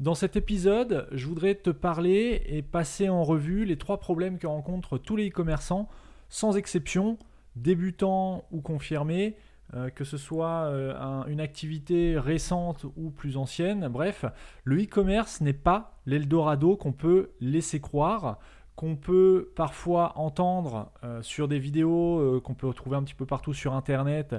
Dans 0.00 0.14
cet 0.14 0.34
épisode, 0.34 1.06
je 1.12 1.26
voudrais 1.26 1.54
te 1.54 1.68
parler 1.68 2.42
et 2.46 2.62
passer 2.62 3.10
en 3.10 3.22
revue 3.22 3.66
les 3.66 3.76
trois 3.76 4.00
problèmes 4.00 4.38
que 4.38 4.46
rencontrent 4.46 4.96
tous 4.96 5.14
les 5.14 5.28
e-commerçants, 5.28 5.90
sans 6.30 6.56
exception, 6.56 7.18
débutants 7.54 8.46
ou 8.50 8.62
confirmés, 8.62 9.36
euh, 9.74 9.90
que 9.90 10.04
ce 10.04 10.16
soit 10.16 10.64
euh, 10.68 10.94
une 11.26 11.38
activité 11.38 12.18
récente 12.18 12.86
ou 12.96 13.10
plus 13.10 13.36
ancienne. 13.36 13.88
Bref, 13.88 14.24
le 14.64 14.82
e-commerce 14.82 15.42
n'est 15.42 15.52
pas 15.52 16.00
l'Eldorado 16.06 16.78
qu'on 16.78 16.92
peut 16.92 17.32
laisser 17.42 17.78
croire 17.78 18.38
qu'on 18.76 18.96
peut 18.96 19.52
parfois 19.54 20.16
entendre 20.16 20.90
euh, 21.04 21.20
sur 21.20 21.46
des 21.46 21.58
vidéos 21.58 22.40
qu'on 22.42 22.54
peut 22.54 22.68
retrouver 22.68 22.96
un 22.96 23.02
petit 23.02 23.14
peu 23.14 23.26
partout 23.26 23.52
sur 23.52 23.74
Internet, 23.74 24.34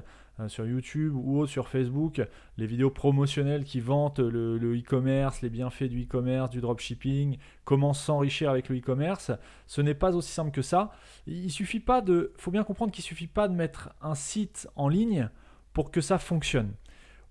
sur 0.48 0.66
YouTube 0.66 1.14
ou 1.16 1.46
sur 1.46 1.68
Facebook, 1.68 2.22
les 2.58 2.66
vidéos 2.66 2.90
promotionnelles 2.90 3.64
qui 3.64 3.80
vantent 3.80 4.20
le 4.20 4.78
e-commerce, 4.78 5.42
les 5.42 5.50
bienfaits 5.50 5.84
du 5.84 6.04
e-commerce, 6.04 6.50
du 6.50 6.62
dropshipping, 6.62 7.38
comment 7.64 7.94
s'enrichir 7.94 8.50
avec 8.50 8.70
le 8.70 8.78
e-commerce. 8.78 9.32
Ce 9.68 9.82
n'est 9.82 9.94
pas 9.94 10.16
aussi 10.16 10.32
simple 10.32 10.52
que 10.52 10.62
ça. 10.62 10.92
Il 11.28 11.52
suffit 11.52 11.80
pas 11.80 12.02
de, 12.02 12.34
faut 12.38 12.52
bien 12.52 12.64
comprendre 12.64 12.92
qu'il 12.92 13.04
suffit 13.04 13.28
pas 13.28 13.48
de 13.48 13.54
mettre 13.54 13.90
un 14.02 14.16
site 14.16 14.68
en 14.76 14.88
ligne 14.88 15.30
pour 15.74 15.92
que 15.92 16.02
ça 16.02 16.18
fonctionne. 16.18 16.74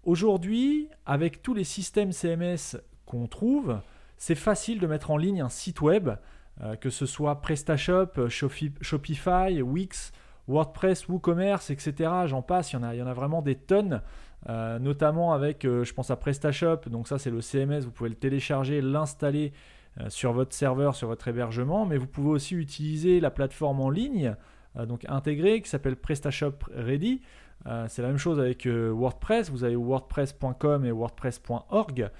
Aujourd'hui, 0.05 0.88
avec 1.05 1.42
tous 1.42 1.55
les 1.55 1.64
systèmes 1.64 2.12
CMS 2.12 2.78
qu'on 3.06 3.27
trouve, 3.27 3.80
c'est 4.16 4.34
facile 4.34 4.78
de 4.78 4.86
mettre 4.86 5.10
en 5.10 5.16
ligne 5.16 5.41
un 5.41 5.48
site 5.48 5.80
web 5.80 6.10
euh, 6.62 6.77
que 6.77 6.91
ce 6.91 7.06
soit 7.06 7.41
PrestaShop, 7.41 8.28
Shopify, 8.28 9.62
Wix, 9.62 10.12
WordPress, 10.51 11.09
WooCommerce, 11.09 11.70
etc. 11.70 12.11
J'en 12.27 12.43
passe, 12.43 12.73
il 12.73 12.77
y, 12.77 13.03
en 13.03 13.06
a, 13.06 13.15
vraiment 13.15 13.43
des 13.43 13.55
tonnes. 13.55 14.03
Euh, 14.48 14.79
notamment 14.79 15.34
avec, 15.34 15.65
je 15.65 15.93
pense 15.93 16.11
à 16.11 16.17
PrestaShop, 16.17 16.89
donc 16.89 17.09
ça 17.09 17.19
c'est 17.19 17.31
le 17.31 17.43
CMS, 17.43 17.81
vous 17.81 17.91
pouvez 17.91 18.09
le 18.09 18.17
télécharger, 18.17 18.81
l'installer 18.81 19.53
sur 20.09 20.33
votre 20.33 20.55
serveur, 20.55 20.95
sur 20.95 21.09
votre 21.09 21.28
hébergement, 21.28 21.84
mais 21.84 21.98
vous 21.98 22.06
pouvez 22.06 22.31
aussi 22.31 22.55
utiliser 22.55 23.21
la 23.21 23.31
plateforme 23.31 23.81
en 23.81 23.91
ligne, 23.91 24.34
donc 24.87 25.05
intégrée, 25.09 25.61
qui 25.61 25.69
s'appelle 25.69 25.97
PrestaShop 25.97 26.55
Ready. 26.75 27.21
c'est 27.89 28.01
la 28.01 28.09
même 28.09 28.17
chose 28.17 28.41
avec 28.41 28.67
WordPress, 28.67 29.51
vous 29.51 29.65
avez 29.65 29.77
wordpress.com 29.77 30.87
et 30.87 30.93
wordpress.org. 30.93 32.11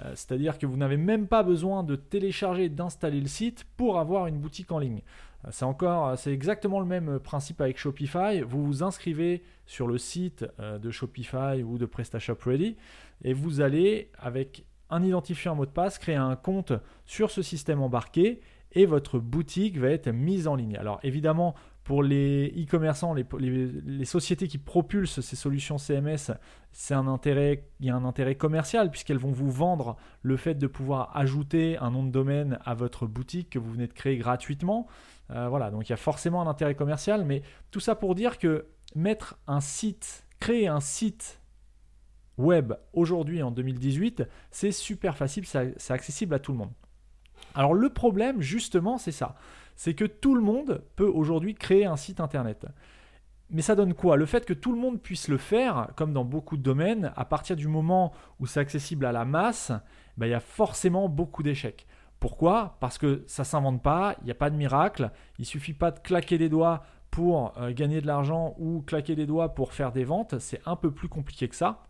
Euh, 0.00 0.10
c'est-à-dire 0.14 0.58
que 0.58 0.66
vous 0.66 0.76
n'avez 0.76 0.96
même 0.96 1.26
pas 1.26 1.42
besoin 1.42 1.82
de 1.82 1.96
télécharger 1.96 2.68
d'installer 2.68 3.20
le 3.20 3.26
site 3.26 3.64
pour 3.76 3.98
avoir 3.98 4.26
une 4.26 4.38
boutique 4.38 4.70
en 4.72 4.78
ligne. 4.78 5.02
Euh, 5.48 6.16
c'est 6.16 6.30
euh, 6.30 6.32
exactement 6.32 6.80
le 6.80 6.86
même 6.86 7.18
principe 7.18 7.60
avec 7.60 7.78
Shopify. 7.78 8.40
Vous 8.40 8.64
vous 8.64 8.82
inscrivez 8.82 9.42
sur 9.66 9.86
le 9.86 9.98
site 9.98 10.44
de 10.58 10.90
Shopify 10.90 11.62
ou 11.64 11.78
de 11.78 11.86
PrestaShop 11.86 12.38
Ready 12.44 12.76
et 13.22 13.32
vous 13.32 13.60
allez 13.60 14.10
avec 14.18 14.64
un 14.90 15.02
identifiant, 15.02 15.54
mot 15.54 15.66
de 15.66 15.70
passe, 15.70 15.98
créer 15.98 16.16
un 16.16 16.36
compte 16.36 16.72
sur 17.04 17.30
ce 17.30 17.42
système 17.42 17.82
embarqué 17.82 18.40
et 18.72 18.86
votre 18.86 19.18
boutique 19.18 19.78
va 19.78 19.90
être 19.90 20.10
mise 20.10 20.46
en 20.48 20.54
ligne. 20.54 20.76
Alors 20.76 21.00
évidemment, 21.02 21.54
pour 21.88 22.02
les 22.02 22.52
e-commerçants, 22.54 23.14
les, 23.14 24.04
sociétés 24.04 24.46
qui 24.46 24.58
propulsent 24.58 25.22
ces 25.22 25.36
solutions 25.36 25.78
CMS, 25.78 26.32
c'est 26.70 26.92
un 26.92 27.06
intérêt, 27.06 27.64
il 27.80 27.86
y 27.86 27.90
a 27.90 27.96
un 27.96 28.04
intérêt 28.04 28.34
commercial 28.34 28.90
puisqu'elles 28.90 29.16
vont 29.16 29.32
vous 29.32 29.50
vendre 29.50 29.96
le 30.20 30.36
fait 30.36 30.54
de 30.54 30.66
pouvoir 30.66 31.16
ajouter 31.16 31.78
un 31.78 31.90
nom 31.90 32.04
de 32.04 32.10
domaine 32.10 32.58
à 32.66 32.74
votre 32.74 33.06
boutique 33.06 33.48
que 33.48 33.58
vous 33.58 33.72
venez 33.72 33.86
de 33.86 33.94
créer 33.94 34.18
gratuitement. 34.18 34.86
Euh, 35.30 35.48
voilà, 35.48 35.70
donc 35.70 35.88
il 35.88 35.92
y 35.92 35.94
a 35.94 35.96
forcément 35.96 36.42
un 36.42 36.46
intérêt 36.46 36.74
commercial, 36.74 37.24
mais 37.24 37.40
tout 37.70 37.80
ça 37.80 37.94
pour 37.94 38.14
dire 38.14 38.36
que 38.36 38.66
mettre 38.94 39.38
un 39.46 39.62
site, 39.62 40.26
créer 40.40 40.68
un 40.68 40.80
site 40.80 41.40
web 42.36 42.74
aujourd'hui 42.92 43.42
en 43.42 43.50
2018, 43.50 44.24
c'est 44.50 44.72
super 44.72 45.16
facile, 45.16 45.46
c'est 45.46 45.90
accessible 45.90 46.34
à 46.34 46.38
tout 46.38 46.52
le 46.52 46.58
monde. 46.58 46.72
Alors 47.54 47.72
le 47.72 47.88
problème 47.88 48.42
justement, 48.42 48.98
c'est 48.98 49.10
ça 49.10 49.36
c'est 49.78 49.94
que 49.94 50.04
tout 50.04 50.34
le 50.34 50.40
monde 50.40 50.82
peut 50.96 51.06
aujourd'hui 51.06 51.54
créer 51.54 51.86
un 51.86 51.96
site 51.96 52.18
internet. 52.18 52.66
Mais 53.48 53.62
ça 53.62 53.76
donne 53.76 53.94
quoi? 53.94 54.16
Le 54.16 54.26
fait 54.26 54.44
que 54.44 54.52
tout 54.52 54.72
le 54.72 54.78
monde 54.78 55.00
puisse 55.00 55.28
le 55.28 55.38
faire, 55.38 55.90
comme 55.94 56.12
dans 56.12 56.24
beaucoup 56.24 56.56
de 56.56 56.62
domaines, 56.64 57.12
à 57.14 57.24
partir 57.24 57.54
du 57.54 57.68
moment 57.68 58.12
où 58.40 58.46
c'est 58.46 58.58
accessible 58.58 59.06
à 59.06 59.12
la 59.12 59.24
masse, 59.24 59.70
ben, 60.16 60.26
il 60.26 60.30
y 60.30 60.34
a 60.34 60.40
forcément 60.40 61.08
beaucoup 61.08 61.44
d'échecs. 61.44 61.86
Pourquoi? 62.18 62.76
Parce 62.80 62.98
que 62.98 63.22
ça 63.28 63.42
ne 63.42 63.46
s'invente 63.46 63.80
pas, 63.80 64.16
il 64.20 64.24
n'y 64.24 64.32
a 64.32 64.34
pas 64.34 64.50
de 64.50 64.56
miracle, 64.56 65.12
il 65.38 65.46
suffit 65.46 65.74
pas 65.74 65.92
de 65.92 66.00
claquer 66.00 66.38
des 66.38 66.48
doigts 66.48 66.82
pour 67.12 67.56
euh, 67.56 67.72
gagner 67.72 68.00
de 68.00 68.08
l'argent 68.08 68.56
ou 68.58 68.82
claquer 68.82 69.14
des 69.14 69.26
doigts 69.26 69.54
pour 69.54 69.72
faire 69.72 69.92
des 69.92 70.02
ventes, 70.02 70.40
c'est 70.40 70.60
un 70.66 70.74
peu 70.74 70.90
plus 70.90 71.08
compliqué 71.08 71.46
que 71.46 71.54
ça. 71.54 71.84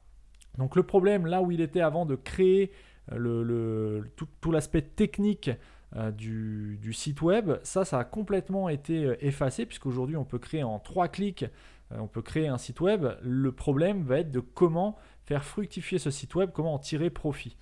Donc 0.59 0.76
le 0.76 0.82
problème, 0.82 1.25
là 1.25 1.41
où 1.41 1.50
il 1.53 1.62
était 1.62 1.81
avant 1.81 2.05
de 2.05 2.16
créer 2.16 2.70
euh, 3.12 4.03
tout 4.43 4.53
l'aspect 4.53 4.82
technique 4.82 5.50
euh, 5.97 6.10
du, 6.10 6.93
site 6.93 7.22
web. 7.22 7.53
Ça, 7.62 7.87
ça 7.87 7.99
a 7.99 8.04
complètement 8.04 8.69
été 8.69 9.04
euh, 9.06 9.25
effacé 9.25 9.65
puisqu'aujourd'hui 9.65 10.16
on 10.16 10.25
peut 10.25 10.38
créer 10.38 10.62
en 10.62 10.78
trois 10.78 11.09
clics, 11.09 11.44
euh, 11.93 11.99
on 11.99 12.06
peut 12.06 12.21
créer 12.21 12.47
un 12.47 12.59
site 12.59 12.82
web. 12.82 13.06
Le 13.22 13.53
problème 13.53 14.03
va 14.03 14.19
être 14.19 14.31
de 14.31 14.41
comment 14.41 14.97
faire 15.25 15.44
fructifier 15.44 15.99
ce 15.99 16.10
site 16.10 16.34
web, 16.34 16.50
comment 16.53 16.75
en 16.75 16.78
tirer 16.78 17.09
profit. 17.09 17.56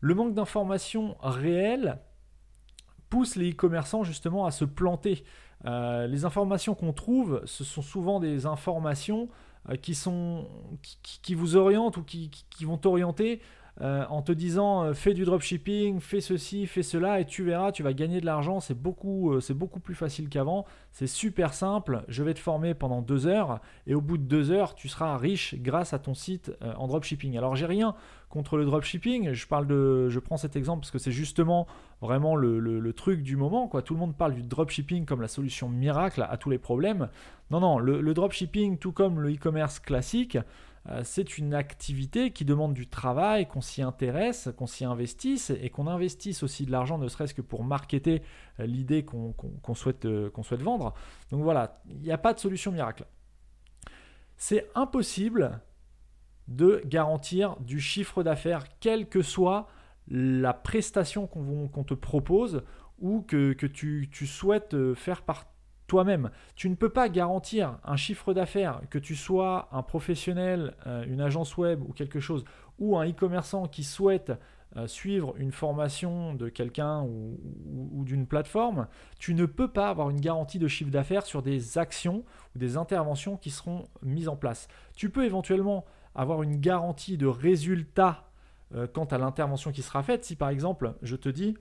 Le 0.00 0.14
manque 0.14 0.34
d'informations 0.34 1.16
réelles 1.22 1.98
pousse 3.08 3.36
les 3.36 3.52
e-commerçants 3.52 4.04
justement 4.04 4.44
à 4.44 4.50
se 4.50 4.66
planter. 4.66 5.24
les 5.64 6.24
informations 6.26 6.74
qu'on 6.74 6.92
trouve, 6.92 7.40
ce 7.46 7.64
sont 7.64 7.80
souvent 7.80 8.20
des 8.20 8.44
informations 8.44 9.30
qui, 9.80 9.94
sont, 9.94 10.48
qui, 11.22 11.34
vous 11.34 11.56
orientent 11.56 11.96
ou 11.96 12.02
qui, 12.02 12.30
qui 12.30 12.64
vont 12.64 12.76
t'orienter 12.76 13.40
euh, 13.82 14.06
en 14.08 14.22
te 14.22 14.32
disant 14.32 14.84
euh, 14.84 14.94
fais 14.94 15.12
du 15.12 15.24
dropshipping, 15.24 16.00
fais 16.00 16.22
ceci, 16.22 16.66
fais 16.66 16.82
cela 16.82 17.20
et 17.20 17.26
tu 17.26 17.44
verras, 17.44 17.72
tu 17.72 17.82
vas 17.82 17.92
gagner 17.92 18.22
de 18.22 18.26
l'argent. 18.26 18.60
C'est 18.60 18.80
beaucoup, 18.80 19.34
euh, 19.34 19.40
beaucoup 19.50 19.80
plus 19.80 19.94
facile 19.94 20.30
qu'avant. 20.30 20.64
C'est 20.92 21.06
super 21.06 21.52
simple. 21.52 22.02
Je 22.08 22.22
vais 22.22 22.32
te 22.32 22.38
former 22.38 22.72
pendant 22.72 23.02
deux 23.02 23.26
heures 23.26 23.60
et 23.86 23.94
au 23.94 24.00
bout 24.00 24.16
de 24.16 24.22
deux 24.22 24.50
heures, 24.50 24.74
tu 24.74 24.88
seras 24.88 25.18
riche 25.18 25.56
grâce 25.58 25.92
à 25.92 25.98
ton 25.98 26.14
site 26.14 26.52
en 26.78 26.86
dropshipping. 26.86 27.36
Alors 27.36 27.54
j'ai 27.54 27.66
rien 27.66 27.94
contre 28.30 28.56
le 28.56 28.64
dropshipping. 28.64 29.32
Je 29.32 29.46
parle 29.46 29.66
de, 29.66 30.08
je 30.08 30.18
prends 30.20 30.38
cet 30.38 30.56
exemple 30.56 30.80
parce 30.80 30.90
que 30.90 30.98
c'est 30.98 31.12
justement 31.12 31.66
vraiment 32.00 32.34
le, 32.34 32.92
truc 32.94 33.22
du 33.22 33.36
moment. 33.36 33.68
Quoi. 33.68 33.82
Tout 33.82 33.92
le 33.92 34.00
monde 34.00 34.16
parle 34.16 34.34
du 34.34 34.42
dropshipping 34.42 35.04
comme 35.04 35.20
la 35.20 35.28
solution 35.28 35.68
miracle 35.68 36.26
à 36.26 36.38
tous 36.38 36.48
les 36.48 36.58
problèmes. 36.58 37.10
Non, 37.50 37.60
non, 37.60 37.78
le, 37.78 38.00
le 38.00 38.14
dropshipping, 38.14 38.78
tout 38.78 38.92
comme 38.92 39.20
le 39.20 39.34
e-commerce 39.34 39.80
classique, 39.80 40.38
c'est 41.02 41.38
une 41.38 41.54
activité 41.54 42.30
qui 42.30 42.44
demande 42.44 42.72
du 42.72 42.86
travail, 42.86 43.46
qu'on 43.46 43.60
s'y 43.60 43.82
intéresse, 43.82 44.48
qu'on 44.56 44.66
s'y 44.66 44.84
investisse 44.84 45.50
et 45.50 45.70
qu'on 45.70 45.88
investisse 45.88 46.42
aussi 46.42 46.64
de 46.64 46.70
l'argent, 46.70 46.98
ne 46.98 47.08
serait-ce 47.08 47.34
que 47.34 47.42
pour 47.42 47.64
marketer 47.64 48.22
euh, 48.60 48.66
l'idée 48.66 49.04
qu'on 49.04 49.34
souhaite, 49.74 50.04
euh, 50.04 50.30
qu'on 50.30 50.42
souhaite 50.42 50.62
vendre. 50.62 50.94
Donc 51.30 51.42
voilà, 51.42 51.82
il 51.88 52.00
n'y 52.00 52.12
a 52.12 52.18
pas 52.18 52.32
de 52.32 52.38
solution 52.38 52.70
miracle. 52.70 53.04
C'est 54.36 54.68
impossible 54.74 55.60
de 56.46 56.80
garantir 56.84 57.56
du 57.60 57.80
chiffre 57.80 58.22
d'affaires, 58.22 58.64
quelle 58.78 59.08
que 59.08 59.22
soit 59.22 59.66
la 60.08 60.54
prestation 60.54 61.26
qu'on 61.26 61.84
te 61.84 61.94
propose 61.94 62.62
ou 63.00 63.22
que, 63.22 63.52
tu, 63.52 64.08
tu, 64.12 64.26
souhaites 64.26 64.94
faire 64.94 65.22
par 65.22 65.46
toi-même. 65.86 66.30
Tu 66.54 66.68
ne 66.68 66.74
peux 66.74 66.88
pas 66.88 67.08
garantir 67.08 67.78
un 67.84 67.96
chiffre 67.96 68.34
d'affaires, 68.34 68.80
que 68.90 68.98
tu 68.98 69.14
sois 69.14 69.68
un 69.72 69.82
professionnel, 69.82 70.74
euh, 70.86 71.04
une 71.06 71.20
agence 71.20 71.56
web 71.56 71.82
ou 71.86 71.92
quelque 71.92 72.20
chose, 72.20 72.44
ou 72.78 72.98
un 72.98 73.08
e-commerçant 73.08 73.68
qui 73.68 73.84
souhaite 73.84 74.32
euh, 74.76 74.86
suivre 74.86 75.34
une 75.38 75.52
formation 75.52 76.34
de 76.34 76.48
quelqu'un 76.50 77.02
ou, 77.02 78.04
d'une 78.04 78.26
plateforme, 78.26 78.88
tu 79.18 79.32
ne 79.32 79.46
peux 79.46 79.68
pas 79.68 79.88
avoir 79.88 80.10
une 80.10 80.20
garantie 80.20 80.58
de 80.58 80.68
chiffre 80.68 80.90
d'affaires 80.90 81.24
sur 81.24 81.42
des 81.42 81.78
actions 81.78 82.24
ou 82.54 82.58
des 82.58 82.76
interventions 82.76 83.36
qui 83.36 83.50
seront 83.50 83.84
mises 84.02 84.28
en 84.28 84.36
place. 84.36 84.68
Tu 84.94 85.08
peux 85.08 85.24
éventuellement 85.24 85.86
avoir 86.14 86.42
une 86.42 86.56
garantie 86.56 87.16
de 87.16 87.26
résultat 87.26 88.28
euh, 88.74 88.86
quant 88.86 89.04
à 89.04 89.18
l'intervention 89.18 89.72
qui 89.72 89.82
sera 89.82 90.02
faite. 90.02 90.24
Si 90.24 90.36
par 90.36 90.50
exemple, 90.50 90.94
je 91.00 91.16
te 91.16 91.28
dis, 91.28 91.56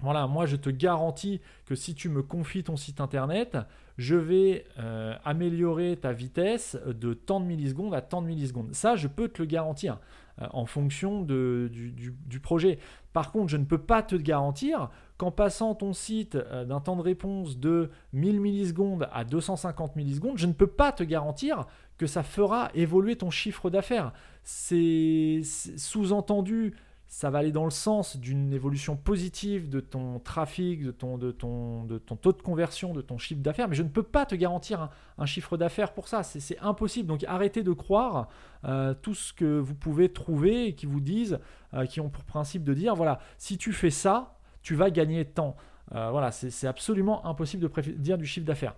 voilà, 0.00 0.26
moi 0.26 0.46
je 0.46 0.56
te 0.56 0.68
garantis 0.68 1.40
que 1.64 1.74
si 1.74 1.94
tu 1.94 2.08
me 2.08 2.22
confies 2.22 2.64
ton 2.64 2.76
site 2.76 3.00
internet, 3.00 3.56
je 3.96 4.14
vais 4.14 4.66
euh, 4.78 5.14
améliorer 5.24 5.96
ta 5.96 6.12
vitesse 6.12 6.78
de 6.86 7.14
tant 7.14 7.40
de 7.40 7.46
millisecondes 7.46 7.94
à 7.94 8.02
tant 8.02 8.20
de 8.20 8.26
millisecondes. 8.26 8.74
Ça, 8.74 8.94
je 8.94 9.08
peux 9.08 9.28
te 9.28 9.40
le 9.40 9.46
garantir 9.46 9.98
euh, 10.42 10.46
en 10.52 10.66
fonction 10.66 11.22
du, 11.22 12.12
projet. 12.42 12.78
Par 13.14 13.32
contre, 13.32 13.48
je 13.48 13.56
ne 13.56 13.64
peux 13.64 13.78
pas 13.78 14.02
te 14.02 14.16
garantir 14.16 14.90
qu'en 15.16 15.30
passant 15.30 15.74
ton 15.74 15.94
site 15.94 16.34
euh, 16.34 16.66
d'un 16.66 16.80
temps 16.80 16.96
de 16.96 17.00
réponse 17.00 17.58
de 17.58 17.90
1000 18.12 18.40
millisecondes 18.40 19.08
à 19.12 19.24
250 19.24 19.96
millisecondes, 19.96 20.36
je 20.36 20.46
ne 20.46 20.52
peux 20.52 20.66
pas 20.66 20.92
te 20.92 21.02
garantir 21.02 21.64
que 21.96 22.06
ça 22.06 22.22
fera 22.22 22.70
évoluer 22.74 23.16
ton 23.16 23.30
chiffre 23.30 23.70
d'affaires. 23.70 24.12
C'est 24.44 25.40
sous-entendu 25.78 26.74
ça 27.08 27.30
va 27.30 27.38
aller 27.38 27.52
dans 27.52 27.64
le 27.64 27.70
sens 27.70 28.16
d'une 28.16 28.52
évolution 28.52 28.96
positive 28.96 29.68
de 29.68 29.78
ton 29.78 30.18
trafic, 30.18 30.82
de 30.84 30.90
ton, 30.90 31.18
de, 31.18 31.30
ton, 31.30 31.84
de 31.84 31.98
ton 31.98 32.16
taux 32.16 32.32
de 32.32 32.42
conversion, 32.42 32.92
de 32.92 33.00
ton 33.00 33.16
chiffre 33.16 33.40
d'affaires, 33.40 33.68
mais 33.68 33.76
je 33.76 33.84
ne 33.84 33.88
peux 33.88 34.02
pas 34.02 34.26
te 34.26 34.34
garantir 34.34 34.90
un, 35.16 35.26
chiffre 35.26 35.56
d'affaires 35.56 35.92
pour 35.92 36.08
ça, 36.08 36.22
c'est 36.24 36.58
impossible. 36.58 37.08
Donc 37.08 37.24
arrêtez 37.24 37.62
de 37.62 37.72
croire 37.72 38.28
euh, 38.64 38.92
tout 38.94 39.14
ce 39.14 39.32
que 39.32 39.58
vous 39.58 39.74
pouvez 39.74 40.12
trouver 40.12 40.66
et 40.66 40.74
qui 40.74 40.86
vous 40.86 41.00
disent, 41.00 41.38
euh, 41.74 41.86
qui 41.86 42.00
ont 42.00 42.10
pour 42.10 42.24
principe 42.24 42.64
de 42.64 42.74
dire, 42.74 42.96
voilà, 42.96 43.20
si 43.38 43.56
tu 43.56 43.72
fais 43.72 43.90
ça, 43.90 44.38
tu 44.62 44.74
vas 44.74 44.90
gagner 44.90 45.24
tant. 45.24 45.56
Euh, 45.94 46.10
voilà, 46.10 46.32
c'est 46.32 46.66
absolument 46.66 47.24
impossible 47.24 47.62
de 47.62 47.68
prédire 47.68 48.18
du 48.18 48.26
chiffre 48.26 48.46
d'affaires. 48.46 48.74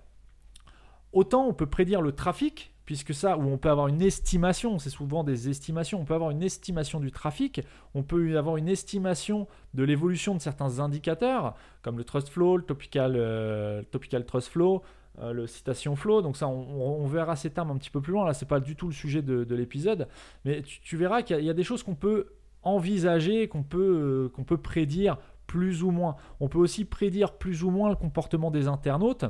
Autant 1.13 1.47
on 1.47 1.55
peut 1.55 1.67
prédire 1.67 2.03
le 2.03 2.13
trafic, 2.13 2.75
puisque 2.89 3.13
ça, 3.13 3.37
où 3.37 3.43
on 3.43 3.59
peut 3.59 3.69
avoir 3.69 3.89
une 3.89 4.01
estimation, 4.01 4.79
c'est 4.79 4.89
souvent 4.89 5.23
des 5.23 5.51
estimations, 5.51 6.01
on 6.01 6.07
peut 6.07 6.15
avoir 6.15 6.31
une 6.31 6.43
estimation 6.43 7.01
du 7.01 7.13
trafic, 7.13 7.61
on 7.95 8.03
peut 8.03 8.39
avoir 8.39 8.57
une 8.57 8.71
estimation 8.71 9.47
de 9.75 9.85
l'évolution 9.85 10.35
de 10.35 10.41
certains 10.41 10.81
indicateurs, 10.81 11.55
comme 11.83 11.99
le 11.99 12.05
trust 12.05 12.31
flow, 12.31 12.57
le 12.57 12.63
topical, 12.63 13.13
euh, 13.15 13.83
topical 13.91 14.25
trust 14.25 14.49
flow, 14.49 14.81
euh, 15.19 15.35
le 15.35 15.47
citation 15.47 15.97
flow. 15.97 16.23
Donc 16.23 16.39
ça, 16.39 16.49
on, 16.49 17.07
verra 17.07 17.37
ces 17.37 17.51
termes 17.51 17.71
un 17.71 17.77
petit 17.77 17.91
peu 17.91 18.01
plus 18.01 18.15
loin. 18.15 18.25
Là, 18.25 18.33
c'est 18.33 18.49
pas 18.49 18.59
du 18.59 18.75
tout 18.75 18.87
le 18.87 18.95
sujet 18.95 19.21
de, 19.21 19.55
l'épisode, 19.55 20.09
mais 20.47 20.63
tu, 20.63 20.97
verras 20.97 21.21
qu'il 21.21 21.45
y, 21.45 21.51
a 21.51 21.55
des 21.55 21.65
choses 21.65 21.83
qu'on 21.83 21.95
peut 21.95 22.29
envisager, 22.63 23.49
qu'on 23.49 23.65
peut, 23.65 23.79
euh, 23.79 24.29
qu'on 24.31 24.45
peut 24.45 24.57
prédire 24.57 25.19
plus 25.47 25.83
ou 25.83 25.91
moins. 25.91 26.17
On 26.41 26.49
peut 26.49 26.59
aussi 26.59 26.87
prédire 26.87 27.35
plus 27.35 27.65
ou 27.65 27.71
moins 27.71 27.91
le 27.91 27.97
comportement 27.97 28.51
des 28.51 28.67
internautes 28.67 29.27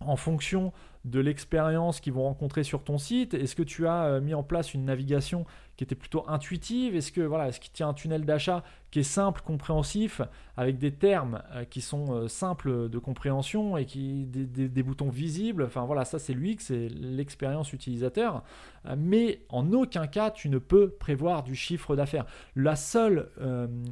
en 0.00 0.16
fonction 0.16 0.72
de 1.06 1.20
l'expérience 1.20 2.00
qu'ils 2.00 2.12
vont 2.12 2.24
rencontrer 2.24 2.64
sur 2.64 2.82
ton 2.82 2.98
site 2.98 3.32
Est-ce 3.32 3.54
que 3.54 3.62
tu 3.62 3.86
as 3.86 4.04
euh, 4.04 4.20
mis 4.20 4.34
en 4.34 4.42
place 4.42 4.74
une 4.74 4.84
navigation 4.84 5.46
qui 5.76 5.84
était 5.84 5.94
plutôt 5.94 6.24
intuitive? 6.28 6.96
Est-ce 6.96 7.12
que 7.12 7.20
voilà, 7.20 7.48
est-ce 7.48 7.60
qu'il 7.60 7.72
tient 7.72 7.88
un 7.88 7.94
tunnel 7.94 8.24
d'achat 8.24 8.64
qui 8.90 9.00
est 9.00 9.04
simple, 9.04 9.40
compréhensif, 9.42 10.20
avec 10.56 10.78
des 10.78 10.90
termes 10.90 11.42
euh, 11.54 11.64
qui 11.64 11.80
sont 11.80 12.12
euh, 12.12 12.28
simples 12.28 12.88
de 12.88 12.98
compréhension 12.98 13.76
et 13.76 13.86
qui 13.86 14.26
des, 14.26 14.82
boutons 14.82 15.08
visibles? 15.08 15.62
Enfin 15.62 15.84
voilà, 15.84 16.04
ça 16.04 16.18
c'est 16.18 16.34
l'UX, 16.34 16.56
c'est 16.58 16.88
l'expérience 16.88 17.72
utilisateur. 17.72 18.42
mais 18.96 19.42
en 19.48 19.72
aucun 19.72 20.08
cas 20.08 20.32
tu 20.32 20.48
ne 20.48 20.58
peux 20.58 20.90
prévoir 20.90 21.44
du 21.44 21.54
chiffre 21.54 21.94
d'affaires. 21.94 22.26
La 22.56 22.74
seule, 22.74 23.28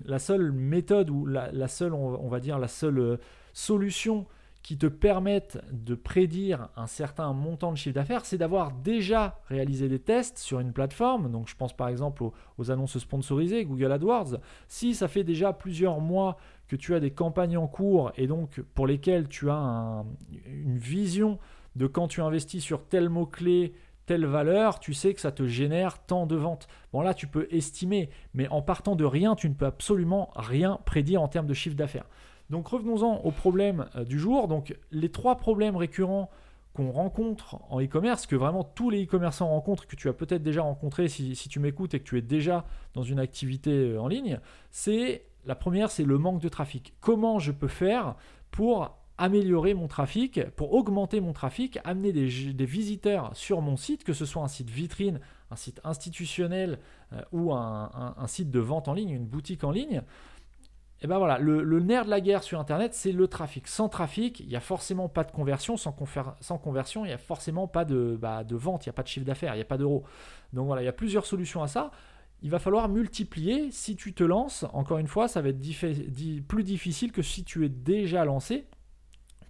la 0.05 0.19
seule 0.19 0.51
méthode 0.51 1.11
ou 1.11 1.27
la, 1.27 1.69
seule, 1.69 1.95
on, 1.95 2.29
va 2.29 2.41
dire 2.41 2.59
la 2.59 2.69
seule 2.69 3.19
solution 3.53 4.27
qui 4.65 4.79
te 4.79 4.87
permettent 4.87 5.59
de 5.71 5.95
prédire 5.95 6.71
un 6.75 6.87
certain 6.87 7.35
montant 7.35 7.71
de 7.71 7.77
chiffre 7.77 7.95
d'affaires, 7.95 8.25
c'est 8.25 8.39
d'avoir 8.39 8.73
déjà 8.73 9.39
réalisé 9.51 9.91
des 9.91 9.99
tests 9.99 10.39
sur 10.39 10.59
une 10.59 10.73
plateforme. 10.73 11.31
Donc 11.31 11.49
je 11.49 11.55
pense 11.55 11.77
par 11.77 11.89
exemple 11.89 12.25
aux, 12.57 12.71
annonces 12.71 12.97
sponsorisées, 12.97 13.67
Google 13.67 13.93
AdWords. 13.93 14.39
Si 14.67 14.95
ça 14.95 15.07
fait 15.07 15.23
déjà 15.23 15.53
plusieurs 15.53 16.01
mois 16.01 16.39
que 16.67 16.77
tu 16.77 16.95
as 16.95 17.01
des 17.01 17.11
campagnes 17.11 17.59
en 17.59 17.67
cours 17.67 18.11
et 18.17 18.27
donc 18.27 18.63
pour 18.75 18.87
lesquelles 18.87 19.29
tu 19.29 19.51
as 19.51 20.03
une 20.47 20.79
vision 20.79 21.39
de 21.77 21.87
quand 21.87 22.09
tu 22.09 22.23
investis 22.23 22.65
sur 22.65 22.87
tel 22.87 23.11
mot-clé, 23.11 23.75
telle 24.07 24.25
valeur, 24.25 24.81
tu 24.81 24.95
sais 24.95 25.13
que 25.13 25.21
ça 25.21 25.31
te 25.31 25.47
génère 25.47 25.99
tant 26.07 26.25
de 26.25 26.37
ventes. 26.37 26.69
Bon 26.95 27.03
là, 27.03 27.13
tu 27.13 27.27
peux 27.27 27.49
estimer, 27.51 28.09
mais 28.33 28.49
en 28.49 28.63
partant 28.63 28.97
de 28.97 29.05
rien, 29.05 29.35
tu 29.35 29.51
ne 29.51 29.55
peux 29.55 29.67
absolument 29.67 30.31
rien 30.37 30.79
prédire 30.87 31.21
en 31.21 31.29
termes 31.29 31.47
de 31.47 31.55
chiffre 31.55 31.77
d'affaires. 31.77 32.07
Donc 32.51 32.69
revenons-en 32.69 33.17
au 33.19 33.31
problème 33.31 33.87
euh, 33.97 34.05
du 34.05 34.19
jour. 34.19 34.49
Donc 34.49 34.77
les 34.91 35.11
trois 35.11 35.37
problèmes 35.37 35.77
récurrents 35.77 36.31
qu'on 36.75 36.91
rencontre 36.91 37.61
en 37.71 37.81
e-commerce, 37.81 38.27
que 38.27 38.35
vraiment 38.35 38.65
tous 38.65 38.91
les 38.91 39.05
e-commerçants 39.05 39.49
rencontrent, 39.49 39.87
que 39.87 39.95
tu 39.95 40.09
as 40.09 40.13
peut-être 40.13 40.43
déjà 40.43 40.63
rencontré 40.63 41.09
si, 41.09 41.37
tu 41.49 41.61
m'écoutes 41.61 41.95
et 41.95 42.01
que 42.01 42.05
tu 42.05 42.19
es 42.19 42.23
déjà 42.23 42.65
dans 42.95 43.05
une 43.05 43.21
activité 43.21 43.71
euh, 43.71 44.01
en 44.01 44.09
ligne, 44.09 44.41
c'est 44.71 45.25
la 45.47 45.55
première, 45.55 45.91
c'est 45.91 46.05
le 46.05 46.19
manque 46.19 46.41
de 46.41 46.49
trafic. 46.49 46.95
Comment 47.01 47.39
je 47.39 47.53
peux 47.53 47.69
faire 47.69 48.17
pour 48.51 48.99
améliorer 49.17 49.75
mon 49.75 49.87
trafic, 49.87 50.45
pour 50.57 50.75
augmenter 50.75 51.21
mon 51.21 51.33
trafic, 51.33 51.79
amener 51.85 52.13
des, 52.13 52.27
visiteurs 52.67 53.37
sur 53.37 53.61
mon 53.61 53.77
site, 53.77 54.03
que 54.03 54.13
ce 54.13 54.27
soit 54.27 54.43
un 54.43 54.49
site 54.49 54.71
vitrine, 54.71 55.21
un 55.51 55.57
site 55.57 55.81
institutionnel 55.85 56.81
euh, 57.13 57.21
ou 57.31 57.53
un, 57.53 58.15
site 58.27 58.51
de 58.51 58.59
vente 58.59 58.89
en 58.89 58.95
ligne, 58.95 59.11
une 59.11 59.27
boutique 59.27 59.63
en 59.63 59.71
ligne, 59.71 60.03
et 61.05 61.07
ben 61.07 61.19
voilà, 61.19 61.37
le, 61.37 61.81
nerf 61.81 62.07
de 62.07 62.11
la 62.11 62.23
guerre 62.23 62.43
sur 62.43 62.59
Internet, 62.59 62.95
c'est 62.95 63.13
le 63.13 63.29
trafic. 63.29 63.69
Sans 63.69 63.91
trafic, 63.91 64.41
il 64.41 64.49
n'y 64.49 64.57
a 64.57 64.61
forcément 64.61 65.07
pas 65.07 65.23
de 65.23 65.31
conversion. 65.31 65.77
Sans, 65.77 65.93
conversion, 65.93 67.05
il 67.05 67.09
n'y 67.09 67.15
a 67.15 67.19
forcément 67.19 67.69
pas 67.69 67.85
de, 67.85 68.17
bah, 68.19 68.43
de 68.43 68.57
vente, 68.57 68.87
il 68.87 68.89
n'y 68.89 68.91
a 68.91 68.95
pas 68.95 69.03
de 69.03 69.09
chiffre 69.09 69.27
d'affaires, 69.27 69.53
il 69.53 69.59
n'y 69.59 69.63
a 69.63 69.67
pas 69.67 69.77
d'euros. 69.77 70.05
Donc 70.55 70.65
voilà, 70.65 70.81
il 70.81 70.87
y 70.87 70.89
a 70.89 70.95
plusieurs 70.95 71.27
solutions 71.27 71.63
à 71.63 71.69
ça. 71.69 71.91
Il 72.41 72.51
va 72.51 72.59
falloir 72.59 72.89
multiplier. 72.89 73.71
Si 73.71 73.97
tu 73.97 74.15
te 74.15 74.25
lances, 74.25 74.65
encore 74.73 74.97
une 74.97 75.07
fois, 75.07 75.29
ça 75.29 75.43
va 75.43 75.51
être 75.51 75.61
plus 76.49 76.65
difficile 76.65 77.13
que 77.13 77.21
si 77.21 77.45
tu 77.45 77.67
es 77.67 77.69
déjà 77.69 78.25
lancé 78.25 78.65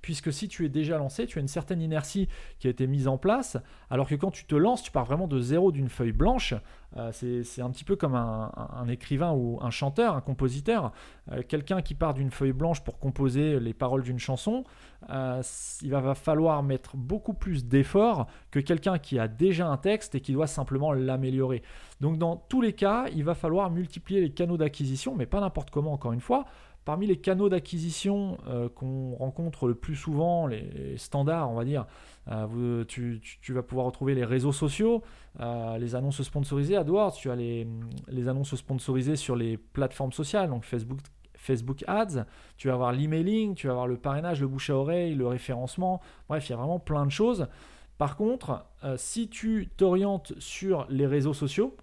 puisque 0.05 0.35
si 0.35 0.49
tu 0.49 0.67
es 0.67 0.69
déjà 0.69 0.99
lancé, 0.99 1.27
tu 1.27 1.39
as 1.39 1.41
une 1.41 1.49
certaine 1.49 1.81
inertie 1.81 2.29
qui 2.59 2.67
a 2.67 2.71
été 2.71 2.87
mise 2.87 3.09
en 3.09 3.17
place, 3.17 3.57
alors 3.89 4.07
que 4.07 4.15
quand 4.15 4.31
tu 4.31 4.45
te 4.45 4.55
lances, 4.55 4.83
tu 4.83 4.91
pars 4.91 5.07
vraiment 5.07 5.27
de 5.27 5.41
zéro 5.41 5.73
d'une 5.73 5.89
feuille 5.89 6.13
blanche. 6.13 6.53
Euh, 6.99 7.11
c'est 7.11 7.63
un 7.63 7.71
petit 7.71 7.85
peu 7.85 7.97
comme 7.97 8.15
un, 8.15 8.87
écrivain 8.87 9.33
ou 9.33 9.59
un 9.63 9.71
chanteur, 9.71 10.15
un 10.15 10.21
compositeur. 10.21 10.93
Euh, 11.33 11.41
quelqu'un 11.49 11.81
qui 11.81 11.95
part 11.95 12.13
d'une 12.13 12.31
feuille 12.31 12.53
blanche 12.53 12.85
pour 12.85 12.99
composer 12.99 13.59
les 13.59 13.73
paroles 13.73 14.03
d'une 14.03 14.19
chanson, 14.19 14.65
euh, 15.09 15.43
il 15.81 15.91
va, 15.91 16.15
falloir 16.15 16.63
mettre 16.63 16.99
beaucoup 16.99 17.33
plus 17.33 17.65
d'efforts 17.65 18.27
que 18.51 18.61
quelqu'un 18.61 18.99
qui 18.99 19.19
a 19.19 19.27
déjà 19.27 19.69
un 19.69 19.79
texte 19.79 20.15
et 20.15 20.21
qui 20.21 20.35
doit 20.35 20.47
simplement 20.47 20.93
l'améliorer. 20.93 21.63
Donc 22.03 22.19
dans 22.19 22.37
tous 22.37 22.61
les 22.61 22.75
cas, 22.75 23.07
il 23.15 23.25
va 23.25 23.35
falloir 23.35 23.71
multiplier 23.71 24.21
les 24.21 24.33
canaux 24.33 24.59
d'acquisition, 24.59 25.15
mais 25.15 25.25
pas 25.25 25.41
n'importe 25.41 25.71
comment 25.71 25.95
encore 25.95 26.13
une 26.13 26.21
fois. 26.21 26.45
Parmi 26.85 27.07
les 27.07 27.17
canaux 27.17 27.49
d'acquisition 27.49 28.37
euh, 28.47 28.69
qu'on 28.69 29.15
rencontre 29.15 29.69
le 29.69 29.75
plus 29.75 29.97
souvent, 29.97 30.47
les 30.47 30.99
standards, 30.99 31.51
on 31.51 31.55
va 31.55 31.65
dire, 31.65 31.87
euh, 32.29 32.85
tu, 32.85 33.23
vas 33.49 33.63
pouvoir 33.63 33.87
retrouver 33.87 34.15
les 34.15 34.25
réseaux 34.25 34.53
sociaux, 34.53 35.03
euh, 35.41 35.79
les 35.79 35.95
annonces 35.95 36.23
sponsorisées. 36.23 36.77
AdWords, 36.77 37.15
tu 37.15 37.31
as 37.31 37.37
les, 37.37 37.67
annonces 38.29 38.55
sponsorisées 38.55 39.17
sur 39.17 39.35
les 39.35 39.57
plateformes 39.57 40.13
sociales, 40.13 40.51
donc 40.51 40.65
Facebook, 40.65 40.99
Facebook 41.37 41.85
Ads, 41.87 42.27
tu 42.59 42.69
vas 42.69 42.75
avoir 42.75 42.93
l'emailing, 42.93 43.55
tu 43.55 43.67
vas 43.67 43.73
avoir 43.73 43.87
le 43.87 43.97
parrainage, 43.97 44.43
le 44.43 44.49
bouche 44.49 44.69
à 44.69 44.77
oreille, 44.77 45.15
le 45.15 45.27
référencement. 45.27 46.03
Bref, 46.29 46.49
il 46.49 46.53
y 46.53 46.55
a 46.55 46.59
vraiment 46.59 46.81
plein 46.81 47.07
de 47.07 47.11
choses. 47.11 47.49
Par 47.97 48.17
contre, 48.17 48.67
si 48.97 49.29
tu 49.29 49.71
t'orientes 49.77 50.35
sur 50.39 50.87
les 50.91 51.07
réseaux 51.07 51.33
sociaux, 51.33 51.77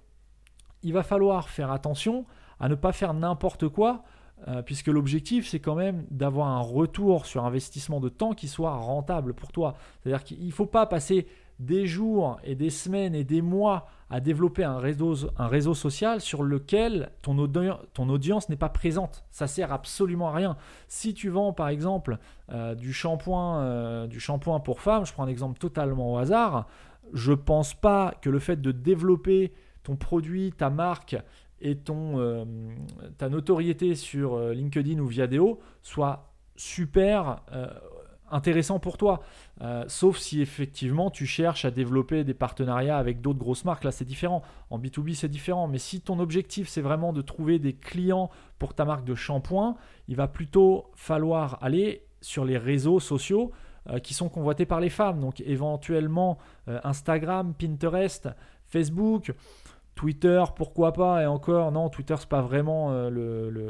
il 0.84 0.94
va 0.94 1.04
falloir 1.04 1.50
faire 1.50 1.72
attention 1.72 2.26
à 2.60 2.70
ne 2.70 2.76
pas 2.76 2.92
faire 2.92 3.14
n'importe 3.14 3.68
quoi 3.68 4.04
euh, 4.48 4.62
puisque 4.62 4.88
l'objectif, 4.88 5.48
c'est 5.48 5.60
quand 5.60 5.76
même 5.76 6.06
d'avoir 6.10 6.48
un 6.48 6.62
retour 6.62 7.26
sur 7.26 7.46
investissement 7.46 8.00
de 8.00 8.10
temps 8.10 8.34
qui 8.34 8.48
soit 8.48 8.74
rentable 8.76 9.34
pour 9.34 9.52
toi. 9.52 9.76
C'est-à-dire 10.02 10.24
qu'il 10.24 10.46
ne 10.46 10.52
faut 10.52 10.66
pas 10.66 10.86
passer 10.86 11.28
des 11.60 11.86
jours 11.86 12.40
et 12.44 12.56
des 12.56 12.72
semaines 12.72 13.14
et 13.14 13.24
des 13.24 13.42
mois 13.42 13.88
à 14.10 14.20
développer 14.20 14.64
un 14.64 14.78
réseau, 14.78 15.74
social 15.74 16.20
sur 16.20 16.44
lequel 16.44 17.12
ton, 17.22 17.38
audience 18.10 18.50
n'est 18.50 18.58
pas 18.58 18.70
présente. 18.70 19.24
Ça 19.30 19.48
sert 19.48 19.72
absolument 19.72 20.30
à 20.30 20.34
rien. 20.34 20.58
Si 20.88 21.14
tu 21.14 21.30
vends 21.30 21.54
par 21.54 21.70
exemple 21.70 22.18
euh, 22.52 22.76
du 22.76 22.92
shampoing, 22.92 23.60
euh, 23.60 24.08
du 24.08 24.20
shampoing 24.20 24.60
pour 24.60 24.82
femmes, 24.82 25.06
je 25.06 25.14
prends 25.14 25.24
un 25.24 25.28
exemple 25.28 25.60
totalement 25.60 26.14
au 26.14 26.18
hasard, 26.18 26.68
je 27.14 27.32
pense 27.32 27.74
pas 27.74 28.16
que 28.22 28.30
le 28.30 28.40
fait 28.40 28.60
de 28.60 28.72
développer 28.72 29.54
ton 29.84 29.96
produit, 29.96 30.52
ta 30.52 30.70
marque 30.70 31.16
et 31.62 31.78
ton, 31.78 32.20
euh, 32.20 32.44
ta 33.18 33.30
notoriété 33.30 33.96
sur 33.96 34.34
euh, 34.34 34.54
LinkedIn 34.54 35.00
ou 35.00 35.08
Viadeo 35.08 35.60
soit 35.82 36.34
super 36.56 37.42
euh, 37.54 37.68
intéressant 38.30 38.80
pour 38.80 38.98
toi. 38.98 39.22
sauf 39.88 40.18
si 40.18 40.42
effectivement 40.42 41.12
tu 41.12 41.26
cherches 41.26 41.66
à 41.66 41.72
développer 41.72 42.24
des 42.24 42.34
partenariats 42.34 42.98
avec 42.98 43.20
d'autres 43.20 43.40
grosses 43.40 43.66
marques, 43.66 43.84
là 43.84 43.92
c'est 43.92 44.06
différent. 44.06 44.42
En 44.70 44.80
B2B 44.80 45.16
c'est 45.16 45.28
différent. 45.28 45.68
Mais 45.68 45.80
si 45.80 46.00
ton 46.00 46.18
objectif 46.20 46.70
c'est 46.70 46.82
vraiment 46.82 47.12
de 47.12 47.22
trouver 47.22 47.60
des 47.60 47.74
clients 47.74 48.30
pour 48.58 48.74
ta 48.74 48.86
marque 48.86 49.04
de 49.04 49.16
shampoing, 49.16 49.76
il 50.08 50.16
va 50.16 50.30
plutôt 50.30 50.92
falloir 50.96 51.58
aller 51.62 52.06
sur 52.22 52.46
les 52.46 52.58
réseaux 52.58 53.02
sociaux 53.02 53.52
qui 54.02 54.14
sont 54.14 54.30
convoités 54.30 54.66
par 54.66 54.80
les 54.80 54.90
femmes. 54.90 55.20
Donc 55.20 55.42
éventuellement 55.42 56.38
Instagram, 56.68 57.54
Pinterest, 57.54 58.30
Facebook. 58.66 59.34
Twitter, 60.02 60.44
pourquoi 60.56 60.94
pas, 60.94 61.22
et 61.22 61.28
encore, 61.28 61.72
non, 61.72 61.88
Twitter, 61.88 62.16
c'est 62.18 62.28
pas 62.28 62.42
vraiment 62.42 62.88
euh, 62.90 63.70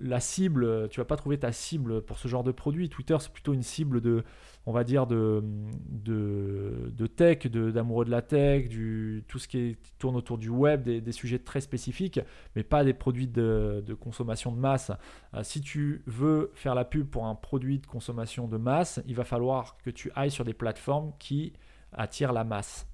la 0.00 0.20
cible, 0.20 0.88
tu 0.88 1.00
vas 1.00 1.04
pas 1.04 1.16
trouver 1.16 1.36
ta 1.36 1.52
cible 1.52 2.00
pour 2.00 2.16
ce 2.18 2.28
genre 2.28 2.42
de 2.42 2.50
produit. 2.50 2.88
Twitter, 2.88 3.14
c'est 3.20 3.30
plutôt 3.30 3.52
une 3.52 3.62
cible 3.62 4.00
de, 4.00 4.24
on 4.64 4.72
va 4.72 4.84
dire, 4.84 5.06
de, 5.06 5.44
de, 5.90 6.90
de 6.96 7.06
tech, 7.06 7.46
d'amoureux 7.46 8.06
de, 8.06 8.10
la 8.10 8.22
tech, 8.22 8.70
du, 8.70 9.22
tout 9.28 9.38
ce 9.38 9.48
qui, 9.48 9.76
tourne 9.98 10.16
autour 10.16 10.38
du 10.38 10.48
web, 10.48 10.84
des, 10.84 11.12
sujets 11.12 11.40
très 11.40 11.60
spécifiques, 11.60 12.18
mais 12.54 12.62
pas 12.62 12.82
des 12.82 12.94
produits 12.94 13.28
de, 13.28 13.84
consommation 14.00 14.50
de 14.50 14.58
masse. 14.58 14.92
Euh, 15.34 15.42
si 15.42 15.60
tu 15.60 16.04
veux 16.06 16.52
faire 16.54 16.74
la 16.74 16.86
pub 16.86 17.06
pour 17.06 17.26
un 17.26 17.34
produit 17.34 17.80
de 17.80 17.86
consommation 17.86 18.48
de 18.48 18.56
masse, 18.56 19.02
il 19.06 19.14
va 19.14 19.24
falloir 19.24 19.76
que 19.84 19.90
tu 19.90 20.10
ailles 20.16 20.30
sur 20.30 20.46
des 20.46 20.54
plateformes 20.54 21.12
qui 21.18 21.52
attirent 21.92 22.32
la 22.32 22.44
masse, 22.44 22.86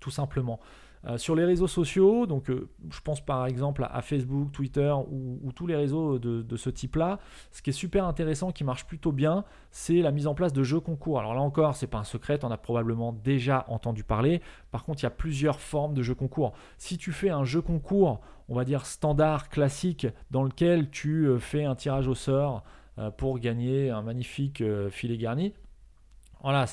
tout 0.00 0.10
simplement. 0.10 0.58
Euh, 1.06 1.18
sur 1.18 1.34
les 1.34 1.44
réseaux 1.44 1.66
sociaux, 1.66 2.26
donc 2.26 2.48
euh, 2.48 2.66
je 2.90 3.00
pense 3.00 3.20
par 3.22 3.44
exemple 3.44 3.86
à, 3.90 4.00
Facebook, 4.00 4.52
Twitter 4.52 4.90
ou, 5.10 5.52
tous 5.54 5.66
les 5.66 5.76
réseaux 5.76 6.18
de, 6.18 6.56
ce 6.56 6.70
type-là, 6.70 7.18
ce 7.52 7.60
qui 7.60 7.70
est 7.70 7.74
super 7.74 8.06
intéressant, 8.06 8.52
qui 8.52 8.64
marche 8.64 8.86
plutôt 8.86 9.12
bien, 9.12 9.44
c'est 9.70 10.00
la 10.00 10.12
mise 10.12 10.26
en 10.26 10.34
place 10.34 10.54
de 10.54 10.62
jeux 10.62 10.80
concours. 10.80 11.18
Alors 11.18 11.34
là 11.34 11.42
encore, 11.42 11.76
c'est 11.76 11.88
pas 11.88 11.98
un 11.98 12.04
secret, 12.04 12.42
on 12.42 12.50
a 12.50 12.56
probablement 12.56 13.12
déjà 13.12 13.66
entendu 13.68 14.02
parler. 14.02 14.40
Par 14.70 14.84
contre, 14.84 15.02
il 15.02 15.04
y 15.04 15.06
a 15.06 15.10
plusieurs 15.10 15.60
formes 15.60 15.92
de 15.92 16.02
jeux 16.02 16.14
concours. 16.14 16.54
Si 16.78 16.96
tu 16.96 17.12
fais 17.12 17.28
un 17.28 17.44
jeu 17.44 17.60
concours, 17.60 18.20
on 18.48 18.54
va 18.54 18.64
dire 18.64 18.86
standard, 18.86 19.50
classique, 19.50 20.06
dans 20.30 20.42
lequel 20.42 20.88
tu 20.88 21.26
euh, 21.26 21.38
fais 21.38 21.64
un 21.64 21.74
tirage 21.74 22.08
au 22.08 22.14
sort 22.14 22.64
pour 23.16 23.40
gagner 23.40 23.90
un 23.90 24.02
magnifique 24.02 24.62
filet 24.90 25.16
garni, 25.16 25.52
voilà, 26.40 26.66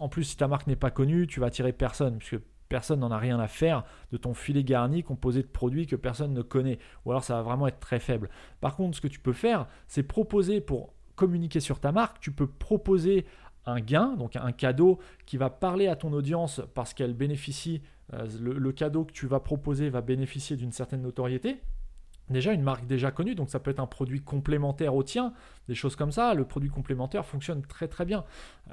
en 0.00 0.08
plus, 0.08 0.24
si 0.24 0.36
ta 0.36 0.48
marque 0.48 0.66
n'est 0.66 0.74
pas 0.74 0.90
connue, 0.90 1.28
tu 1.28 1.38
vas 1.38 1.46
attirer 1.46 1.72
personne, 1.72 2.18
puisque 2.18 2.42
personne 2.68 3.00
n'en 3.00 3.10
a 3.10 3.18
rien 3.18 3.38
à 3.38 3.48
faire 3.48 3.84
de 4.12 4.16
ton 4.16 4.34
filet 4.34 4.64
garni 4.64 5.02
composé 5.02 5.42
de 5.42 5.48
produits 5.48 5.86
que 5.86 5.96
personne 5.96 6.32
ne 6.32 6.42
connaît. 6.42 6.78
Ou 7.04 7.10
alors 7.10 7.24
ça 7.24 7.34
va 7.34 7.42
vraiment 7.42 7.66
être 7.66 7.80
très 7.80 8.00
faible. 8.00 8.28
Par 8.60 8.76
contre, 8.76 8.96
ce 8.96 9.00
que 9.00 9.08
tu 9.08 9.20
peux 9.20 9.32
faire, 9.32 9.66
c'est 9.86 10.02
proposer 10.02 10.60
pour 10.60 10.92
communiquer 11.14 11.60
sur 11.60 11.80
ta 11.80 11.92
marque, 11.92 12.20
tu 12.20 12.30
peux 12.30 12.46
proposer 12.46 13.26
un 13.64 13.80
gain, 13.80 14.14
donc 14.16 14.36
un 14.36 14.52
cadeau 14.52 14.98
qui 15.24 15.36
va 15.36 15.50
parler 15.50 15.88
à 15.88 15.96
ton 15.96 16.12
audience 16.12 16.60
parce 16.74 16.94
qu'elle 16.94 17.14
bénéficie, 17.14 17.82
euh, 18.14 18.26
le, 18.40 18.72
cadeau 18.72 19.04
que 19.04 19.12
tu 19.12 19.26
vas 19.26 19.40
proposer 19.40 19.88
va 19.88 20.00
bénéficier 20.00 20.56
d'une 20.56 20.72
certaine 20.72 21.02
notoriété. 21.02 21.60
Déjà 22.28 22.52
une 22.52 22.62
marque 22.62 22.86
déjà 22.86 23.10
connue, 23.10 23.34
donc 23.34 23.50
ça 23.50 23.60
peut 23.60 23.70
être 23.70 23.80
un 23.80 23.86
produit 23.86 24.20
complémentaire 24.20 24.94
au 24.94 25.02
tien, 25.02 25.32
des 25.68 25.74
choses 25.74 25.94
comme 25.94 26.10
ça. 26.10 26.34
Le 26.34 26.44
produit 26.44 26.70
complémentaire 26.70 27.24
fonctionne 27.24 27.62
très 27.62 27.88
très 27.88 28.04
bien. 28.04 28.24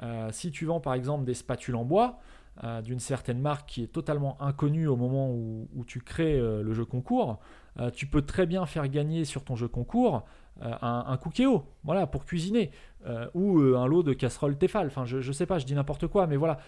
Euh, 0.02 0.28
si 0.32 0.50
tu 0.50 0.64
vends 0.64 0.80
par 0.80 0.94
exemple 0.94 1.24
des 1.24 1.34
spatules 1.34 1.76
en 1.76 1.84
bois, 1.84 2.18
euh, 2.62 2.82
d'une 2.82 3.00
certaine 3.00 3.40
marque 3.40 3.68
qui 3.68 3.82
est 3.82 3.88
totalement 3.88 4.40
inconnue 4.40 4.86
au 4.86 4.94
moment 4.94 5.28
où, 5.32 5.84
tu 5.88 6.00
crées 6.00 6.38
euh, 6.38 6.62
le 6.62 6.72
jeu 6.72 6.84
concours, 6.84 7.40
euh, 7.80 7.90
tu 7.90 8.06
peux 8.06 8.22
très 8.22 8.46
bien 8.46 8.64
faire 8.64 8.86
gagner 8.88 9.24
sur 9.24 9.42
ton 9.42 9.56
jeu 9.56 9.66
concours 9.66 10.24
un, 10.60 11.04
un 11.08 11.16
cookéo, 11.16 11.64
voilà, 11.82 12.06
pour 12.06 12.24
cuisiner, 12.24 12.70
ou 13.34 13.58
un 13.58 13.88
lot 13.88 14.04
de 14.04 14.12
casseroles 14.12 14.56
Tefal. 14.56 14.86
Enfin, 14.86 15.04
je, 15.04 15.16
ne 15.16 15.32
sais 15.32 15.46
pas, 15.46 15.58
je 15.58 15.66
dis 15.66 15.74
n'importe 15.74 16.06
quoi, 16.06 16.28
mais 16.28 16.36
voilà, 16.36 16.58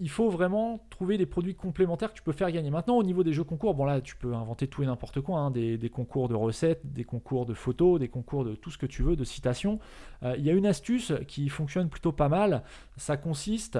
il 0.00 0.10
faut 0.10 0.28
vraiment 0.28 0.84
trouver 0.90 1.18
des 1.18 1.24
produits 1.24 1.54
complémentaires 1.54 2.10
que 2.10 2.16
tu 2.16 2.22
peux 2.24 2.32
faire 2.32 2.50
gagner. 2.50 2.70
Maintenant, 2.70 2.96
au 2.96 3.04
niveau 3.04 3.22
des 3.22 3.32
jeux 3.32 3.44
concours, 3.44 3.74
bon 3.74 3.84
là, 3.84 4.00
tu 4.00 4.16
peux 4.16 4.34
inventer 4.34 4.66
tout 4.66 4.82
et 4.82 4.86
n'importe 4.86 5.20
quoi, 5.20 5.38
hein, 5.38 5.50
des, 5.52 5.88
concours 5.88 6.28
de 6.28 6.34
recettes, 6.34 6.80
des 6.92 7.04
concours 7.04 7.46
de 7.46 7.54
photos, 7.54 8.00
des 8.00 8.08
concours 8.08 8.44
de 8.44 8.56
tout 8.56 8.72
ce 8.72 8.76
que 8.76 8.86
tu 8.86 9.04
veux, 9.04 9.14
de 9.14 9.22
citations. 9.22 9.78
Il 10.24 10.42
y 10.42 10.50
a 10.50 10.52
une 10.52 10.66
astuce 10.66 11.12
qui 11.28 11.48
fonctionne 11.48 11.88
plutôt 11.88 12.10
pas 12.10 12.28
mal. 12.28 12.64
Ça 12.96 13.16
consiste 13.16 13.78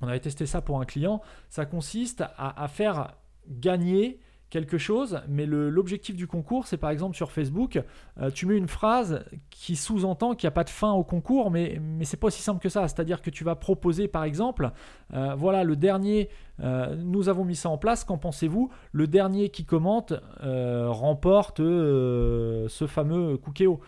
on 0.00 0.08
avait 0.08 0.20
testé 0.20 0.46
ça 0.46 0.60
pour 0.60 0.80
un 0.80 0.84
client. 0.84 1.22
Ça 1.48 1.66
consiste 1.66 2.24
à, 2.36 2.68
faire 2.68 3.14
gagner 3.48 4.20
quelque 4.48 4.78
chose, 4.78 5.20
mais 5.28 5.44
l'objectif 5.44 6.14
du 6.14 6.28
concours, 6.28 6.66
c'est 6.66 6.76
par 6.76 6.90
exemple 6.90 7.16
sur 7.16 7.32
Facebook, 7.32 7.82
euh, 8.20 8.30
tu 8.30 8.46
mets 8.46 8.56
une 8.56 8.68
phrase 8.68 9.24
qui 9.50 9.74
sous-entend 9.74 10.34
qu'il 10.34 10.46
n'y 10.46 10.52
a 10.52 10.52
pas 10.52 10.62
de 10.62 10.70
fin 10.70 10.92
au 10.92 11.02
concours, 11.02 11.50
mais, 11.50 11.80
mais 11.82 12.04
c'est 12.04 12.16
pas 12.16 12.28
aussi 12.28 12.42
simple 12.42 12.60
que 12.60 12.68
ça. 12.68 12.86
C'est-à-dire 12.86 13.22
que 13.22 13.30
tu 13.30 13.42
vas 13.42 13.56
proposer 13.56 14.06
par 14.06 14.22
exemple, 14.22 14.70
euh, 15.14 15.34
voilà, 15.34 15.64
le 15.64 15.74
dernier, 15.74 16.28
euh, 16.60 16.94
nous 16.94 17.28
avons 17.28 17.44
mis 17.44 17.56
ça 17.56 17.70
en 17.70 17.78
place, 17.78 18.04
qu'en 18.04 18.18
pensez-vous? 18.18 18.70
Le 18.92 19.08
dernier 19.08 19.48
qui 19.48 19.64
commente 19.64 20.12
remporte 20.40 21.58
ce 21.58 22.86
fameux 22.86 23.36
cookéo. 23.38 23.80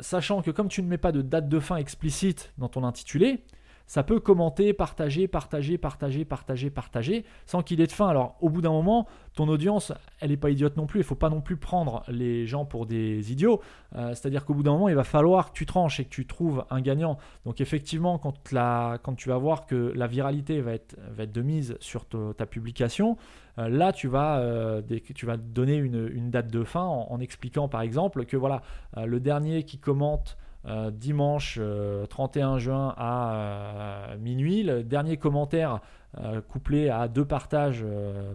sachant 0.00 0.40
que 0.40 0.50
comme 0.50 0.68
tu 0.68 0.82
ne 0.82 0.88
mets 0.88 0.98
pas 0.98 1.12
de 1.12 1.20
date 1.20 1.48
de 1.48 1.60
fin 1.60 1.76
explicite 1.76 2.54
dans 2.56 2.68
ton 2.68 2.84
intitulé, 2.84 3.44
ça 3.90 4.04
peut 4.04 4.20
commenter, 4.20 4.72
partager, 4.72 5.26
partager, 5.26 5.76
partager, 5.76 6.24
partager, 6.24 6.70
partager, 6.70 7.24
sans 7.44 7.64
qu'il 7.64 7.80
ait 7.80 7.88
de 7.88 7.92
fin. 7.92 8.06
Alors 8.06 8.36
au 8.40 8.48
bout 8.48 8.62
d'un 8.62 8.70
moment, 8.70 9.08
ton 9.34 9.48
audience, 9.48 9.92
elle 10.20 10.30
n'est 10.30 10.36
pas 10.36 10.50
idiote 10.50 10.76
non 10.76 10.86
plus. 10.86 11.00
Il 11.00 11.02
ne 11.02 11.06
faut 11.06 11.16
pas 11.16 11.28
non 11.28 11.40
plus 11.40 11.56
prendre 11.56 12.04
les 12.06 12.46
gens 12.46 12.64
pour 12.64 12.86
des 12.86 13.32
idiots. 13.32 13.60
Euh, 13.96 14.10
c'est-à-dire 14.10 14.44
qu'au 14.44 14.54
bout 14.54 14.62
d'un 14.62 14.70
moment, 14.70 14.88
il 14.88 14.94
va 14.94 15.02
falloir 15.02 15.50
que 15.50 15.58
tu 15.58 15.66
tranches 15.66 15.98
et 15.98 16.04
que 16.04 16.10
tu 16.10 16.24
trouves 16.24 16.64
un 16.70 16.80
gagnant. 16.80 17.18
Donc 17.44 17.60
effectivement, 17.60 18.16
quand, 18.18 18.52
la, 18.52 18.98
quand 19.02 19.16
tu 19.16 19.28
vas 19.28 19.38
voir 19.38 19.66
que 19.66 19.92
la 19.96 20.06
viralité 20.06 20.60
va 20.60 20.74
être, 20.74 20.96
va 21.10 21.24
être 21.24 21.32
de 21.32 21.42
mise 21.42 21.76
sur 21.80 22.04
ta 22.06 22.46
publication, 22.46 23.16
euh, 23.58 23.68
là, 23.68 23.92
tu 23.92 24.06
vas, 24.06 24.38
euh, 24.38 24.82
tu 25.16 25.26
vas 25.26 25.36
donner 25.36 25.74
une, 25.74 26.30
date 26.30 26.46
de 26.46 26.62
fin 26.62 26.84
en, 26.84 27.08
en, 27.10 27.18
expliquant 27.18 27.66
par 27.66 27.80
exemple 27.80 28.24
que 28.24 28.36
voilà, 28.36 28.62
le 29.04 29.18
dernier 29.18 29.64
qui 29.64 29.78
commente 29.78 30.36
euh, 30.66 30.90
dimanche 30.90 31.58
31 32.10 32.54
euh, 32.54 32.58
juin 32.58 32.94
à 32.96 33.34
euh, 33.34 34.18
minuit. 34.18 34.62
Le 34.62 34.82
dernier 34.82 35.16
commentaire 35.16 35.80
couplé 36.48 36.88
à 36.88 37.06
deux 37.06 37.24
partages, 37.24 37.86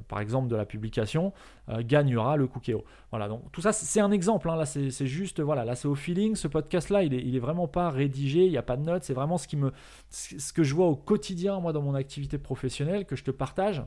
par 0.07 0.21
exemple, 0.21 0.47
de 0.47 0.55
la 0.55 0.65
publication, 0.65 1.33
gagnera 1.79 2.37
le 2.37 2.47
Cookéo. 2.47 2.85
Voilà, 3.11 3.27
donc 3.27 3.51
tout 3.51 3.59
ça, 3.59 3.73
c'est 3.73 3.99
un 3.99 4.11
exemple. 4.11 4.49
Hein. 4.49 4.55
là, 4.55 4.65
c'est 4.65 5.07
juste, 5.07 5.41
voilà, 5.41 5.65
là, 5.65 5.75
c'est 5.75 5.89
au 5.89 5.93
feeling. 5.93 6.37
Ce 6.37 6.47
podcast-là, 6.47 7.03
il 7.03 7.13
est, 7.13 7.19
il 7.19 7.35
est 7.35 7.39
vraiment 7.39 7.67
pas 7.67 7.89
rédigé, 7.89 8.45
il 8.45 8.51
n'y 8.51 8.57
a 8.57 8.63
pas 8.63 8.77
de 8.77 8.83
notes. 8.83 9.03
C'est 9.03 9.13
vraiment 9.13 9.37
ce, 9.37 9.49
qui 9.49 9.57
me, 9.57 9.73
ce 10.09 10.53
que 10.53 10.63
je 10.63 10.73
vois 10.73 10.87
au 10.87 10.95
quotidien, 10.95 11.59
moi, 11.59 11.73
dans 11.73 11.81
mon 11.81 11.95
activité 11.95 12.37
professionnelle, 12.37 13.03
que 13.03 13.17
je 13.17 13.25
te 13.25 13.31
partage. 13.31 13.83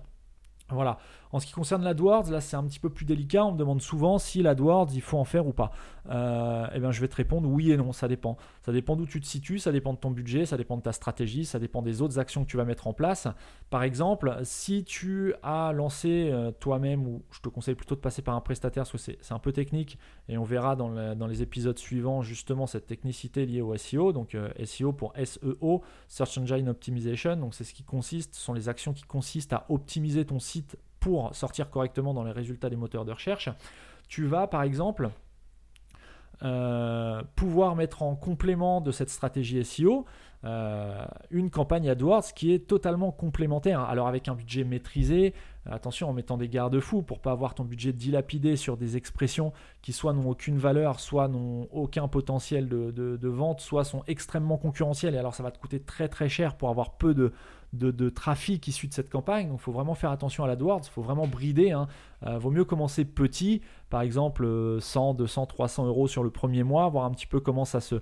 Voilà. 0.71 0.99
En 1.33 1.41
ce 1.41 1.47
qui 1.47 1.53
concerne 1.53 1.83
l'AdWords, 1.83 2.31
là 2.31 2.41
c'est 2.41 2.57
un 2.57 2.65
petit 2.65 2.81
peu 2.81 2.91
plus 2.91 3.05
délicat. 3.05 3.45
On 3.45 3.53
me 3.53 3.59
demande 3.59 3.83
souvent 3.83 4.19
si 4.19 4.43
l'AdWords 4.43 4.89
il 4.95 5.03
faut 5.03 5.19
en 5.19 5.25
faire 5.25 5.47
ou 5.47 5.53
pas. 5.53 5.71
Euh, 6.11 6.67
eh 6.75 6.81
bien, 6.81 6.91
je 6.91 7.01
vais 7.01 7.09
te 7.09 7.17
répondre 7.17 7.49
oui 7.49 7.71
et 7.71 7.77
non, 7.77 7.93
ça 7.93 8.09
dépend. 8.09 8.37
Ça 8.63 8.73
dépend 8.73 8.97
d'où 8.97 9.07
tu 9.07 9.21
te 9.21 9.27
situes, 9.27 9.59
ça 9.59 9.73
dépend 9.73 9.93
de 9.93 9.99
ton 9.99 10.11
budget, 10.11 10.47
ça 10.47 10.57
dépend 10.57 10.77
de 10.77 10.83
ta 10.83 10.93
stratégie, 10.93 11.45
ça 11.45 11.59
dépend 11.59 11.83
des 11.83 12.03
autres 12.03 12.19
actions 12.19 12.45
que 12.45 12.51
tu 12.51 12.57
vas 12.57 12.65
mettre 12.65 12.87
en 12.87 12.93
place. 12.93 13.29
Par 13.71 13.83
exemple, 13.83 14.39
si 14.43 14.85
tu 14.85 15.35
as 15.43 15.73
lancé 15.73 16.31
euh, 16.31 16.51
toi-même, 16.51 17.07
ou 17.07 17.23
je 17.31 17.41
te 17.41 17.49
conseille 17.49 17.75
plutôt 17.75 17.95
de 17.95 18.01
passer 18.01 18.23
par 18.23 18.35
un 18.35 18.41
prestataire 18.41 18.85
parce 18.85 18.93
que 18.93 19.13
c'est 19.21 19.33
un 19.33 19.39
peu 19.39 19.53
technique 19.53 19.99
et 20.29 20.39
on 20.39 20.45
verra 20.45 20.77
dans, 20.77 20.89
les 21.29 21.43
épisodes 21.43 21.79
suivants 21.79 22.23
justement 22.23 22.67
cette 22.67 22.87
technicité 22.87 23.45
liée 23.45 23.61
au 23.61 23.77
SEO. 23.77 24.13
Donc 24.13 24.35
euh, 24.35 24.51
SEO 24.65 24.93
pour 24.93 25.13
SEO, 25.23 25.83
Search 26.09 26.39
Engine 26.39 26.69
Optimization. 26.69 27.37
Donc 27.37 27.55
c'est 27.55 27.65
ce 27.65 27.75
qui 27.75 27.83
consiste, 27.83 28.35
ce 28.35 28.41
sont 28.41 28.55
les 28.55 28.69
actions 28.69 28.93
qui 28.93 29.05
consistent 29.05 29.53
à 29.53 29.67
optimiser 29.69 30.25
ton 30.25 30.39
site 30.39 30.77
pour 31.01 31.35
sortir 31.35 31.71
correctement 31.71 32.15
dans 32.15 32.25
les 32.25 32.33
résultats 32.33 32.71
des 32.71 32.77
moteurs 32.77 33.05
de 33.05 33.13
recherche, 33.13 33.49
tu 34.09 34.27
vas 34.27 34.47
par 34.47 34.63
exemple 34.63 35.11
euh, 36.43 37.23
pouvoir 37.35 37.77
mettre 37.77 38.03
en 38.03 38.15
complément 38.15 38.81
de 38.81 38.93
cette 38.93 39.11
stratégie 39.11 39.65
SEO 39.65 40.07
euh, 40.45 41.05
une 41.33 41.51
campagne 41.51 41.91
AdWords 41.91 42.33
qui 42.33 42.53
est 42.53 42.61
totalement 42.61 43.11
complémentaire. 43.11 43.81
Alors 43.81 44.07
avec 44.07 44.29
un 44.29 44.35
budget 44.35 44.63
maîtrisé, 44.63 45.35
attention 45.67 46.09
en 46.09 46.13
mettant 46.13 46.37
des 46.37 46.49
garde-fous 46.49 47.03
pour 47.03 47.19
pas 47.19 47.33
avoir 47.33 47.55
ton 47.55 47.65
budget 47.65 47.93
dilapidé 47.93 48.55
sur 48.55 48.77
des 48.77 48.97
expressions 48.97 49.53
qui 49.83 49.93
soit 49.93 50.13
n'ont 50.13 50.31
aucune 50.31 50.57
valeur, 50.57 51.01
soit 51.01 51.27
n'ont 51.27 51.67
aucun 51.73 52.07
potentiel 52.07 52.69
de, 52.69 52.93
de, 52.93 53.29
vente, 53.29 53.61
soit 53.61 53.83
sont 53.83 54.05
extrêmement 54.07 54.59
concurrentielles 54.59 55.17
et 55.17 55.19
alors 55.19 55.35
ça 55.35 55.43
va 55.43 55.51
te 55.51 55.59
coûter 55.59 55.81
très 55.81 56.09
très 56.09 56.29
cher 56.29 56.57
pour 56.57 56.69
avoir 56.69 56.93
peu 56.93 57.15
de, 57.15 57.33
de, 57.73 58.09
trafic 58.09 58.67
issu 58.67 58.89
de 58.89 58.95
cette 58.95 59.11
campagne. 59.11 59.49
Donc 59.49 59.59
il 59.61 59.63
faut 59.63 59.73
vraiment 59.73 59.95
faire 59.95 60.11
attention 60.11 60.45
à 60.45 60.47
l'AdWords, 60.47 60.83
il 60.85 60.91
faut 60.91 61.03
vraiment 61.03 61.27
brider. 61.27 61.73
Hein. 61.73 61.87
Euh, 62.27 62.39
vaut 62.39 62.51
mieux 62.51 62.65
commencer 62.65 63.05
petit, 63.05 63.61
par 63.91 64.01
exemple 64.01 64.47
100, 64.81 65.15
200, 65.15 65.47
300 65.47 65.87
euros 65.87 66.09
sur 66.09 66.25
le 66.25 66.31
premier 66.31 66.65
mois, 66.65 66.89
voir 66.89 67.05
un 67.05 67.11
petit 67.11 67.27
peu 67.27 67.39
comment 67.39 67.65
ça 67.65 67.81
se, 67.81 68.01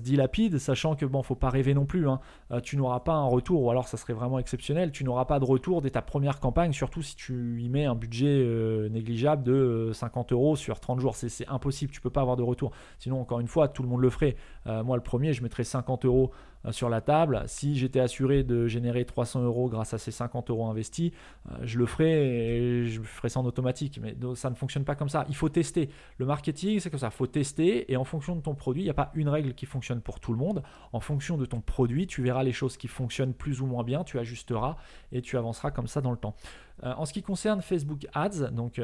dilapide, 0.00 0.58
sachant 0.58 0.94
que 0.94 1.06
bon, 1.06 1.22
faut 1.22 1.34
pas 1.34 1.48
rêver 1.48 1.72
non 1.72 1.86
plus. 1.86 2.08
Hein. 2.08 2.20
Euh, 2.50 2.60
tu 2.60 2.76
n'auras 2.76 3.00
pas 3.00 3.14
un 3.14 3.26
retour, 3.26 3.62
ou 3.62 3.70
alors 3.70 3.88
ça 3.88 3.96
serait 3.96 4.12
vraiment 4.12 4.38
exceptionnel, 4.38 4.92
tu 4.92 5.04
n'auras 5.04 5.24
pas 5.24 5.38
de 5.38 5.44
retour 5.44 5.80
dès 5.80 5.90
ta 5.90 6.02
première 6.02 6.38
campagne, 6.40 6.72
surtout 6.72 7.02
si 7.02 7.16
tu 7.16 7.62
y 7.62 7.68
mets 7.68 7.86
un 7.86 7.94
budget 7.94 8.26
euh, 8.26 8.88
négligeable 8.90 9.42
de 9.42 9.90
50 9.94 10.32
euros 10.32 10.56
sur 10.56 10.80
30 10.80 11.00
jours. 11.00 11.16
C'est 11.16 11.48
impossible, 11.48 11.92
tu 11.92 12.00
peux 12.00 12.10
pas 12.10 12.20
avoir 12.20 12.36
de 12.36 12.42
retour. 12.42 12.72
Sinon, 12.98 13.20
encore 13.20 13.40
une 13.40 13.48
fois, 13.48 13.68
tout 13.68 13.82
le 13.82 13.88
monde 13.88 14.00
le 14.00 14.10
ferait. 14.10 14.36
moi, 14.66 14.96
le 14.96 15.02
premier, 15.02 15.32
je 15.32 15.42
mettrais 15.42 15.64
50 15.64 16.04
euros 16.04 16.30
sur 16.70 16.88
la 16.88 17.00
table. 17.00 17.42
Si 17.46 17.76
j'étais 17.76 18.00
assuré 18.00 18.42
de 18.42 18.66
générer 18.66 19.04
300 19.04 19.42
euros 19.42 19.68
grâce 19.68 19.94
à 19.94 19.98
ces 19.98 20.10
50 20.10 20.50
euros 20.50 20.66
investis, 20.66 21.12
euh, 21.50 21.54
je 21.62 21.78
le 21.78 21.86
ferais 21.86 22.10
et 22.10 22.86
je 22.86 23.00
ferais 23.00 23.28
ça 23.28 23.40
en 23.40 23.44
automatique. 23.44 24.00
Mais 24.02 24.16
ça 24.34 24.50
ne 24.50 24.54
fonctionne 24.54 24.84
pas 24.84 24.94
comme 24.94 25.08
ça. 25.08 25.24
Il 25.28 25.36
faut 25.36 25.48
tester. 25.48 25.90
Le 26.18 26.26
marketing, 26.26 26.80
c'est 26.80 26.90
comme 26.90 26.98
ça. 26.98 27.08
Il 27.08 27.16
faut 27.16 27.26
tester 27.26 27.90
et 27.90 27.96
en 27.96 28.04
fonction 28.04 28.36
de 28.36 28.40
ton 28.40 28.54
produit, 28.54 28.82
il 28.82 28.86
n'y 28.86 28.90
a 28.90 28.94
pas 28.94 29.10
une 29.14 29.28
règle 29.28 29.54
qui 29.54 29.66
fonctionne 29.66 30.00
pour 30.00 30.20
tout 30.20 30.32
le 30.32 30.38
monde. 30.38 30.62
En 30.92 31.00
fonction 31.00 31.36
de 31.36 31.44
ton 31.46 31.60
produit, 31.60 32.06
tu 32.06 32.22
verras 32.22 32.42
les 32.42 32.52
choses 32.52 32.76
qui 32.76 32.88
fonctionnent 32.88 33.34
plus 33.34 33.60
ou 33.60 33.66
moins 33.66 33.84
bien, 33.84 34.04
tu 34.04 34.18
ajusteras 34.18 34.76
et 35.12 35.22
tu 35.22 35.36
avanceras 35.36 35.70
comme 35.70 35.86
ça 35.86 36.00
dans 36.00 36.10
le 36.10 36.16
temps. 36.16 36.34
En 36.82 37.04
ce 37.04 37.12
qui 37.12 37.22
concerne 37.22 37.60
Facebook 37.60 38.06
Ads, 38.14 38.50
donc 38.50 38.80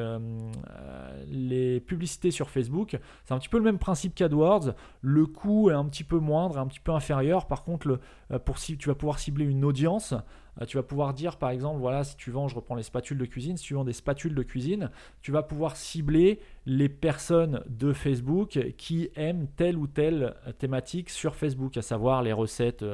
les 1.27 1.79
publicités 1.79 2.31
sur 2.31 2.49
Facebook, 2.49 2.97
c'est 3.23 3.33
un 3.33 3.39
petit 3.39 3.49
peu 3.49 3.57
le 3.57 3.63
même 3.63 3.79
principe 3.79 4.15
qu'AdWords. 4.15 4.73
Le 5.01 5.25
coût 5.25 5.69
est 5.69 5.73
un 5.73 5.85
petit 5.85 6.03
peu 6.03 6.19
moindre, 6.19 6.57
un 6.57 6.67
petit 6.67 6.79
peu 6.79 6.91
inférieur. 6.91 7.47
Par 7.47 7.63
contre, 7.63 7.99
pour, 8.43 8.57
tu 8.57 8.87
vas 8.87 8.95
pouvoir 8.95 9.19
cibler 9.19 9.45
une 9.45 9.63
audience. 9.63 10.13
Euh, 10.61 10.65
tu 10.65 10.77
vas 10.77 10.83
pouvoir 10.83 11.13
dire 11.13 11.37
par 11.37 11.49
exemple, 11.49 11.79
voilà, 11.79 12.03
si 12.03 12.15
tu 12.15 12.31
vends, 12.31 12.47
je 12.47 12.55
reprends 12.55 12.75
les 12.75 12.83
spatules 12.83 13.17
de 13.17 13.25
cuisine, 13.25 13.57
si 13.57 13.65
tu 13.65 13.73
vends 13.73 13.83
des 13.83 13.93
spatules 13.93 14.35
de 14.35 14.43
cuisine, 14.43 14.89
tu 15.21 15.31
vas 15.31 15.43
pouvoir 15.43 15.75
cibler 15.75 16.39
les 16.65 16.89
personnes 16.89 17.61
de 17.67 17.93
Facebook 17.93 18.73
qui 18.77 19.09
aiment 19.15 19.47
telle 19.55 19.77
ou 19.77 19.87
telle 19.87 20.35
thématique 20.57 21.09
sur 21.09 21.35
Facebook, 21.35 21.77
à 21.77 21.81
savoir 21.81 22.23
les 22.23 22.33
recettes. 22.33 22.85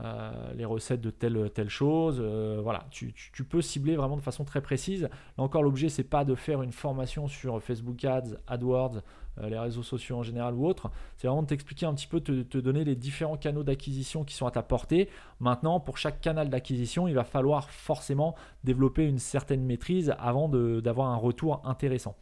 Euh, 0.00 0.30
les 0.54 0.64
recettes 0.64 1.00
de 1.00 1.10
telle 1.10 1.50
telle 1.50 1.68
chose. 1.68 2.18
Euh, 2.20 2.60
voilà, 2.62 2.86
tu, 2.90 3.12
peux 3.48 3.60
cibler 3.60 3.96
vraiment 3.96 4.16
de 4.16 4.22
façon 4.22 4.44
très 4.44 4.60
précise. 4.60 5.02
Là 5.02 5.44
encore, 5.44 5.62
l'objet 5.62 5.88
c'est 5.88 6.04
pas 6.04 6.24
de 6.24 6.34
faire 6.34 6.62
une 6.62 6.72
formation 6.72 7.26
sur 7.26 7.60
Facebook 7.60 8.04
Ads, 8.04 8.36
AdWords, 8.46 9.02
euh, 9.38 9.48
les 9.48 9.58
réseaux 9.58 9.82
sociaux 9.82 10.18
en 10.18 10.22
général 10.22 10.54
ou 10.54 10.66
autres. 10.66 10.90
C'est 11.16 11.26
vraiment 11.26 11.42
de 11.42 11.48
t'expliquer 11.48 11.86
un 11.86 11.94
petit 11.94 12.06
peu, 12.06 12.20
te, 12.20 12.42
te 12.42 12.58
donner 12.58 12.84
les 12.84 12.94
différents 12.94 13.36
canaux 13.36 13.64
d'acquisition 13.64 14.22
qui 14.22 14.34
sont 14.34 14.46
à 14.46 14.52
ta 14.52 14.62
portée. 14.62 15.08
Maintenant, 15.40 15.80
pour 15.80 15.98
chaque 15.98 16.20
canal 16.20 16.48
d'acquisition, 16.48 17.08
il 17.08 17.14
va 17.14 17.24
falloir 17.24 17.68
forcément 17.70 18.36
développer 18.62 19.04
une 19.04 19.18
certaine 19.18 19.64
maîtrise 19.64 20.14
avant 20.20 20.48
d'avoir 20.48 21.08
un 21.08 21.16
retour 21.16 21.60
intéressant. 21.64 22.16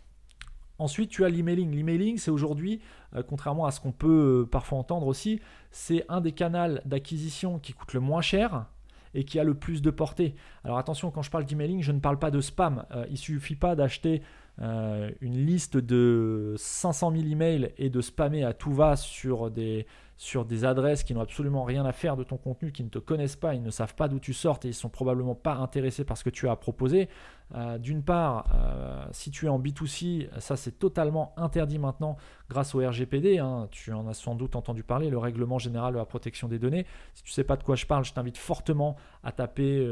Ensuite, 0.78 1.10
tu 1.10 1.24
as 1.24 1.28
l'emailing. 1.28 1.74
L'emailing, 1.74 2.18
c'est 2.18 2.30
aujourd'hui, 2.30 2.80
euh, 3.14 3.22
contrairement 3.22 3.66
à 3.66 3.70
ce 3.70 3.80
qu'on 3.80 3.92
peut 3.92 4.42
euh, 4.42 4.46
parfois 4.46 4.78
entendre 4.78 5.06
aussi, 5.06 5.40
c'est 5.70 6.04
un 6.08 6.20
des 6.20 6.32
canaux 6.32 6.78
d'acquisition 6.84 7.58
qui 7.58 7.72
coûte 7.72 7.92
le 7.94 8.00
moins 8.00 8.20
cher 8.20 8.66
et 9.14 9.24
qui 9.24 9.38
a 9.38 9.44
le 9.44 9.54
plus 9.54 9.80
de 9.80 9.90
portée. 9.90 10.34
Alors 10.64 10.78
attention, 10.78 11.10
quand 11.10 11.22
je 11.22 11.30
parle 11.30 11.46
d'emailing, 11.46 11.82
je 11.82 11.92
ne 11.92 12.00
parle 12.00 12.18
pas 12.18 12.30
de 12.30 12.40
spam. 12.40 12.84
il 13.08 13.12
ne 13.12 13.16
suffit 13.16 13.54
pas 13.54 13.74
d'acheter 13.74 14.20
euh, 14.62 15.10
une 15.20 15.44
liste 15.44 15.76
de 15.76 16.54
500 16.56 17.12
000 17.12 17.24
emails 17.24 17.72
et 17.76 17.90
de 17.90 18.00
spammer 18.00 18.42
à 18.42 18.54
tout 18.54 18.72
va 18.72 18.96
sur 18.96 19.50
des, 19.50 19.86
sur 20.16 20.44
des 20.44 20.64
adresses 20.64 21.04
qui 21.04 21.14
n'ont 21.14 21.20
absolument 21.20 21.64
rien 21.64 21.84
à 21.84 21.92
faire 21.92 22.16
de 22.16 22.24
ton 22.24 22.36
contenu, 22.36 22.72
qui 22.72 22.82
ne 22.82 22.88
te 22.88 22.98
connaissent 22.98 23.36
pas, 23.36 23.54
ils 23.54 23.62
ne 23.62 23.70
savent 23.70 23.94
pas 23.94 24.08
d'où 24.08 24.18
tu 24.18 24.32
sortes 24.32 24.64
et 24.64 24.68
ils 24.68 24.74
sont 24.74 24.88
probablement 24.88 25.34
pas 25.34 25.54
intéressés 25.54 26.04
par 26.04 26.16
ce 26.16 26.24
que 26.24 26.30
tu 26.30 26.48
as 26.48 26.56
proposé. 26.56 27.08
Euh, 27.54 27.78
d'une 27.78 28.02
part, 28.02 28.46
euh, 28.54 29.04
si 29.12 29.30
tu 29.30 29.46
es 29.46 29.48
en 29.48 29.60
B2C, 29.60 30.28
ça 30.40 30.56
c'est 30.56 30.78
totalement 30.78 31.32
interdit 31.36 31.78
maintenant 31.78 32.16
grâce 32.48 32.74
au 32.74 32.78
RGPD. 32.78 33.38
Hein. 33.38 33.68
tu 33.70 33.92
en 33.92 34.08
as 34.08 34.14
sans 34.14 34.34
doute 34.34 34.56
entendu 34.56 34.82
parler, 34.82 35.10
le 35.10 35.18
règlement 35.18 35.58
général 35.58 35.92
de 35.92 35.98
la 35.98 36.06
protection 36.06 36.48
des 36.48 36.58
données. 36.58 36.86
Si 37.14 37.22
tu 37.22 37.30
ne 37.30 37.34
sais 37.34 37.44
pas 37.44 37.56
de 37.56 37.62
quoi 37.62 37.76
je 37.76 37.86
parle, 37.86 38.04
je 38.04 38.12
t'invite 38.12 38.38
fortement 38.38 38.96
à 39.22 39.32
taper 39.32 39.86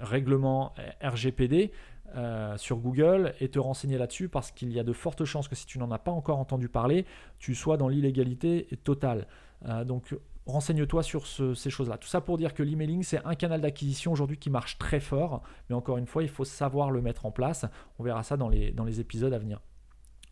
règlement 0.00 0.74
RGPD. 1.02 1.72
Euh, 2.14 2.56
sur 2.56 2.76
Google 2.76 3.34
et 3.40 3.48
te 3.48 3.58
renseigner 3.58 3.98
là-dessus 3.98 4.28
parce 4.28 4.50
qu'il 4.50 4.72
y 4.72 4.78
a 4.78 4.84
de 4.84 4.92
fortes 4.92 5.24
chances 5.24 5.48
que 5.48 5.56
si 5.56 5.66
tu 5.66 5.78
n'en 5.78 5.90
as 5.90 5.98
pas 5.98 6.12
encore 6.12 6.38
entendu 6.38 6.68
parler, 6.68 7.04
tu 7.38 7.54
sois 7.54 7.76
dans 7.76 7.88
l'illégalité 7.88 8.68
totale. 8.84 9.26
Euh, 9.64 9.84
donc 9.84 10.14
renseigne-toi 10.46 11.02
sur 11.02 11.26
ces 11.26 11.70
choses-là. 11.70 11.98
Tout 11.98 12.08
ça 12.08 12.20
pour 12.20 12.38
dire 12.38 12.54
que 12.54 12.62
l'emailing, 12.62 13.02
c'est 13.02 13.24
un 13.24 13.34
canal 13.34 13.60
d'acquisition 13.60 14.12
aujourd'hui 14.12 14.38
qui 14.38 14.48
marche 14.48 14.78
très 14.78 15.00
fort, 15.00 15.42
mais 15.68 15.74
encore 15.74 15.98
une 15.98 16.06
fois, 16.06 16.22
il 16.22 16.28
faut 16.28 16.44
savoir 16.44 16.90
le 16.90 17.02
mettre 17.02 17.26
en 17.26 17.32
place. 17.32 17.64
On 17.98 18.04
verra 18.04 18.22
ça 18.22 18.36
dans 18.36 18.48
les, 18.48 19.00
épisodes 19.00 19.32
à 19.32 19.38
venir. 19.38 19.60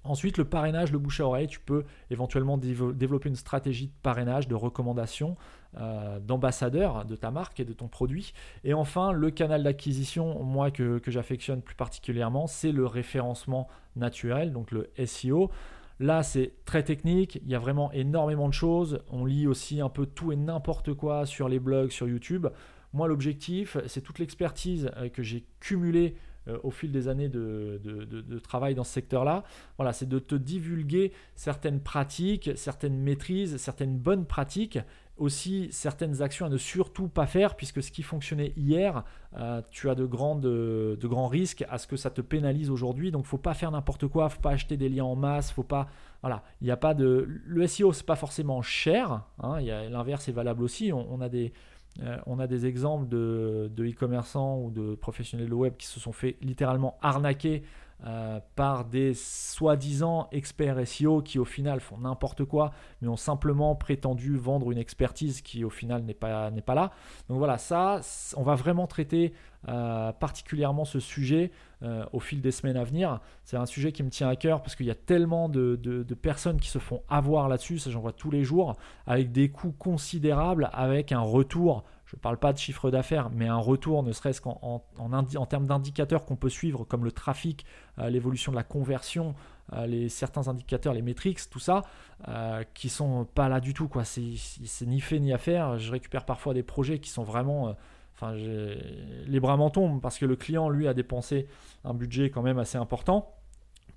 Ensuite, 0.04 0.36
le 0.36 0.44
parrainage, 0.44 0.92
le 0.92 0.98
bouche 0.98 1.20
à 1.20 1.26
oreille, 1.26 1.46
tu 1.46 1.60
peux 1.60 1.84
éventuellement 2.10 2.58
développer 2.58 3.28
une 3.30 3.36
stratégie 3.36 3.86
de 3.86 3.92
parrainage, 4.02 4.46
de 4.46 4.54
recommandation, 4.54 5.36
euh, 5.78 6.20
d'ambassadeur 6.20 7.04
de 7.06 7.16
ta 7.16 7.30
marque 7.30 7.58
et 7.58 7.64
de 7.64 7.72
ton 7.72 7.88
produit. 7.88 8.34
Et 8.62 8.74
enfin, 8.74 9.12
le 9.12 9.30
canal 9.30 9.64
d'acquisition, 9.64 10.44
moi 10.44 10.70
que, 10.70 11.00
j'affectionne 11.06 11.62
plus 11.62 11.74
particulièrement, 11.74 12.46
c'est 12.46 12.70
le 12.70 12.86
référencement 12.86 13.66
naturel, 13.96 14.52
donc 14.52 14.70
le 14.70 14.90
SEO. 15.04 15.50
Là, 16.00 16.22
c'est 16.22 16.52
très 16.64 16.82
technique, 16.82 17.40
il 17.44 17.50
y 17.50 17.54
a 17.54 17.58
vraiment 17.58 17.92
énormément 17.92 18.48
de 18.48 18.54
choses. 18.54 19.00
On 19.10 19.24
lit 19.24 19.46
aussi 19.46 19.80
un 19.80 19.88
peu 19.88 20.06
tout 20.06 20.32
et 20.32 20.36
n'importe 20.36 20.92
quoi 20.94 21.24
sur 21.24 21.48
les 21.48 21.60
blogs, 21.60 21.90
sur 21.90 22.08
YouTube. 22.08 22.48
Moi, 22.92 23.08
l'objectif, 23.08 23.76
c'est 23.86 24.00
toute 24.00 24.18
l'expertise 24.18 24.90
euh, 24.96 25.08
que 25.08 25.22
j'ai 25.22 25.44
cumulée 25.60 26.16
euh, 26.46 26.58
au 26.62 26.70
fil 26.70 26.92
des 26.92 27.08
années 27.08 27.28
de, 27.28 27.80
travail 28.42 28.74
dans 28.74 28.84
ce 28.84 28.92
secteur-là. 28.92 29.44
Voilà, 29.78 29.92
c'est 29.92 30.08
de 30.08 30.18
te 30.18 30.34
divulguer 30.34 31.12
certaines 31.34 31.80
pratiques, 31.80 32.50
certaines 32.56 32.98
maîtrises, 32.98 33.56
certaines 33.56 33.96
bonnes 33.98 34.26
pratiques, 34.26 34.78
aussi 35.16 35.68
certaines 35.70 36.22
actions 36.22 36.46
à 36.46 36.48
ne 36.48 36.56
surtout 36.56 37.08
pas 37.08 37.26
faire, 37.26 37.56
puisque 37.56 37.82
ce 37.82 37.90
qui 37.90 38.02
fonctionnait 38.02 38.52
hier, 38.56 39.04
euh, 39.36 39.62
tu 39.70 39.88
as 39.88 39.94
de, 39.94 40.04
grandes, 40.04 40.42
de 40.42 41.06
grands 41.06 41.28
risques 41.28 41.64
à 41.68 41.78
ce 41.78 41.86
que 41.86 41.96
ça 41.96 42.10
te 42.10 42.20
pénalise 42.20 42.70
aujourd'hui. 42.70 43.10
Donc, 43.10 43.26
faut 43.26 43.38
pas 43.38 43.54
faire 43.54 43.70
n'importe 43.70 44.08
quoi, 44.08 44.28
faut 44.28 44.40
pas 44.40 44.50
acheter 44.50 44.76
des 44.76 44.88
liens 44.88 45.04
en 45.04 45.16
masse, 45.16 45.50
faut 45.52 45.62
pas. 45.62 45.88
Voilà, 46.22 46.42
il 46.60 46.64
n'y 46.64 46.70
a 46.70 46.76
pas 46.76 46.94
de. 46.94 47.28
Le 47.44 47.66
SEO, 47.66 47.92
c'est 47.92 48.06
pas 48.06 48.16
forcément 48.16 48.62
cher. 48.62 49.22
Hein, 49.42 49.60
L'inverse 49.60 50.28
est 50.28 50.32
valable 50.32 50.62
aussi. 50.62 50.92
on 50.92 51.20
a 51.20 51.28
des 51.28 51.52
euh, 52.02 52.16
on 52.26 52.38
a 52.38 52.46
des 52.46 52.66
exemples 52.66 53.08
de, 53.08 53.70
e-commerçants 53.78 54.58
ou 54.58 54.70
de 54.70 54.94
professionnels 54.94 55.48
de 55.48 55.54
web 55.54 55.74
qui 55.76 55.86
se 55.86 56.00
sont 56.00 56.12
fait 56.12 56.36
littéralement 56.40 56.98
arnaquer 57.02 57.62
euh, 58.06 58.38
par 58.54 58.84
des 58.84 59.14
soi-disant 59.14 60.28
experts 60.30 60.86
SEO 60.86 61.22
qui 61.22 61.38
au 61.38 61.44
final 61.44 61.80
font 61.80 61.98
n'importe 61.98 62.44
quoi, 62.44 62.72
mais 63.00 63.08
ont 63.08 63.16
simplement 63.16 63.74
prétendu 63.74 64.36
vendre 64.36 64.70
une 64.70 64.78
expertise 64.78 65.40
qui 65.40 65.64
au 65.64 65.70
final 65.70 66.02
n'est 66.02 66.12
pas, 66.14 66.50
n'est 66.50 66.60
pas 66.60 66.74
là. 66.74 66.90
Donc 67.28 67.38
voilà, 67.38 67.56
ça, 67.56 68.00
on 68.36 68.42
va 68.42 68.56
vraiment 68.56 68.86
traiter 68.86 69.32
euh, 69.68 70.12
particulièrement 70.12 70.84
ce 70.84 71.00
sujet 71.00 71.50
au 72.12 72.18
fil 72.18 72.40
des 72.40 72.50
semaines 72.50 72.78
à 72.78 72.84
venir. 72.84 73.20
C'est 73.42 73.58
un 73.58 73.66
sujet 73.66 73.92
qui 73.92 74.02
me 74.02 74.08
tient 74.08 74.30
à 74.30 74.36
cœur 74.36 74.62
parce 74.62 74.74
qu'il 74.74 74.86
y 74.86 74.90
a 74.90 74.94
tellement 74.94 75.50
de, 75.50 75.76
de 75.76 76.14
personnes 76.14 76.58
qui 76.58 76.70
se 76.70 76.78
font 76.78 77.02
avoir 77.10 77.46
là-dessus, 77.50 77.78
ça 77.78 77.90
j'en 77.90 78.00
vois 78.00 78.14
tous 78.14 78.30
les 78.30 78.42
jours, 78.42 78.74
avec 79.06 79.32
des 79.32 79.50
coûts 79.50 79.74
considérables, 79.78 80.70
avec 80.72 81.12
un 81.12 81.20
retour 81.20 81.84
je 82.14 82.18
ne 82.20 82.22
parle 82.22 82.36
pas 82.36 82.52
de 82.52 82.58
chiffre 82.58 82.92
d'affaires, 82.92 83.28
mais 83.30 83.48
un 83.48 83.58
retour, 83.58 84.04
ne 84.04 84.12
serait-ce 84.12 84.40
qu'en 84.40 84.84
en, 84.98 85.46
termes 85.46 85.66
d'indicateurs 85.66 86.24
qu'on 86.24 86.36
peut 86.36 86.48
suivre, 86.48 86.84
comme 86.84 87.04
le 87.04 87.10
trafic, 87.10 87.66
euh, 87.98 88.08
l'évolution 88.08 88.52
de 88.52 88.56
la 88.56 88.62
conversion, 88.62 89.34
euh, 89.72 89.86
les, 89.86 90.08
certains 90.08 90.46
indicateurs, 90.46 90.94
les 90.94 91.02
métriques, 91.02 91.40
tout 91.50 91.58
ça, 91.58 91.82
euh, 92.28 92.62
qui 92.72 92.88
sont 92.88 93.24
pas 93.24 93.48
là 93.48 93.58
du 93.58 93.74
tout. 93.74 93.88
quoi. 93.88 94.04
C'est 94.04 94.86
ni 94.86 95.00
fait 95.00 95.18
ni 95.18 95.32
à 95.32 95.38
faire. 95.38 95.76
Je 95.76 95.90
récupère 95.90 96.24
parfois 96.24 96.54
des 96.54 96.62
projets 96.62 97.00
qui 97.00 97.10
sont 97.10 97.24
vraiment... 97.24 97.74
Enfin, 98.14 98.32
les 98.32 99.40
bras 99.40 99.56
m'en 99.56 99.70
tombent 99.70 100.00
parce 100.00 100.18
que 100.18 100.24
le 100.24 100.36
client, 100.36 100.68
lui, 100.68 100.86
a 100.86 100.94
dépensé 100.94 101.48
un 101.82 101.94
budget 101.94 102.30
quand 102.30 102.42
même 102.42 102.60
assez 102.60 102.78
important 102.78 103.34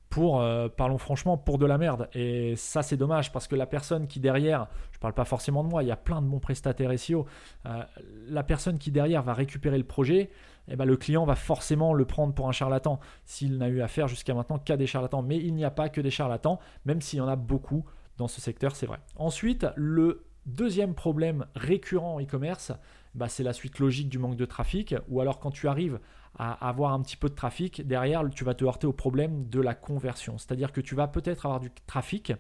pour, 0.10 0.42
euh, 0.42 0.70
parlons 0.70 0.98
franchement, 0.98 1.38
pour 1.38 1.58
de 1.58 1.66
la 1.66 1.78
merde. 1.78 2.10
Et 2.14 2.56
ça, 2.56 2.82
c'est 2.82 2.98
dommage 2.98 3.32
parce 3.32 3.48
que 3.48 3.56
la 3.56 3.66
personne 3.66 4.08
qui 4.08 4.20
derrière, 4.20 4.68
je 4.92 5.00
parle 5.00 5.14
pas 5.14 5.26
forcément 5.26 5.64
de 5.64 5.70
moi, 5.70 5.84
il 5.84 5.88
y 5.88 5.92
a 5.92 5.98
plein 5.98 6.22
de 6.22 6.28
bons 6.28 6.40
prestataires 6.40 6.98
SEO, 6.98 7.26
euh, 7.66 7.84
la 8.30 8.44
personne 8.44 8.78
qui 8.78 8.92
derrière 8.92 9.22
va 9.24 9.34
récupérer 9.34 9.78
le 9.78 9.84
projet, 9.84 10.30
eh 10.70 10.76
ben, 10.76 10.86
le 10.86 10.98
client 10.98 11.26
va 11.26 11.36
forcément 11.36 11.94
le 11.94 12.06
prendre 12.06 12.34
pour 12.34 12.48
un 12.48 12.52
charlatan 12.52 13.00
s'il 13.26 13.58
n'a 13.58 13.70
eu 13.70 13.82
affaire 13.82 14.08
jusqu'à 14.08 14.34
maintenant 14.34 14.60
qu'à 14.60 14.78
des 14.78 14.88
charlatans. 14.88 15.22
Mais 15.22 15.38
il 15.38 15.54
n'y 15.54 15.66
a 15.66 15.72
pas 15.72 15.90
que 15.90 16.02
des 16.02 16.12
charlatans, 16.12 16.60
même 16.86 17.02
s'il 17.02 17.20
y 17.20 17.22
en 17.22 17.28
a 17.28 17.36
beaucoup 17.36 17.86
dans 18.18 18.28
ce 18.28 18.42
secteur, 18.42 18.76
c'est 18.76 18.86
vrai. 18.86 19.00
Ensuite, 19.16 19.68
le 19.76 20.26
deuxième 20.46 20.94
problème 20.94 21.46
récurrent 21.56 22.16
en 22.16 22.22
e-commerce, 22.22 22.72
bah, 23.14 23.30
c'est 23.30 23.44
la 23.44 23.54
suite 23.54 23.80
logique 23.80 24.10
du 24.10 24.20
manque 24.20 24.36
de 24.36 24.46
trafic, 24.46 24.96
ou 25.10 25.22
alors 25.22 25.40
quand 25.40 25.52
tu 25.52 25.68
arrives 25.68 26.00
avoir 26.38 26.94
un 26.94 27.02
petit 27.02 27.18
peu 27.18 27.30
de 27.30 27.36
trafic, 27.36 27.86
derrière, 27.86 28.24
tu 28.30 28.44
vas 28.44 28.54
te 28.54 28.64
heurter 28.64 28.88
au 28.88 28.94
problème 28.94 29.48
de 29.50 29.60
la 29.60 29.74
conversion. 29.74 30.38
C'est-à-dire 30.38 30.72
que 30.72 30.82
tu 30.82 30.96
vas 30.96 31.08
peut-être 31.08 31.46
avoir 31.46 31.60
du 31.60 31.72
trafic, 31.88 32.34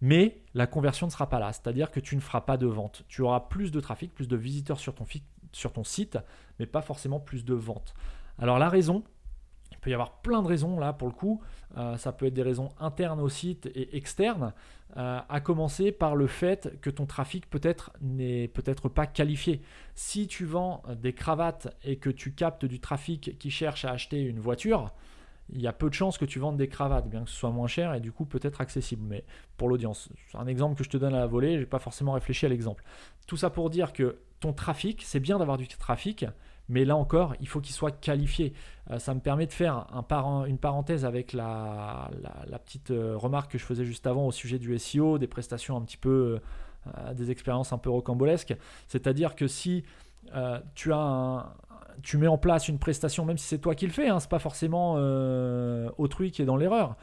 mais 0.00 0.42
la 0.54 0.66
conversion 0.66 1.06
ne 1.06 1.12
sera 1.12 1.28
pas 1.28 1.38
là. 1.38 1.52
C'est-à-dire 1.52 1.90
que 1.90 2.00
tu 2.00 2.16
ne 2.16 2.20
feras 2.20 2.42
pas 2.42 2.56
de 2.56 2.66
vente. 2.66 3.04
Tu 3.08 3.22
auras 3.22 3.40
plus 3.40 3.70
de 3.70 3.80
trafic, 3.80 4.14
plus 4.14 4.28
de 4.28 4.36
visiteurs 4.36 4.78
sur 4.78 4.94
ton, 4.94 5.06
sur 5.52 5.72
ton 5.72 5.84
site, 5.84 6.18
mais 6.58 6.66
pas 6.66 6.82
forcément 6.82 7.20
plus 7.20 7.44
de 7.44 7.54
ventes. 7.54 7.94
Alors 8.38 8.58
la 8.58 8.68
raison, 8.68 9.02
il 9.72 9.78
peut 9.78 9.90
y 9.90 9.94
avoir 9.94 10.20
plein 10.20 10.42
de 10.42 10.48
raisons 10.48 10.78
là 10.78 10.92
pour 10.92 11.08
le 11.08 11.14
coup. 11.14 11.40
Euh, 11.76 11.96
ça 11.96 12.12
peut 12.12 12.26
être 12.26 12.34
des 12.34 12.42
raisons 12.42 12.70
internes 12.78 13.20
au 13.20 13.28
site 13.28 13.66
et 13.74 13.96
externes. 13.96 14.52
Euh, 14.96 15.20
à 15.28 15.40
commencer 15.40 15.92
par 15.92 16.16
le 16.16 16.26
fait 16.26 16.80
que 16.80 16.88
ton 16.88 17.04
trafic 17.04 17.50
peut-être 17.50 17.92
n'est 18.00 18.48
peut-être 18.48 18.88
pas 18.88 19.06
qualifié. 19.06 19.60
Si 19.94 20.26
tu 20.26 20.46
vends 20.46 20.82
des 21.02 21.12
cravates 21.12 21.76
et 21.84 21.96
que 21.96 22.08
tu 22.08 22.32
captes 22.32 22.64
du 22.64 22.80
trafic 22.80 23.36
qui 23.38 23.50
cherche 23.50 23.84
à 23.84 23.90
acheter 23.90 24.22
une 24.22 24.38
voiture, 24.38 24.94
il 25.50 25.60
y 25.60 25.66
a 25.66 25.72
peu 25.72 25.88
de 25.88 25.94
chances 25.94 26.16
que 26.16 26.24
tu 26.24 26.38
vendes 26.38 26.56
des 26.56 26.68
cravates, 26.68 27.08
bien 27.08 27.24
que 27.24 27.30
ce 27.30 27.36
soit 27.36 27.50
moins 27.50 27.66
cher 27.66 27.94
et 27.94 28.00
du 28.00 28.10
coup 28.10 28.24
peut-être 28.24 28.60
accessible. 28.60 29.02
Mais 29.06 29.24
pour 29.56 29.68
l'audience, 29.68 30.08
c'est 30.30 30.38
un 30.38 30.46
exemple 30.46 30.76
que 30.76 30.84
je 30.84 30.88
te 30.88 30.96
donne 30.96 31.14
à 31.14 31.20
la 31.20 31.26
volée, 31.26 31.56
je 31.56 31.60
n'ai 31.60 31.66
pas 31.66 31.78
forcément 31.78 32.12
réfléchi 32.12 32.46
à 32.46 32.48
l'exemple. 32.48 32.82
Tout 33.26 33.36
ça 33.36 33.50
pour 33.50 33.68
dire 33.68 33.92
que 33.92 34.20
ton 34.40 34.52
trafic, 34.52 35.02
c'est 35.02 35.20
bien 35.20 35.38
d'avoir 35.38 35.58
du 35.58 35.68
trafic, 35.68 36.24
mais 36.68 36.84
là 36.84 36.96
encore, 36.96 37.34
il 37.40 37.48
faut 37.48 37.60
qu'il 37.60 37.74
soit 37.74 37.92
qualifié. 37.92 38.52
Euh, 38.90 38.98
ça 38.98 39.14
me 39.14 39.20
permet 39.20 39.46
de 39.46 39.52
faire 39.52 39.86
une 40.46 40.58
parenthèse 40.58 41.04
avec 41.04 41.32
la, 41.32 42.10
petite 42.64 42.90
euh, 42.90 43.16
remarque 43.16 43.52
que 43.52 43.58
je 43.58 43.64
faisais 43.64 43.84
juste 43.84 44.06
avant 44.06 44.26
au 44.26 44.32
sujet 44.32 44.58
du 44.58 44.76
SEO, 44.78 45.18
des 45.18 45.26
prestations 45.26 45.76
un 45.76 45.82
petit 45.82 45.96
peu, 45.96 46.40
euh, 46.86 47.14
des 47.14 47.30
expériences 47.30 47.72
un 47.72 47.78
peu 47.78 47.90
rocambolesques. 47.90 48.56
C'est-à-dire 48.88 49.34
que 49.34 49.46
si 49.46 49.84
tu 50.74 50.92
as 50.92 51.54
tu 52.02 52.18
mets 52.18 52.26
en 52.26 52.36
place 52.36 52.68
une 52.68 52.78
prestation, 52.78 53.24
même 53.24 53.38
si 53.38 53.46
c'est 53.46 53.58
toi 53.58 53.74
qui 53.74 53.86
le 53.86 53.92
fais, 53.92 54.08
hein, 54.08 54.20
c'est 54.20 54.28
pas 54.28 54.40
forcément 54.40 54.94
autrui 55.98 56.32
qui 56.32 56.42
est 56.42 56.44
dans 56.44 56.56
l'erreur. 56.56 56.96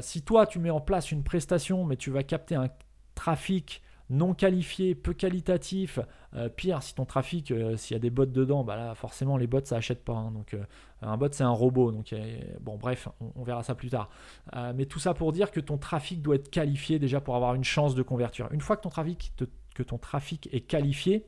Si 0.00 0.22
toi 0.22 0.46
tu 0.46 0.58
mets 0.58 0.70
en 0.70 0.80
place 0.80 1.12
une 1.12 1.22
prestation, 1.22 1.84
mais 1.84 1.96
tu 1.96 2.10
vas 2.10 2.22
capter 2.22 2.54
un 2.54 2.68
trafic 3.14 3.82
non 4.10 4.34
qualifié, 4.34 4.94
peu 4.94 5.14
qualitatif, 5.14 5.98
euh, 6.34 6.48
pire 6.48 6.82
si 6.82 6.94
ton 6.94 7.04
trafic, 7.04 7.52
s'il 7.76 7.94
y 7.94 7.96
a 7.96 8.00
des 8.00 8.10
bots 8.10 8.26
dedans, 8.26 8.64
bah 8.64 8.76
là 8.76 8.94
forcément 8.94 9.36
les 9.36 9.46
bots 9.46 9.64
ça 9.64 9.76
achète 9.76 10.04
pas. 10.04 10.14
Hein. 10.14 10.32
donc 10.32 10.56
un 11.02 11.16
bot 11.16 11.28
c'est 11.30 11.44
un 11.44 11.50
robot, 11.50 11.92
donc 11.92 12.14
bon 12.60 12.76
bref, 12.76 13.08
on, 13.36 13.42
verra 13.42 13.62
ça 13.62 13.74
plus 13.74 13.90
tard. 13.90 14.10
mais 14.74 14.86
tout 14.86 14.98
ça 14.98 15.14
pour 15.14 15.32
dire 15.32 15.50
que 15.50 15.60
ton 15.60 15.78
trafic 15.78 16.22
doit 16.22 16.34
être 16.34 16.50
qualifié 16.50 16.98
déjà 16.98 17.20
pour 17.20 17.36
avoir 17.36 17.54
une 17.54 17.64
chance 17.64 17.94
de 17.94 18.02
convertir. 18.02 18.48
Une 18.50 18.60
fois 18.60 18.76
que 18.76 18.82
ton 18.82 18.90
trafic, 18.90 19.32
que 19.74 19.82
ton 19.82 19.98
trafic 19.98 20.48
est 20.52 20.60
qualifié, 20.60 21.24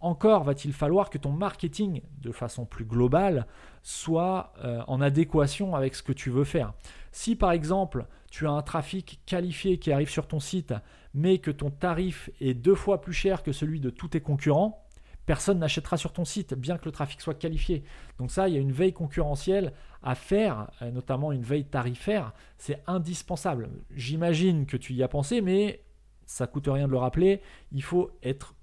encore 0.00 0.44
va-t-il 0.44 0.72
falloir 0.72 1.10
que 1.10 1.18
ton 1.18 1.32
marketing, 1.32 2.02
de 2.20 2.32
façon 2.32 2.64
plus 2.64 2.84
globale, 2.84 3.46
soit 3.82 4.52
euh, 4.64 4.82
en 4.86 5.00
adéquation 5.00 5.74
avec 5.74 5.94
ce 5.94 6.02
que 6.02 6.12
tu 6.12 6.30
veux 6.30 6.44
faire. 6.44 6.72
Si 7.10 7.34
par 7.34 7.52
exemple 7.52 8.06
tu 8.30 8.46
as 8.46 8.50
un 8.50 8.62
trafic 8.62 9.20
qualifié 9.26 9.78
qui 9.78 9.90
arrive 9.90 10.10
sur 10.10 10.28
ton 10.28 10.40
site, 10.40 10.74
mais 11.18 11.38
que 11.38 11.50
ton 11.50 11.70
tarif 11.70 12.30
est 12.40 12.54
deux 12.54 12.76
fois 12.76 13.00
plus 13.00 13.12
cher 13.12 13.42
que 13.42 13.50
celui 13.50 13.80
de 13.80 13.90
tous 13.90 14.08
tes 14.08 14.20
concurrents, 14.20 14.84
personne 15.26 15.58
n'achètera 15.58 15.96
sur 15.96 16.12
ton 16.12 16.24
site, 16.24 16.54
bien 16.54 16.78
que 16.78 16.84
le 16.84 16.92
trafic 16.92 17.20
soit 17.20 17.34
qualifié. 17.34 17.82
Donc 18.18 18.30
ça, 18.30 18.48
il 18.48 18.54
y 18.54 18.56
a 18.56 18.60
une 18.60 18.72
veille 18.72 18.92
concurrentielle 18.92 19.72
à 20.02 20.14
faire, 20.14 20.70
euh, 20.80 20.92
notamment 20.92 21.32
une 21.32 21.42
veille 21.42 21.66
tarifaire. 21.66 22.32
C'est 22.56 22.82
indispensable. 22.86 23.68
J'imagine 23.90 24.64
que 24.64 24.76
tu 24.76 24.94
y 24.94 25.02
as 25.02 25.08
pensé, 25.08 25.40
mais 25.40 25.82
ça 26.24 26.46
coûte 26.46 26.68
rien 26.68 26.86
de 26.86 26.92
le 26.92 26.98
rappeler. 26.98 27.42
Il 27.72 27.82
faut 27.82 28.10
être 28.22 28.54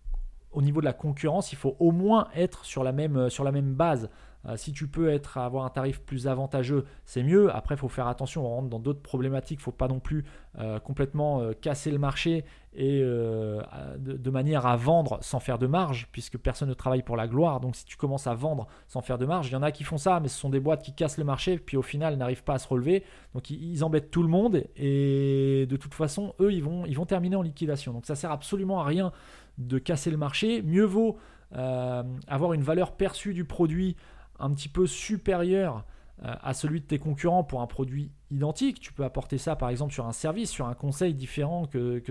au 0.51 0.61
niveau 0.61 0.79
de 0.79 0.85
la 0.85 0.93
concurrence, 0.93 1.51
il 1.51 1.57
faut 1.57 1.75
au 1.79 1.91
moins 1.91 2.29
être 2.33 2.63
sur 2.63 2.85
la 2.85 2.93
même, 2.93 3.17
euh, 3.17 3.29
sur 3.29 3.43
la 3.43 3.51
même 3.51 3.73
base. 3.73 4.09
Euh, 4.47 4.57
si 4.57 4.71
tu 4.71 4.87
peux 4.87 5.09
être, 5.09 5.37
avoir 5.37 5.65
un 5.65 5.69
tarif 5.69 6.01
plus 6.01 6.27
avantageux, 6.27 6.85
c'est 7.05 7.23
mieux. 7.23 7.53
Après, 7.53 7.75
il 7.75 7.77
faut 7.77 7.87
faire 7.87 8.07
attention, 8.07 8.45
on 8.45 8.49
rentre 8.49 8.69
dans 8.69 8.79
d'autres 8.79 9.01
problématiques. 9.01 9.59
Il 9.59 9.61
ne 9.61 9.65
faut 9.65 9.71
pas 9.71 9.87
non 9.87 9.99
plus 9.99 10.25
euh, 10.59 10.79
complètement 10.79 11.41
casser 11.61 11.91
le 11.91 11.97
marché 11.97 12.45
et 12.77 12.99
de, 12.99 14.29
manière 14.29 14.65
à 14.65 14.75
vendre 14.75 15.17
sans 15.21 15.39
faire 15.39 15.57
de 15.57 15.65
marge, 15.65 16.09
puisque 16.11 16.37
personne 16.37 16.67
ne 16.67 16.73
travaille 16.73 17.03
pour 17.03 17.15
la 17.15 17.25
gloire. 17.25 17.61
Donc, 17.61 17.75
si 17.75 17.85
tu 17.85 17.95
commences 17.95 18.27
à 18.27 18.33
vendre 18.33 18.67
sans 18.87 19.01
faire 19.01 19.17
de 19.17 19.25
marge, 19.25 19.47
il 19.47 19.53
y 19.53 19.55
en 19.55 19.63
a 19.63 19.71
qui 19.71 19.85
font 19.85 19.97
ça, 19.97 20.19
mais 20.19 20.27
ce 20.27 20.37
sont 20.37 20.49
des 20.49 20.59
boîtes 20.59 20.83
qui 20.83 20.93
cassent 20.93 21.17
le 21.17 21.23
marché, 21.23 21.57
puis 21.57 21.77
au 21.77 21.81
final 21.81 22.17
n'arrivent 22.17 22.43
pas 22.43 22.55
à 22.55 22.59
se 22.59 22.67
relever. 22.67 23.03
Donc, 23.33 23.49
ils, 23.49 23.71
ils, 23.71 23.83
embêtent 23.83 24.11
tout 24.11 24.23
le 24.23 24.27
monde 24.27 24.63
et 24.75 25.65
de 25.69 25.77
toute 25.77 25.93
façon, 25.93 26.35
eux, 26.41 26.51
ils 26.51 26.63
vont, 26.63 26.85
ils 26.85 26.97
vont 26.97 27.05
terminer 27.05 27.37
en 27.37 27.41
liquidation. 27.41 27.93
Donc, 27.93 28.05
ça 28.05 28.15
sert 28.15 28.31
absolument 28.31 28.81
à 28.81 28.83
rien 28.83 29.13
de 29.57 29.77
casser 29.77 30.11
le 30.11 30.17
marché. 30.17 30.61
Mieux 30.61 30.83
vaut 30.83 31.17
euh, 31.55 32.03
avoir 32.27 32.53
une 32.53 32.63
valeur 32.63 32.93
perçue 32.93 33.33
du 33.33 33.45
produit 33.45 33.95
un 34.39 34.51
petit 34.51 34.69
peu 34.69 34.87
supérieure 34.87 35.85
euh, 36.23 36.33
à 36.41 36.53
celui 36.53 36.79
de 36.79 36.85
tes 36.85 36.99
concurrents 36.99 37.43
pour 37.43 37.61
un 37.61 37.67
produit 37.67 38.11
identique. 38.31 38.79
Tu 38.79 38.93
peux 38.93 39.03
apporter 39.03 39.37
ça 39.37 39.55
par 39.55 39.69
exemple 39.69 39.93
sur 39.93 40.05
un 40.05 40.13
service, 40.13 40.49
sur 40.49 40.67
un 40.67 40.73
conseil 40.73 41.13
différent 41.13 41.65
que, 41.65 42.01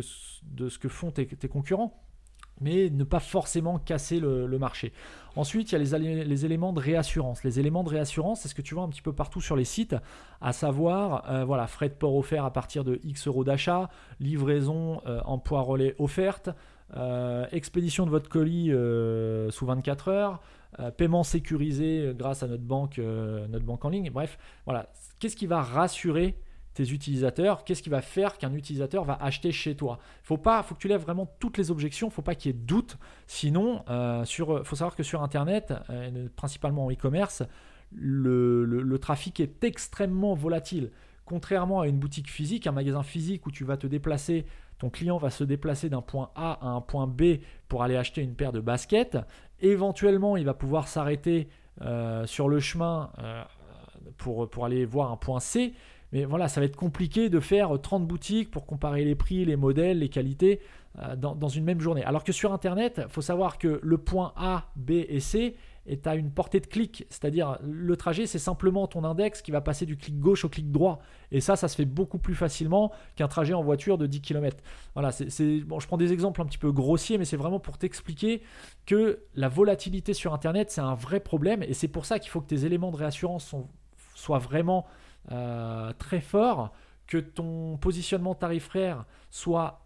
de 0.42 0.68
ce 0.68 0.78
que 0.78 0.88
font 0.88 1.10
tes, 1.10 1.26
concurrents 1.48 2.00
mais 2.60 2.88
ne 2.88 3.02
pas 3.02 3.18
forcément 3.18 3.80
casser 3.80 4.20
le, 4.20 4.58
marché. 4.60 4.92
Ensuite, 5.34 5.72
il 5.72 5.82
y 5.82 5.92
a 5.92 5.98
les, 5.98 6.44
éléments 6.44 6.72
de 6.72 6.78
réassurance. 6.78 7.42
Les 7.42 7.58
éléments 7.58 7.82
de 7.82 7.88
réassurance, 7.88 8.42
c'est 8.42 8.48
ce 8.48 8.54
que 8.54 8.62
tu 8.62 8.74
vois 8.74 8.84
un 8.84 8.88
petit 8.88 9.02
peu 9.02 9.12
partout 9.12 9.40
sur 9.40 9.56
les 9.56 9.64
sites, 9.64 9.96
à 10.40 10.52
savoir, 10.52 11.28
euh, 11.28 11.44
voilà, 11.44 11.66
frais 11.66 11.88
de 11.88 11.94
port 11.94 12.14
offert 12.14 12.44
à 12.44 12.52
partir 12.52 12.84
de 12.84 13.00
X 13.02 13.26
euros 13.26 13.42
d'achat, 13.42 13.90
livraison 14.20 15.00
en 15.24 15.38
poids 15.38 15.62
relais 15.62 15.96
offerte, 15.98 16.50
euh, 16.96 17.46
expédition 17.50 18.04
de 18.04 18.10
votre 18.10 18.28
colis 18.28 18.70
euh, 18.70 19.50
sous 19.50 19.66
24 19.66 20.08
heures, 20.08 20.40
euh, 20.80 20.90
paiement 20.90 21.22
sécurisé 21.22 22.12
grâce 22.14 22.42
à 22.42 22.48
notre 22.48 22.62
banque, 22.62 22.98
notre 22.98 23.64
banque 23.64 23.84
en 23.84 23.88
ligne. 23.88 24.10
Bref, 24.10 24.38
voilà. 24.64 24.90
Qu'est-ce 25.18 25.36
qui 25.36 25.46
va 25.46 25.62
rassurer 25.62 26.36
tes 26.74 26.90
utilisateurs? 26.90 27.64
Qu'est-ce 27.64 27.82
qui 27.82 27.90
va 27.90 28.02
faire 28.02 28.36
qu'un 28.36 28.52
utilisateur 28.54 29.04
va 29.04 29.14
acheter 29.20 29.52
chez 29.52 29.76
toi? 29.76 29.98
Faut 30.22 30.38
pas, 30.38 30.62
faut 30.62 30.74
que 30.74 30.80
tu 30.80 30.88
lèves 30.88 31.02
vraiment 31.02 31.26
toutes 31.38 31.56
les 31.56 31.70
objections. 31.70 32.10
Faut 32.10 32.22
pas 32.22 32.34
qu'il 32.34 32.50
y 32.50 32.54
ait 32.54 32.58
de 32.58 32.64
doute. 32.64 32.98
Sinon, 33.26 33.84
sur, 34.24 34.66
faut 34.66 34.76
savoir 34.76 34.96
que 34.96 35.02
sur 35.02 35.22
Internet, 35.22 35.72
principalement 36.36 36.86
en 36.86 36.90
e-commerce, 36.90 37.42
le 37.92 38.96
trafic 38.98 39.38
est 39.40 39.62
extrêmement 39.64 40.34
volatile. 40.34 40.90
Contrairement 41.24 41.80
à 41.80 41.88
une 41.88 41.98
boutique 41.98 42.30
physique, 42.30 42.66
un 42.66 42.72
magasin 42.72 43.02
physique 43.02 43.46
où 43.46 43.50
tu 43.50 43.64
vas 43.64 43.78
te 43.78 43.86
déplacer 43.86 44.44
ton 44.78 44.90
client 44.90 45.18
va 45.18 45.30
se 45.30 45.44
déplacer 45.44 45.88
d'un 45.88 46.02
point 46.02 46.30
A 46.34 46.58
à 46.60 46.68
un 46.68 46.80
point 46.80 47.06
B 47.06 47.38
pour 47.68 47.82
aller 47.82 47.96
acheter 47.96 48.22
une 48.22 48.34
paire 48.34 48.52
de 48.52 48.60
baskets. 48.60 49.18
Éventuellement, 49.60 50.36
il 50.36 50.44
va 50.44 50.54
pouvoir 50.54 50.88
s'arrêter 50.88 51.48
euh, 51.82 52.26
sur 52.26 52.48
le 52.48 52.60
chemin 52.60 53.10
euh, 53.18 53.42
pour, 54.18 54.64
aller 54.64 54.84
voir 54.84 55.10
un 55.10 55.16
point 55.16 55.40
C. 55.40 55.74
Mais 56.12 56.24
voilà, 56.24 56.48
ça 56.48 56.60
va 56.60 56.66
être 56.66 56.76
compliqué 56.76 57.28
de 57.28 57.40
faire 57.40 57.70
30 57.80 58.06
boutiques 58.06 58.50
pour 58.50 58.66
comparer 58.66 59.04
les 59.04 59.14
prix, 59.14 59.44
les 59.44 59.56
modèles, 59.56 59.98
les 59.98 60.08
qualités 60.08 60.60
euh, 61.00 61.16
dans, 61.16 61.34
dans, 61.34 61.48
une 61.48 61.64
même 61.64 61.80
journée. 61.80 62.04
Alors 62.04 62.22
que 62.22 62.32
sur 62.32 62.52
Internet, 62.52 63.00
il 63.04 63.10
faut 63.10 63.22
savoir 63.22 63.58
que 63.58 63.80
le 63.82 63.98
point 63.98 64.32
A, 64.36 64.66
B 64.76 64.90
et 64.90 65.20
C 65.20 65.56
et 65.86 66.00
tu 66.00 66.08
as 66.08 66.14
une 66.14 66.30
portée 66.30 66.60
de 66.60 66.66
clic, 66.66 67.06
c'est-à-dire 67.10 67.58
le 67.62 67.96
trajet, 67.96 68.26
c'est 68.26 68.38
simplement 68.38 68.86
ton 68.86 69.04
index 69.04 69.42
qui 69.42 69.50
va 69.50 69.60
passer 69.60 69.84
du 69.84 69.96
clic 69.96 70.18
gauche 70.18 70.44
au 70.44 70.48
clic 70.48 70.70
droit. 70.70 71.00
Et 71.30 71.40
ça, 71.40 71.56
ça 71.56 71.68
se 71.68 71.76
fait 71.76 71.84
beaucoup 71.84 72.18
plus 72.18 72.34
facilement 72.34 72.90
qu'un 73.16 73.28
trajet 73.28 73.52
en 73.52 73.62
voiture 73.62 73.98
de 73.98 74.06
10 74.06 74.22
km. 74.22 74.56
Voilà, 74.94 75.12
c'est, 75.12 75.60
bon, 75.60 75.80
je 75.80 75.86
prends 75.86 75.98
des 75.98 76.12
exemples 76.12 76.40
un 76.40 76.46
petit 76.46 76.58
peu 76.58 76.72
grossiers, 76.72 77.18
mais 77.18 77.26
c'est 77.26 77.36
vraiment 77.36 77.60
pour 77.60 77.76
t'expliquer 77.76 78.42
que 78.86 79.24
la 79.34 79.48
volatilité 79.48 80.14
sur 80.14 80.32
Internet, 80.32 80.70
c'est 80.70 80.80
un 80.80 80.94
vrai 80.94 81.20
problème. 81.20 81.62
Et 81.62 81.74
c'est 81.74 81.88
pour 81.88 82.06
ça 82.06 82.18
qu'il 82.18 82.30
faut 82.30 82.40
que 82.40 82.48
tes 82.48 82.64
éléments 82.64 82.90
de 82.90 82.96
réassurance 82.96 83.54
soient 84.14 84.38
vraiment 84.38 84.86
euh, 85.32 85.92
très 85.98 86.20
forts, 86.20 86.72
que 87.06 87.18
ton 87.18 87.76
positionnement 87.76 88.34
tarifaire 88.34 89.04
soit 89.30 89.83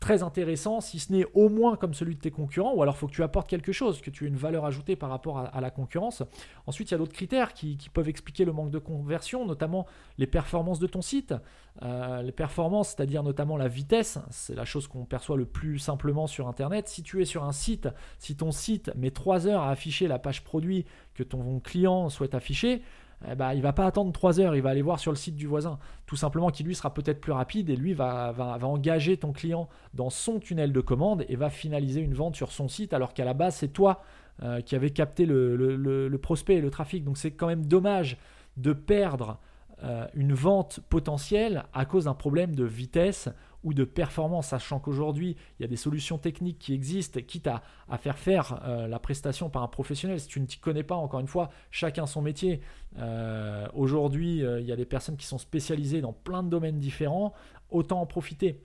très 0.00 0.22
intéressant, 0.22 0.80
si 0.80 0.98
ce 0.98 1.12
n'est 1.12 1.24
au 1.34 1.48
moins 1.48 1.76
comme 1.76 1.94
celui 1.94 2.14
de 2.14 2.20
tes 2.20 2.30
concurrents, 2.30 2.74
ou 2.74 2.82
alors 2.82 2.96
faut 2.96 3.06
que 3.06 3.12
tu 3.12 3.22
apportes 3.22 3.48
quelque 3.48 3.72
chose, 3.72 4.00
que 4.00 4.10
tu 4.10 4.24
aies 4.24 4.28
une 4.28 4.36
valeur 4.36 4.64
ajoutée 4.64 4.94
par 4.94 5.08
rapport 5.08 5.38
à, 5.38 5.60
la 5.60 5.70
concurrence. 5.70 6.22
Ensuite, 6.66 6.90
il 6.90 6.92
y 6.92 6.94
a 6.94 6.98
d'autres 6.98 7.14
critères 7.14 7.54
qui, 7.54 7.78
peuvent 7.92 8.08
expliquer 8.08 8.44
le 8.44 8.52
manque 8.52 8.70
de 8.70 8.78
conversion, 8.78 9.46
notamment 9.46 9.86
les 10.18 10.26
performances 10.26 10.78
de 10.78 10.86
ton 10.86 11.00
site. 11.00 11.34
Euh, 11.82 12.22
les 12.22 12.32
performances, 12.32 12.90
c'est-à-dire 12.90 13.22
notamment 13.22 13.56
la 13.56 13.68
vitesse, 13.68 14.18
c'est 14.30 14.54
la 14.54 14.64
chose 14.64 14.86
qu'on 14.86 15.04
perçoit 15.04 15.36
le 15.36 15.46
plus 15.46 15.78
simplement 15.78 16.26
sur 16.26 16.46
Internet. 16.48 16.88
Si 16.88 17.02
tu 17.02 17.22
es 17.22 17.24
sur 17.24 17.44
un 17.44 17.52
site, 17.52 17.88
si 18.18 18.36
ton 18.36 18.50
site 18.50 18.92
met 18.96 19.10
3 19.10 19.46
heures 19.46 19.62
à 19.62 19.70
afficher 19.70 20.08
la 20.08 20.18
page 20.18 20.44
produit 20.44 20.84
que 21.14 21.22
ton 21.22 21.60
client 21.60 22.10
souhaite 22.10 22.34
afficher, 22.34 22.82
eh 23.30 23.34
ben, 23.34 23.54
il 23.54 23.62
va 23.62 23.72
pas 23.72 23.86
attendre 23.86 24.12
3 24.12 24.40
heures, 24.40 24.54
il 24.54 24.62
va 24.62 24.70
aller 24.70 24.82
voir 24.82 24.98
sur 24.98 25.10
le 25.10 25.16
site 25.16 25.36
du 25.36 25.46
voisin. 25.46 25.78
Tout 26.06 26.16
simplement 26.16 26.50
qui 26.50 26.64
lui 26.64 26.74
sera 26.74 26.92
peut-être 26.92 27.20
plus 27.20 27.32
rapide 27.32 27.70
et 27.70 27.76
lui 27.76 27.94
va, 27.94 28.34
engager 28.62 29.16
ton 29.16 29.32
client 29.32 29.68
dans 29.94 30.10
son 30.10 30.38
tunnel 30.38 30.72
de 30.72 30.80
commande 30.80 31.24
et 31.28 31.36
va 31.36 31.50
finaliser 31.50 32.00
une 32.00 32.14
vente 32.14 32.36
sur 32.36 32.52
son 32.52 32.68
site 32.68 32.92
alors 32.92 33.14
qu'à 33.14 33.24
la 33.24 33.34
base 33.34 33.56
c'est 33.56 33.68
toi 33.68 34.02
euh, 34.42 34.60
qui 34.60 34.74
avais 34.74 34.90
capté 34.90 35.24
le, 35.24 35.56
le, 35.56 36.18
prospect 36.18 36.56
et 36.56 36.60
le 36.60 36.70
trafic. 36.70 37.04
Donc 37.04 37.16
c'est 37.16 37.30
quand 37.30 37.46
même 37.46 37.64
dommage 37.64 38.18
de 38.58 38.72
perdre 38.72 39.38
euh, 39.82 40.06
une 40.14 40.34
vente 40.34 40.80
potentielle 40.88 41.64
à 41.72 41.84
cause 41.84 42.04
d'un 42.04 42.14
problème 42.14 42.54
de 42.54 42.64
vitesse 42.64 43.28
ou 43.66 43.74
de 43.74 43.84
performance, 43.84 44.46
sachant 44.46 44.78
qu'aujourd'hui, 44.78 45.36
il 45.58 45.62
y 45.62 45.64
a 45.66 45.68
des 45.68 45.76
solutions 45.76 46.16
techniques 46.16 46.58
qui 46.58 46.72
existent, 46.72 47.20
quitte 47.20 47.48
à, 47.48 47.62
faire 47.98 48.16
faire 48.16 48.62
euh, 48.64 48.86
la 48.86 48.98
prestation 48.98 49.50
par 49.50 49.62
un 49.62 49.68
professionnel. 49.68 50.18
Si 50.20 50.28
tu 50.28 50.40
ne 50.40 50.46
t'y 50.46 50.58
connais 50.58 50.84
pas, 50.84 50.94
encore 50.94 51.20
une 51.20 51.26
fois, 51.26 51.50
chacun 51.70 52.06
son 52.06 52.22
métier. 52.22 52.60
Euh, 52.98 53.66
aujourd'hui, 53.74 54.38
il 54.38 54.64
y 54.64 54.72
a 54.72 54.76
des 54.76 54.86
personnes 54.86 55.16
qui 55.16 55.26
sont 55.26 55.38
spécialisées 55.38 56.00
dans 56.00 56.12
plein 56.14 56.42
de 56.42 56.48
domaines 56.48 56.78
différents, 56.78 57.34
autant 57.68 58.00
en 58.00 58.06
profiter. 58.06 58.62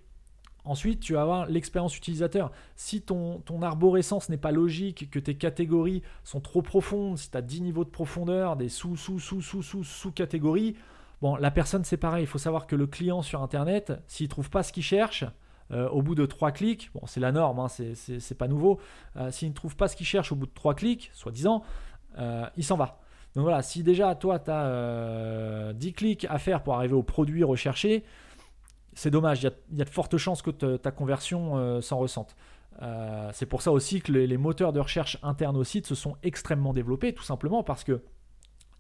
Ensuite, 0.64 1.00
tu 1.00 1.14
vas 1.14 1.24
avoir 1.24 1.48
l'expérience 1.48 1.98
utilisateur. 1.98 2.52
Si 2.76 3.02
ton, 3.02 3.42
arborescence 3.62 4.30
n'est 4.30 4.38
pas 4.38 4.52
logique, 4.52 5.10
que 5.10 5.18
tes 5.18 5.36
catégories 5.36 6.04
sont 6.24 6.40
trop 6.40 6.62
profondes, 6.62 7.18
si 7.18 7.32
tu 7.32 7.38
as 7.38 7.42
10 7.42 7.62
niveaux 7.62 7.84
de 7.84 7.90
profondeur, 7.90 8.56
des 8.56 8.70
sous, 8.70 8.96
sous, 8.96 9.20
sous, 9.20 9.42
sous, 9.42 10.12
Bon, 11.22 11.36
la 11.36 11.52
personne, 11.52 11.84
c'est 11.84 11.98
pareil. 11.98 12.24
Il 12.24 12.28
faut 12.28 12.40
savoir 12.40 12.66
que 12.66 12.76
le 12.76 12.88
client 12.88 13.22
sur 13.22 13.42
Internet, 13.42 13.94
s'il 14.08 14.26
ne 14.26 14.30
trouve 14.30 14.50
pas 14.50 14.64
ce 14.64 14.74
qu'il 14.74 14.84
cherche, 14.84 15.24
euh, 15.72 15.88
au 15.90 16.02
bout 16.02 16.16
de 16.16 16.26
trois 16.26 16.52
clics, 16.52 16.90
bon, 16.94 17.02
c'est 17.06 17.20
la 17.20 17.32
norme, 17.32 17.60
hein, 17.60 17.68
c'est 17.68 18.38
pas 18.38 18.48
nouveau. 18.48 18.80
Euh, 19.16 19.32
s'il 19.32 19.50
ne 19.50 19.54
trouve 19.54 19.76
pas 19.76 19.88
ce 19.88 19.96
qu'il 19.96 20.06
cherche 20.06 20.32
au 20.32 20.36
bout 20.36 20.48
de 20.48 20.54
trois 20.54 20.74
clics, 20.74 21.12
soi-disant, 21.14 21.64
euh, 22.18 22.46
il 22.58 22.64
s'en 22.64 22.76
va. 22.76 23.00
Donc 23.36 23.44
voilà, 23.44 23.62
si 23.62 23.84
déjà 23.84 24.14
toi, 24.16 24.40
tu 24.40 24.52
as 24.52 25.72
10 25.74 25.94
clics 25.94 26.26
à 26.30 26.38
faire 26.38 26.64
pour 26.64 26.74
arriver 26.74 26.96
au 26.96 27.04
produit 27.04 27.46
recherché, 27.46 28.04
c'est 28.94 29.12
dommage. 29.12 29.44
Il 29.44 29.78
y, 29.78 29.82
a, 29.82 29.86
de 29.86 29.90
fortes 29.90 30.18
chances 30.18 30.42
que 30.42 30.52
ta 30.52 30.92
conversion 30.92 31.82
s'en 31.82 31.98
ressente. 31.98 32.36
c'est 33.32 33.46
pour 33.46 33.62
ça 33.62 33.72
aussi 33.72 34.02
que 34.02 34.12
les, 34.12 34.28
les, 34.28 34.36
moteurs 34.36 34.74
de 34.74 34.82
recherche 34.82 35.18
internes 35.24 35.56
au 35.56 35.64
site 35.64 35.88
se 35.88 35.96
sont 35.96 36.18
extrêmement 36.24 36.74
développés, 36.74 37.14
tout 37.14 37.24
simplement 37.24 37.64
parce 37.64 37.86
que 37.86 38.02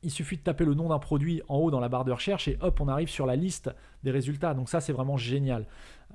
il 0.03 0.11
suffit 0.11 0.37
de 0.37 0.41
taper 0.41 0.65
le 0.65 0.73
nom 0.73 0.89
d'un 0.89 0.99
produit 0.99 1.41
en 1.47 1.57
haut 1.57 1.71
dans 1.71 1.79
la 1.79 1.89
barre 1.89 2.05
de 2.05 2.11
recherche 2.11 2.47
et 2.47 2.57
hop, 2.61 2.81
on 2.81 2.87
arrive 2.87 3.09
sur 3.09 3.25
la 3.25 3.35
liste 3.35 3.69
des 4.03 4.11
résultats. 4.11 4.53
Donc 4.53 4.69
ça, 4.69 4.81
c'est 4.81 4.93
vraiment 4.93 5.17
génial. 5.17 5.67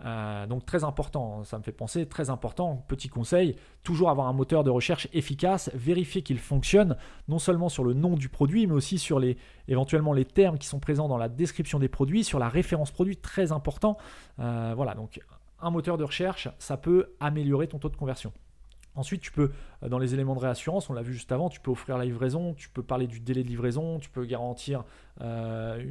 Euh, 0.04 0.46
donc 0.46 0.66
très 0.66 0.84
important, 0.84 1.42
ça 1.44 1.56
me 1.58 1.62
fait 1.62 1.72
penser, 1.72 2.06
très 2.06 2.28
important, 2.28 2.84
petit 2.88 3.08
conseil, 3.08 3.56
toujours 3.82 4.10
avoir 4.10 4.26
un 4.26 4.32
moteur 4.32 4.62
de 4.62 4.70
recherche 4.70 5.08
efficace, 5.12 5.70
vérifier 5.74 6.22
qu'il 6.22 6.38
fonctionne, 6.38 6.96
non 7.28 7.38
seulement 7.38 7.68
sur 7.68 7.84
le 7.84 7.94
nom 7.94 8.14
du 8.14 8.28
produit, 8.28 8.66
mais 8.66 8.74
aussi 8.74 8.98
sur 8.98 9.18
les, 9.18 9.38
éventuellement 9.68 10.12
les 10.12 10.26
termes 10.26 10.58
qui 10.58 10.66
sont 10.66 10.80
présents 10.80 11.08
dans 11.08 11.16
la 11.16 11.28
description 11.28 11.78
des 11.78 11.88
produits, 11.88 12.24
sur 12.24 12.38
la 12.38 12.48
référence 12.48 12.90
produit, 12.90 13.16
très 13.16 13.52
important. 13.52 13.96
Euh, 14.38 14.74
voilà, 14.76 14.94
donc 14.94 15.20
un 15.60 15.70
moteur 15.70 15.96
de 15.96 16.04
recherche, 16.04 16.48
ça 16.58 16.76
peut 16.76 17.14
améliorer 17.20 17.66
ton 17.66 17.78
taux 17.78 17.88
de 17.88 17.96
conversion. 17.96 18.32
Ensuite, 18.96 19.20
tu 19.20 19.30
peux, 19.30 19.50
euh, 19.82 19.88
dans 19.88 19.98
les 19.98 20.14
éléments 20.14 20.34
de 20.34 20.40
réassurance, 20.40 20.88
on 20.90 20.94
l'a 20.94 21.02
vu 21.02 21.12
juste 21.12 21.30
avant, 21.30 21.48
tu 21.48 21.60
peux 21.60 21.70
offrir 21.70 21.98
la 21.98 22.04
livraison, 22.04 22.54
tu 22.54 22.68
peux 22.70 22.82
parler 22.82 23.06
du 23.06 23.20
délai 23.20 23.42
de 23.42 23.48
livraison, 23.48 23.98
tu 23.98 24.08
peux 24.08 24.24
garantir 24.24 24.84
euh, 25.20 25.82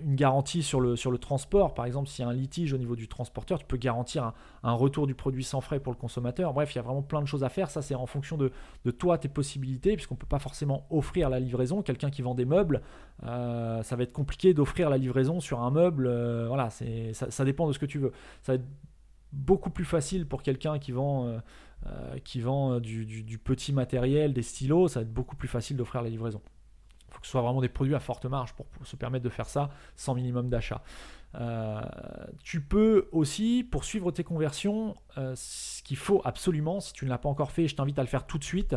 une 0.00 0.16
garantie 0.16 0.62
sur 0.62 0.80
le, 0.80 0.96
sur 0.96 1.10
le 1.10 1.18
transport. 1.18 1.74
Par 1.74 1.84
exemple, 1.84 2.08
s'il 2.08 2.24
y 2.24 2.28
a 2.28 2.30
un 2.30 2.34
litige 2.34 2.72
au 2.72 2.78
niveau 2.78 2.96
du 2.96 3.08
transporteur, 3.08 3.58
tu 3.58 3.66
peux 3.66 3.76
garantir 3.76 4.32
un, 4.62 4.72
retour 4.72 5.06
du 5.06 5.14
produit 5.14 5.44
sans 5.44 5.60
frais 5.60 5.80
pour 5.80 5.92
le 5.92 5.98
consommateur. 5.98 6.52
Bref, 6.52 6.74
il 6.74 6.76
y 6.76 6.78
a 6.78 6.82
vraiment 6.82 7.02
plein 7.02 7.20
de 7.20 7.26
choses 7.26 7.44
à 7.44 7.48
faire. 7.48 7.70
Ça, 7.70 7.82
c'est 7.82 7.94
en 7.94 8.06
fonction 8.06 8.36
de, 8.36 8.50
toi, 8.90 9.18
tes 9.18 9.28
possibilités, 9.28 9.94
puisqu'on 9.94 10.14
ne 10.14 10.20
peut 10.20 10.26
pas 10.26 10.38
forcément 10.38 10.86
offrir 10.90 11.28
la 11.28 11.40
livraison. 11.40 11.82
Quelqu'un 11.82 12.10
qui 12.10 12.22
vend 12.22 12.34
des 12.34 12.44
meubles, 12.44 12.82
euh, 13.24 13.82
ça 13.82 13.96
va 13.96 14.02
être 14.02 14.12
compliqué 14.12 14.54
d'offrir 14.54 14.90
la 14.90 14.98
livraison 14.98 15.40
sur 15.40 15.60
un 15.60 15.70
meuble. 15.70 16.08
voilà, 16.46 16.70
ça, 16.70 17.44
dépend 17.44 17.66
de 17.66 17.72
ce 17.72 17.78
que 17.78 17.86
tu 17.86 17.98
veux. 17.98 18.12
Ça 18.42 18.52
va 18.52 18.56
être 18.56 18.66
beaucoup 19.32 19.70
plus 19.70 19.84
facile 19.84 20.26
pour 20.26 20.42
quelqu'un 20.42 20.78
qui 20.78 20.92
vend 20.92 21.40
qui 22.24 22.40
vend 22.40 22.74
euh, 22.74 22.80
du, 22.80 23.38
petit 23.38 23.72
matériel, 23.72 24.32
des 24.32 24.42
stylos, 24.42 24.88
ça 24.88 25.00
va 25.00 25.04
être 25.04 25.12
beaucoup 25.12 25.36
plus 25.36 25.48
facile 25.48 25.76
d'offrir 25.76 26.02
la 26.02 26.08
livraison. 26.08 26.40
Il 27.08 27.14
faut 27.14 27.20
que 27.20 27.26
ce 27.26 27.30
soit 27.30 27.42
vraiment 27.42 27.60
des 27.60 27.68
produits 27.68 27.94
à 27.94 28.00
forte 28.00 28.26
marge 28.26 28.54
pour, 28.54 28.66
se 28.84 28.96
permettre 28.96 29.24
de 29.24 29.30
faire 29.30 29.48
ça 29.48 29.70
sans 29.94 30.14
minimum 30.14 30.48
d'achat. 30.48 30.82
Euh, 31.34 31.80
tu 32.42 32.60
peux 32.60 33.08
aussi, 33.12 33.66
pour 33.70 33.84
suivre 33.84 34.10
tes 34.10 34.24
conversions, 34.24 34.94
ce 35.16 35.82
qu'il 35.82 35.96
faut 35.96 36.20
absolument, 36.24 36.80
si 36.80 36.92
tu 36.92 37.04
ne 37.04 37.10
l'as 37.10 37.18
pas 37.18 37.28
encore 37.28 37.52
fait, 37.52 37.68
je 37.68 37.76
t'invite 37.76 37.98
à 37.98 38.02
le 38.02 38.08
faire 38.08 38.26
tout 38.26 38.38
de 38.38 38.44
suite. 38.44 38.76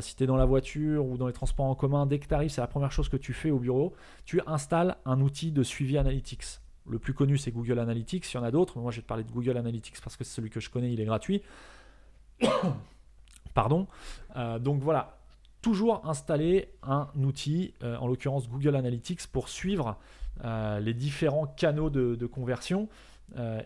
si 0.00 0.16
tu 0.16 0.24
es 0.24 0.26
dans 0.26 0.36
la 0.36 0.44
voiture 0.44 1.06
ou 1.06 1.18
dans 1.18 1.26
les 1.26 1.32
transports 1.32 1.66
en 1.66 1.74
commun, 1.74 2.06
dès 2.06 2.18
que 2.18 2.26
tu 2.26 2.34
arrives, 2.34 2.50
c'est 2.50 2.60
la 2.60 2.66
première 2.66 2.92
chose 2.92 3.08
que 3.08 3.16
tu 3.16 3.32
fais 3.32 3.50
au 3.50 3.58
bureau, 3.58 3.94
tu 4.24 4.40
installes 4.46 4.96
un 5.04 5.20
outil 5.20 5.52
de 5.52 5.62
suivi 5.62 5.98
Analytics. 5.98 6.60
Le 6.88 6.98
plus 6.98 7.12
connu, 7.12 7.36
c'est 7.36 7.50
Google 7.50 7.78
Analytics. 7.78 8.32
Il 8.32 8.36
y 8.36 8.40
en 8.40 8.42
a 8.42 8.50
d'autres. 8.50 8.78
Moi, 8.78 8.90
je 8.90 8.96
vais 8.96 9.02
te 9.02 9.06
parler 9.06 9.24
de 9.24 9.30
Google 9.30 9.56
Analytics 9.56 10.00
parce 10.02 10.16
que 10.16 10.24
c'est 10.24 10.34
celui 10.34 10.50
que 10.50 10.60
je 10.60 10.70
connais, 10.70 10.92
il 10.92 11.00
est 11.00 11.04
gratuit. 11.04 11.42
Pardon. 13.54 13.86
Euh, 14.36 14.58
donc 14.58 14.80
voilà, 14.82 15.18
toujours 15.62 16.06
installer 16.06 16.70
un 16.82 17.08
outil, 17.16 17.74
euh, 17.82 17.96
en 17.96 18.06
l'occurrence 18.06 18.48
Google 18.48 18.76
Analytics, 18.76 19.26
pour 19.26 19.48
suivre 19.48 19.96
euh, 20.44 20.78
les 20.80 20.94
différents 20.94 21.46
canaux 21.46 21.90
de, 21.90 22.26
conversion 22.26 22.88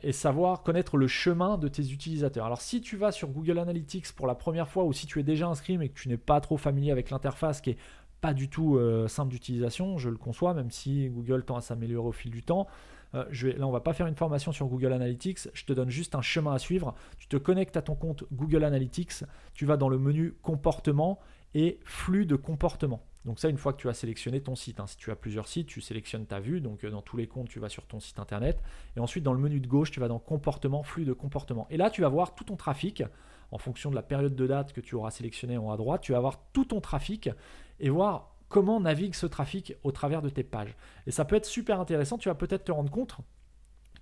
et 0.02 0.10
savoir 0.10 0.64
connaître 0.64 0.96
le 0.96 1.06
chemin 1.06 1.56
de 1.56 1.68
tes 1.68 1.92
utilisateurs. 1.92 2.46
Alors 2.46 2.60
si 2.60 2.80
tu 2.80 2.96
vas 2.96 3.12
sur 3.12 3.28
Google 3.28 3.60
Analytics 3.60 4.10
pour 4.10 4.26
la 4.26 4.34
première 4.34 4.66
fois 4.66 4.82
ou 4.82 4.92
si 4.92 5.06
tu 5.06 5.20
es 5.20 5.22
déjà 5.22 5.46
inscrit 5.46 5.78
mais 5.78 5.88
que 5.88 5.94
tu 5.94 6.08
n'es 6.08 6.16
pas 6.16 6.40
trop 6.40 6.56
familier 6.56 6.90
avec 6.90 7.10
l'interface 7.10 7.60
qui 7.60 7.70
est 7.70 7.78
pas 8.20 8.34
du 8.34 8.48
tout 8.48 8.80
simple 9.06 9.30
d'utilisation, 9.30 9.98
je 9.98 10.08
le 10.08 10.16
conçois, 10.16 10.52
même 10.52 10.72
si 10.72 11.08
Google 11.10 11.44
tend 11.44 11.54
à 11.54 11.60
s'améliorer 11.60 12.08
au 12.08 12.12
fil 12.12 12.32
du 12.32 12.42
temps. 12.42 12.66
Euh, 13.14 13.24
là, 13.56 13.66
on 13.66 13.70
va 13.70 13.80
pas 13.80 13.92
faire 13.92 14.06
une 14.06 14.16
formation 14.16 14.52
sur 14.52 14.66
Google 14.66 14.92
Analytics. 14.92 15.48
Je 15.52 15.64
te 15.64 15.72
donne 15.72 15.90
juste 15.90 16.14
un 16.14 16.22
chemin 16.22 16.54
à 16.54 16.58
suivre. 16.58 16.94
Tu 17.18 17.28
te 17.28 17.36
connectes 17.36 17.76
à 17.76 17.82
ton 17.82 17.94
compte 17.94 18.24
Google 18.32 18.64
Analytics. 18.64 19.24
Tu 19.54 19.66
vas 19.66 19.76
dans 19.76 19.88
le 19.88 19.98
menu 19.98 20.34
comportement 20.42 21.18
et 21.54 21.78
flux 21.84 22.26
de 22.26 22.36
comportement. 22.36 23.02
Donc 23.24 23.38
ça, 23.38 23.48
une 23.48 23.58
fois 23.58 23.72
que 23.72 23.80
tu 23.80 23.88
as 23.88 23.94
sélectionné 23.94 24.40
ton 24.40 24.56
site, 24.56 24.80
hein. 24.80 24.86
si 24.86 24.96
tu 24.96 25.10
as 25.10 25.16
plusieurs 25.16 25.46
sites, 25.46 25.68
tu 25.68 25.80
sélectionnes 25.80 26.26
ta 26.26 26.40
vue, 26.40 26.60
donc 26.60 26.82
euh, 26.82 26.90
dans 26.90 27.02
tous 27.02 27.16
les 27.16 27.28
comptes, 27.28 27.48
tu 27.48 27.60
vas 27.60 27.68
sur 27.68 27.86
ton 27.86 28.00
site 28.00 28.18
internet, 28.18 28.60
et 28.96 29.00
ensuite 29.00 29.22
dans 29.22 29.32
le 29.32 29.38
menu 29.38 29.60
de 29.60 29.68
gauche, 29.68 29.92
tu 29.92 30.00
vas 30.00 30.08
dans 30.08 30.18
comportement, 30.18 30.82
flux 30.82 31.04
de 31.04 31.12
comportement. 31.12 31.68
Et 31.70 31.76
là, 31.76 31.88
tu 31.88 32.00
vas 32.00 32.08
voir 32.08 32.34
tout 32.34 32.44
ton 32.44 32.56
trafic, 32.56 33.04
en 33.52 33.58
fonction 33.58 33.90
de 33.90 33.94
la 33.94 34.02
période 34.02 34.34
de 34.34 34.46
date 34.46 34.72
que 34.72 34.80
tu 34.80 34.96
auras 34.96 35.10
sélectionné 35.10 35.56
en 35.56 35.66
haut 35.66 35.70
à 35.70 35.76
droite, 35.76 36.00
tu 36.00 36.12
vas 36.12 36.20
voir 36.20 36.40
tout 36.52 36.64
ton 36.64 36.80
trafic 36.80 37.30
et 37.78 37.90
voir 37.90 38.31
comment 38.52 38.80
navigue 38.80 39.14
ce 39.14 39.24
trafic 39.24 39.74
au 39.82 39.92
travers 39.92 40.20
de 40.20 40.28
tes 40.28 40.42
pages. 40.42 40.76
Et 41.06 41.10
ça 41.10 41.24
peut 41.24 41.36
être 41.36 41.46
super 41.46 41.80
intéressant, 41.80 42.18
tu 42.18 42.28
vas 42.28 42.34
peut-être 42.34 42.64
te 42.64 42.72
rendre 42.72 42.90
compte 42.90 43.16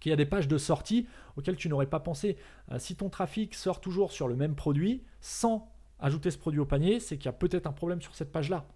qu'il 0.01 0.11
y 0.11 0.13
a 0.13 0.17
des 0.17 0.27
pages 0.27 0.49
de 0.49 0.59
sortie 0.59 1.07
auxquelles 1.37 1.57
tu 1.57 1.69
n'aurais 1.69 1.87
pas 1.87 2.01
pensé. 2.01 2.37
Euh, 2.73 2.79
si 2.81 2.97
ton 2.97 3.11
trafic 3.11 3.55
sort 3.55 3.81
toujours 3.81 4.11
sur 4.11 4.27
le 4.27 4.35
même 4.35 4.57
produit 4.57 5.05
sans 5.21 5.73
ajouter 6.01 6.33
ce 6.33 6.39
produit 6.39 6.59
au 6.59 6.67
panier, 6.67 6.99
c'est 6.99 7.17
qu'il 7.17 7.27
y 7.27 7.29
a 7.29 7.33
peut-être 7.33 7.69
un 7.69 7.73
problème 7.73 8.03
sur 8.03 8.17
cette 8.17 8.33
page-là. 8.33 8.67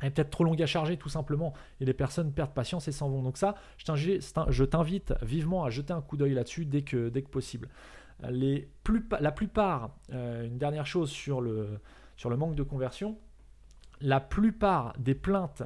Elle 0.00 0.08
est 0.08 0.10
peut-être 0.10 0.30
trop 0.30 0.44
longue 0.44 0.60
à 0.60 0.66
charger 0.66 0.98
tout 0.98 1.08
simplement 1.08 1.54
et 1.80 1.86
les 1.86 1.94
personnes 1.94 2.30
perdent 2.30 2.52
patience 2.52 2.86
et 2.88 2.92
s'en 2.92 3.08
vont. 3.08 3.22
Donc 3.22 3.38
ça, 3.38 3.54
je 3.78 4.64
t'invite 4.64 5.14
vivement 5.22 5.64
à 5.64 5.70
jeter 5.70 5.94
un 5.94 6.02
coup 6.02 6.18
d'œil 6.18 6.34
là-dessus 6.34 6.66
dès 6.66 6.82
que, 6.82 7.08
possible. 7.20 7.70
La 8.20 9.32
plupart, 9.32 9.96
euh, 10.12 10.44
une 10.44 10.58
dernière 10.58 10.86
chose 10.86 11.10
sur 11.10 11.40
le 11.40 11.80
manque 12.36 12.56
de 12.56 12.62
conversion, 12.62 13.16
la 14.00 14.20
plupart 14.20 14.94
des 14.98 15.14
plaintes 15.14 15.62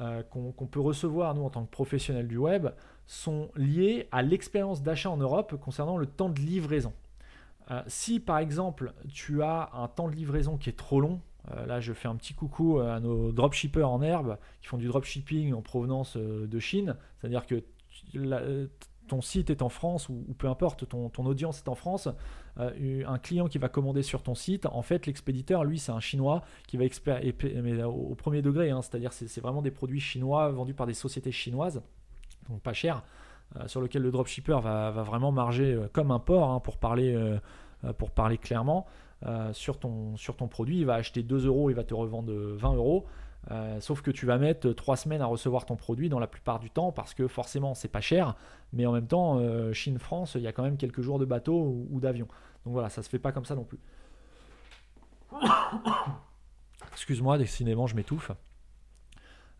euh, 0.00 0.22
qu'on 0.22 0.66
peut 0.66 0.80
recevoir, 0.80 1.34
nous, 1.34 1.42
en 1.42 1.50
tant 1.50 1.64
que 1.64 1.70
professionnels 1.70 2.28
du 2.28 2.36
web, 2.36 2.68
sont 3.06 3.50
liées 3.56 4.08
à 4.12 4.22
l'expérience 4.22 4.82
d'achat 4.82 5.10
en 5.10 5.16
Europe 5.16 5.56
concernant 5.60 5.96
le 5.98 6.06
temps 6.06 6.28
de 6.28 6.40
livraison. 6.40 6.92
Euh, 7.70 7.82
si, 7.86 8.20
par 8.20 8.38
exemple, 8.38 8.92
tu 9.12 9.42
as 9.42 9.70
un 9.74 9.88
temps 9.88 10.08
de 10.08 10.14
livraison 10.14 10.56
qui 10.56 10.70
est 10.70 10.78
trop 10.78 11.00
long, 11.00 11.20
euh, 11.50 11.66
là, 11.66 11.80
je 11.80 11.92
fais 11.92 12.08
un 12.08 12.16
petit 12.16 12.34
coucou 12.34 12.78
à 12.78 13.00
nos 13.00 13.32
dropshippers 13.32 13.88
en 13.88 14.00
herbe 14.00 14.38
qui 14.62 14.68
font 14.68 14.78
du 14.78 14.86
dropshipping 14.86 15.52
en 15.52 15.60
provenance 15.60 16.16
de 16.16 16.58
Chine, 16.60 16.96
c'est-à-dire 17.18 17.46
que 17.46 17.62
ton 19.10 19.20
site 19.20 19.50
est 19.50 19.60
en 19.60 19.68
France 19.68 20.08
ou, 20.08 20.24
peu 20.38 20.48
importe, 20.48 20.88
ton, 20.88 21.10
audience 21.26 21.58
est 21.58 21.68
en 21.68 21.74
France, 21.74 22.08
euh, 22.58 23.02
un 23.06 23.18
client 23.18 23.48
qui 23.48 23.58
va 23.58 23.68
commander 23.68 24.04
sur 24.04 24.22
ton 24.22 24.36
site, 24.36 24.66
en 24.66 24.82
fait, 24.82 25.06
l'expéditeur, 25.06 25.64
lui, 25.64 25.80
c'est 25.80 25.90
un 25.90 25.98
chinois 25.98 26.42
qui 26.68 26.76
va 26.76 26.84
mais 27.62 27.82
au, 27.82 28.14
premier 28.14 28.40
degré, 28.40 28.70
hein, 28.70 28.82
c'est-à-dire 28.82 29.12
c'est 29.12 29.40
vraiment 29.40 29.62
des 29.62 29.72
produits 29.72 29.98
chinois 29.98 30.48
vendus 30.50 30.74
par 30.74 30.86
des 30.86 30.94
sociétés 30.94 31.32
chinoises, 31.32 31.82
donc 32.48 32.60
pas 32.60 32.72
cher, 32.72 33.02
euh, 33.56 33.66
sur 33.66 33.80
lequel 33.80 34.02
le 34.02 34.12
dropshipper 34.12 34.60
va, 34.62 34.92
vraiment 34.92 35.32
marger 35.32 35.74
euh, 35.74 35.88
comme 35.92 36.12
un 36.12 36.20
porc, 36.20 36.48
hein, 36.48 36.60
pour, 36.60 36.78
parler, 36.78 37.12
pour 37.98 38.12
parler 38.12 38.38
clairement. 38.38 38.86
sur, 39.52 39.80
ton, 39.80 40.16
sur 40.16 40.36
ton 40.36 40.46
produit, 40.46 40.78
il 40.78 40.86
va 40.86 40.94
acheter 40.94 41.24
2 41.24 41.46
euros, 41.46 41.68
il 41.68 41.74
va 41.74 41.82
te 41.82 41.94
revendre 41.94 42.32
20 42.32 42.74
euros. 42.74 43.06
Euh, 43.50 43.80
sauf 43.80 44.02
que 44.02 44.10
tu 44.10 44.26
vas 44.26 44.38
mettre 44.38 44.70
3 44.70 44.96
semaines 44.96 45.22
à 45.22 45.26
recevoir 45.26 45.64
ton 45.64 45.76
produit 45.76 46.08
dans 46.08 46.18
la 46.18 46.26
plupart 46.26 46.58
du 46.58 46.70
temps 46.70 46.92
parce 46.92 47.14
que 47.14 47.26
forcément 47.26 47.74
c'est 47.74 47.88
pas 47.88 48.02
cher, 48.02 48.36
mais 48.72 48.84
en 48.86 48.92
même 48.92 49.06
temps, 49.06 49.38
euh, 49.38 49.72
Chine-France, 49.72 50.34
il 50.34 50.42
y 50.42 50.46
a 50.46 50.52
quand 50.52 50.62
même 50.62 50.76
quelques 50.76 51.00
jours 51.00 51.18
de 51.18 51.24
bateau 51.24 51.86
ou, 51.90 52.00
d'avion. 52.00 52.28
Donc 52.64 52.74
voilà, 52.74 52.90
ça 52.90 53.02
se 53.02 53.08
fait 53.08 53.18
pas 53.18 53.32
comme 53.32 53.46
ça 53.46 53.54
non 53.54 53.64
plus. 53.64 53.78
Excuse-moi, 56.92 57.38
décidément, 57.38 57.86
je 57.86 57.96
m'étouffe. 57.96 58.30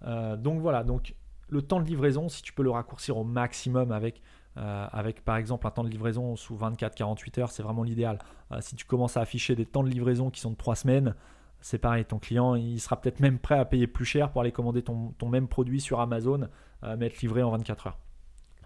Euh, 0.05 0.37
donc 0.37 0.61
voilà, 0.61 0.85
donc 0.85 1.15
le 1.49 1.63
temps 1.63 1.81
de 1.81 1.87
livraison, 1.87 2.29
si 2.29 2.43
tu 2.43 2.53
peux 2.53 2.63
le 2.63 2.71
raccourcir 2.71 3.17
au 3.17 3.25
maximum 3.25 3.93
avec, 3.93 4.23
avec 4.57 5.25
par 5.25 5.37
exemple 5.37 5.67
un 5.67 5.71
temps 5.71 5.85
de 5.85 5.89
livraison 5.89 6.37
sous 6.37 6.55
24-48 6.55 7.41
heures, 7.41 7.51
c'est 7.51 7.63
vraiment 7.63 7.83
l'idéal. 7.83 8.19
si 8.61 8.77
tu 8.77 8.85
commences 8.85 9.17
à 9.17 9.23
afficher 9.23 9.57
des 9.57 9.65
temps 9.65 9.83
de 9.83 9.89
livraison 9.89 10.29
qui 10.29 10.39
sont 10.41 10.51
de 10.51 10.57
3 10.57 10.77
semaines, 10.77 11.15
c'est 11.61 11.79
pareil, 11.79 12.05
ton 12.05 12.19
client, 12.19 12.55
il 12.55 12.81
sera 12.81 13.01
peut-être 13.01 13.21
même 13.21 13.39
prêt 13.39 13.59
à 13.59 13.65
payer 13.65 13.87
plus 13.87 14.05
cher 14.05 14.31
pour 14.31 14.41
aller 14.41 14.53
commander 14.53 14.83
ton, 14.83 15.15
même 15.29 15.49
produit 15.49 15.81
sur 15.81 16.01
Amazon, 16.01 16.49
euh, 16.85 16.97
mais 16.99 17.07
être 17.07 17.21
livré 17.21 17.43
en 17.43 17.51
24 17.51 17.89
heures. 17.89 17.99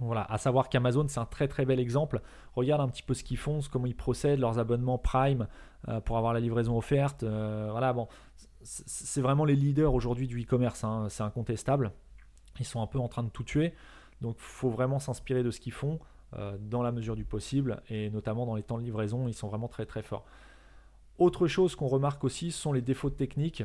Voilà, 0.00 0.22
à 0.22 0.38
savoir 0.38 0.68
qu'Amazon, 0.68 1.07
c'est 1.09 1.20
un 1.20 1.24
très 1.24 1.46
très 1.46 1.64
bel 1.64 1.78
exemple. 1.78 2.20
Regarde 2.54 2.80
un 2.80 2.88
petit 2.88 3.02
peu 3.02 3.14
ce 3.14 3.22
qu'ils 3.22 3.37
font, 3.37 3.61
comment 3.70 3.87
ils 3.87 3.96
procèdent, 3.96 4.40
leurs 4.40 4.59
abonnements 4.59 4.98
Prime 4.98 5.46
euh, 5.88 6.00
pour 6.00 6.18
avoir 6.18 6.33
la 6.33 6.40
livraison 6.40 6.76
offerte. 6.76 7.22
Euh, 7.22 7.68
voilà, 7.70 7.92
bon, 7.92 8.09
c'est 8.62 9.20
vraiment 9.20 9.44
les 9.44 9.54
leaders 9.54 9.94
aujourd'hui 9.94 10.26
du 10.26 10.42
e-commerce, 10.42 10.83
hein, 10.85 11.07
c'est 11.11 11.22
incontestable. 11.22 11.92
Ils 12.59 12.66
sont 12.66 12.80
un 12.83 12.87
peu 12.87 12.98
en 12.98 13.09
train 13.09 13.22
de 13.22 13.28
tout 13.28 13.44
tuer, 13.44 13.74
donc 14.20 14.37
il 14.38 14.42
faut 14.42 14.70
vraiment 14.70 14.98
s'inspirer 14.98 15.42
de 15.42 15.50
ce 15.50 15.61
qu'ils 15.61 15.72
font 15.72 15.98
dans 16.59 16.83
la 16.83 16.90
mesure 16.90 17.14
du 17.14 17.24
possible, 17.24 17.80
et 17.88 18.11
notamment 18.11 18.44
dans 18.44 18.57
les 18.57 18.64
temps 18.64 18.76
de 18.76 18.83
livraison, 18.83 19.28
ils 19.28 19.35
sont 19.35 19.46
vraiment 19.46 19.68
très 19.68 19.87
très 19.87 20.02
forts. 20.02 20.24
Autre 21.18 21.46
chose 21.46 21.77
qu'on 21.77 21.87
remarque 21.87 22.24
aussi 22.24 22.50
sont 22.50 22.72
les 22.72 22.83
défauts 22.83 23.11
techniques 23.11 23.62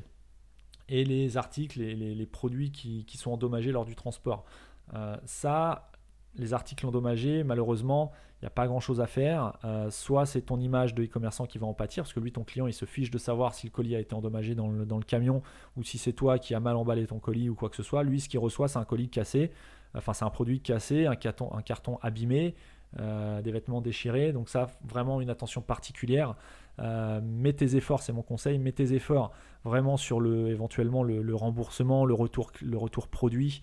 et 0.88 1.04
les 1.04 1.38
articles 1.38 1.82
et 1.82 1.96
les, 1.96 2.26
produits 2.26 2.72
qui, 2.72 3.18
sont 3.18 3.32
endommagés 3.32 3.72
lors 3.72 3.86
du 3.86 3.96
transport. 3.96 4.46
Euh, 4.94 5.18
ça, 5.26 5.92
les 6.36 6.54
articles 6.54 6.86
endommagés, 6.86 7.44
malheureusement, 7.44 8.12
il 8.42 8.46
n'y 8.46 8.48
a 8.48 8.52
pas 8.52 8.68
grand 8.68 8.80
chose 8.80 9.02
à 9.02 9.08
faire. 9.08 9.58
Euh, 9.66 9.90
soit 9.92 10.26
c'est 10.26 10.42
ton 10.42 10.60
image 10.60 10.96
de 10.96 11.04
e-commerçant 11.04 11.46
qui 11.46 11.58
va 11.58 11.68
en 11.68 11.74
pâtir, 11.74 12.04
parce 12.04 12.14
que 12.14 12.20
lui, 12.20 12.32
ton 12.32 12.44
client, 12.44 12.68
il 12.68 12.74
se 12.74 12.86
fiche 12.86 13.12
de 13.12 13.18
savoir 13.18 13.54
si 13.54 13.68
le 13.68 13.72
colis 13.72 13.96
a 13.96 14.00
été 14.00 14.16
endommagé 14.16 14.56
dans 14.56 14.68
le, 14.68 15.04
camion 15.04 15.42
ou 15.76 15.84
si 15.84 15.98
c'est 15.98 16.14
toi 16.14 16.40
qui 16.40 16.56
as 16.56 16.60
mal 16.60 16.76
emballé 16.76 17.06
ton 17.06 17.20
colis 17.20 17.50
ou 17.50 17.56
quoi 17.56 17.70
que 17.70 17.76
ce 17.76 17.84
soit. 17.84 18.04
Lui, 18.04 18.20
ce 18.22 18.30
qu'il 18.30 18.40
reçoit, 18.40 18.68
c'est 18.68 18.80
un 18.80 18.86
colis 18.86 19.10
cassé, 19.10 19.52
enfin, 19.94 20.14
c'est 20.14 20.26
un 20.26 20.30
produit 20.30 20.60
cassé, 20.60 21.08
un 21.08 21.16
carton 21.16 22.00
abîmé. 22.02 22.56
Des 22.98 23.52
vêtements 23.52 23.82
déchirés. 23.82 24.34
Donc 24.34 24.50
ça, 24.50 24.68
vraiment 24.84 25.22
une 25.22 25.30
attention 25.30 25.62
particulière. 25.62 26.36
mets 26.80 27.54
tes 27.54 27.76
efforts, 27.76 28.02
c'est 28.02 28.14
mon 28.14 28.24
conseil, 28.24 28.58
mets 28.58 28.72
tes 28.72 28.94
efforts 28.94 29.32
vraiment 29.64 29.98
sur 29.98 30.20
le, 30.20 30.48
éventuellement 30.50 31.04
le, 31.04 31.36
remboursement, 31.36 32.06
le 32.06 32.14
retour, 32.14 32.52
le 32.62 32.78
retour 32.78 33.08
produit, 33.08 33.62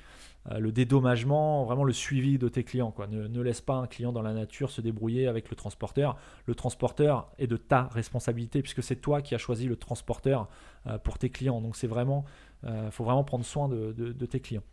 euh, 0.50 0.58
le 0.58 0.72
dédommagement, 0.72 1.64
vraiment 1.64 1.84
le 1.84 1.92
suivi 1.92 2.38
de 2.38 2.48
tes 2.48 2.64
clients. 2.64 2.94
Ne, 3.08 3.42
laisse 3.42 3.60
pas 3.60 3.74
un 3.74 3.86
client 3.86 4.12
dans 4.12 4.22
la 4.22 4.32
nature 4.32 4.70
se 4.70 4.80
débrouiller 4.80 5.26
avec 5.26 5.50
le 5.50 5.56
transporteur. 5.56 6.16
Le 6.46 6.54
transporteur 6.54 7.30
est 7.38 7.46
de 7.46 7.56
ta 7.56 7.84
responsabilité 7.84 8.62
puisque 8.62 8.82
c'est 8.82 8.96
toi 8.96 9.22
qui 9.22 9.34
as 9.34 9.38
choisi 9.38 9.66
le 9.66 9.76
transporteur 9.76 10.48
euh, 10.86 10.98
pour 10.98 11.18
tes 11.18 11.30
clients. 11.30 11.60
Donc 11.60 11.76
c'est 11.76 11.86
vraiment, 11.86 12.24
euh, 12.64 12.90
faut 12.90 13.04
vraiment 13.04 13.24
prendre 13.24 13.44
soin 13.44 13.68
de, 13.68 14.12
tes 14.26 14.40
clients. 14.40 14.64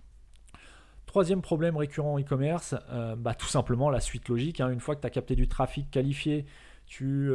Troisième 1.13 1.43
problème 1.43 1.77
récurrent 1.77 2.13
en 2.13 2.19
e-commerce, 2.19 2.73
bah, 3.19 3.35
tout 3.35 3.45
simplement 3.45 3.91
la 3.91 3.99
suite 3.99 4.29
logique. 4.29 4.59
Hein. 4.59 4.71
Une 4.71 4.79
fois 4.79 4.95
que 4.95 5.01
tu 5.01 5.05
as 5.05 5.11
capté 5.11 5.35
du 5.35 5.47
trafic 5.47 5.91
qualifié, 5.91 6.47
tu, 6.87 7.31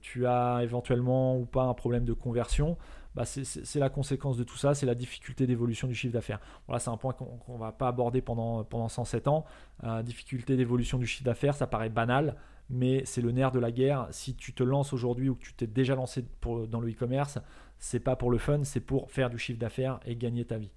tu 0.00 0.26
as 0.28 0.60
éventuellement 0.62 1.36
ou 1.36 1.44
pas 1.44 1.64
un 1.64 1.74
problème 1.74 2.04
de 2.04 2.12
conversion, 2.12 2.76
bah, 3.16 3.24
c'est 3.24 3.80
la 3.80 3.90
conséquence 3.90 4.36
de 4.36 4.44
tout 4.44 4.56
ça, 4.56 4.74
c'est 4.74 4.86
la 4.86 4.94
difficulté 4.94 5.48
d'évolution 5.48 5.88
du 5.88 5.94
chiffre 5.96 6.12
d'affaires. 6.12 6.38
Voilà, 6.68 6.78
c'est 6.78 6.90
un 6.90 6.96
point 6.96 7.12
qu'on 7.14 7.54
ne 7.54 7.58
va 7.58 7.72
pas 7.72 7.88
aborder 7.88 8.20
pendant, 8.20 8.62
pendant 8.62 8.88
107 8.88 9.26
ans. 9.26 9.44
Euh, 9.82 10.04
difficulté 10.04 10.56
d'évolution 10.56 10.98
du 10.98 11.06
chiffre 11.08 11.24
d'affaires, 11.24 11.56
ça 11.56 11.66
paraît 11.66 11.88
banal, 11.88 12.36
mais 12.70 13.02
c'est 13.06 13.20
le 13.20 13.32
nerf 13.32 13.50
de 13.50 13.58
la 13.58 13.72
guerre. 13.72 14.06
Si 14.12 14.36
tu 14.36 14.52
te 14.52 14.62
lances 14.62 14.92
aujourd'hui 14.92 15.30
ou 15.30 15.34
que 15.34 15.42
tu 15.42 15.52
t'es 15.52 15.66
déjà 15.66 15.96
lancé 15.96 16.24
dans 16.68 16.78
le 16.78 16.92
e-commerce, 16.92 17.40
c'est 17.80 17.98
pas 17.98 18.14
pour 18.14 18.30
le 18.30 18.38
fun, 18.38 18.62
c'est 18.62 18.78
pour 18.78 19.10
faire 19.10 19.30
du 19.30 19.38
chiffre 19.38 19.58
d'affaires 19.58 19.98
et 20.06 20.14
gagner 20.14 20.44
ta 20.44 20.58
vie. 20.58 20.70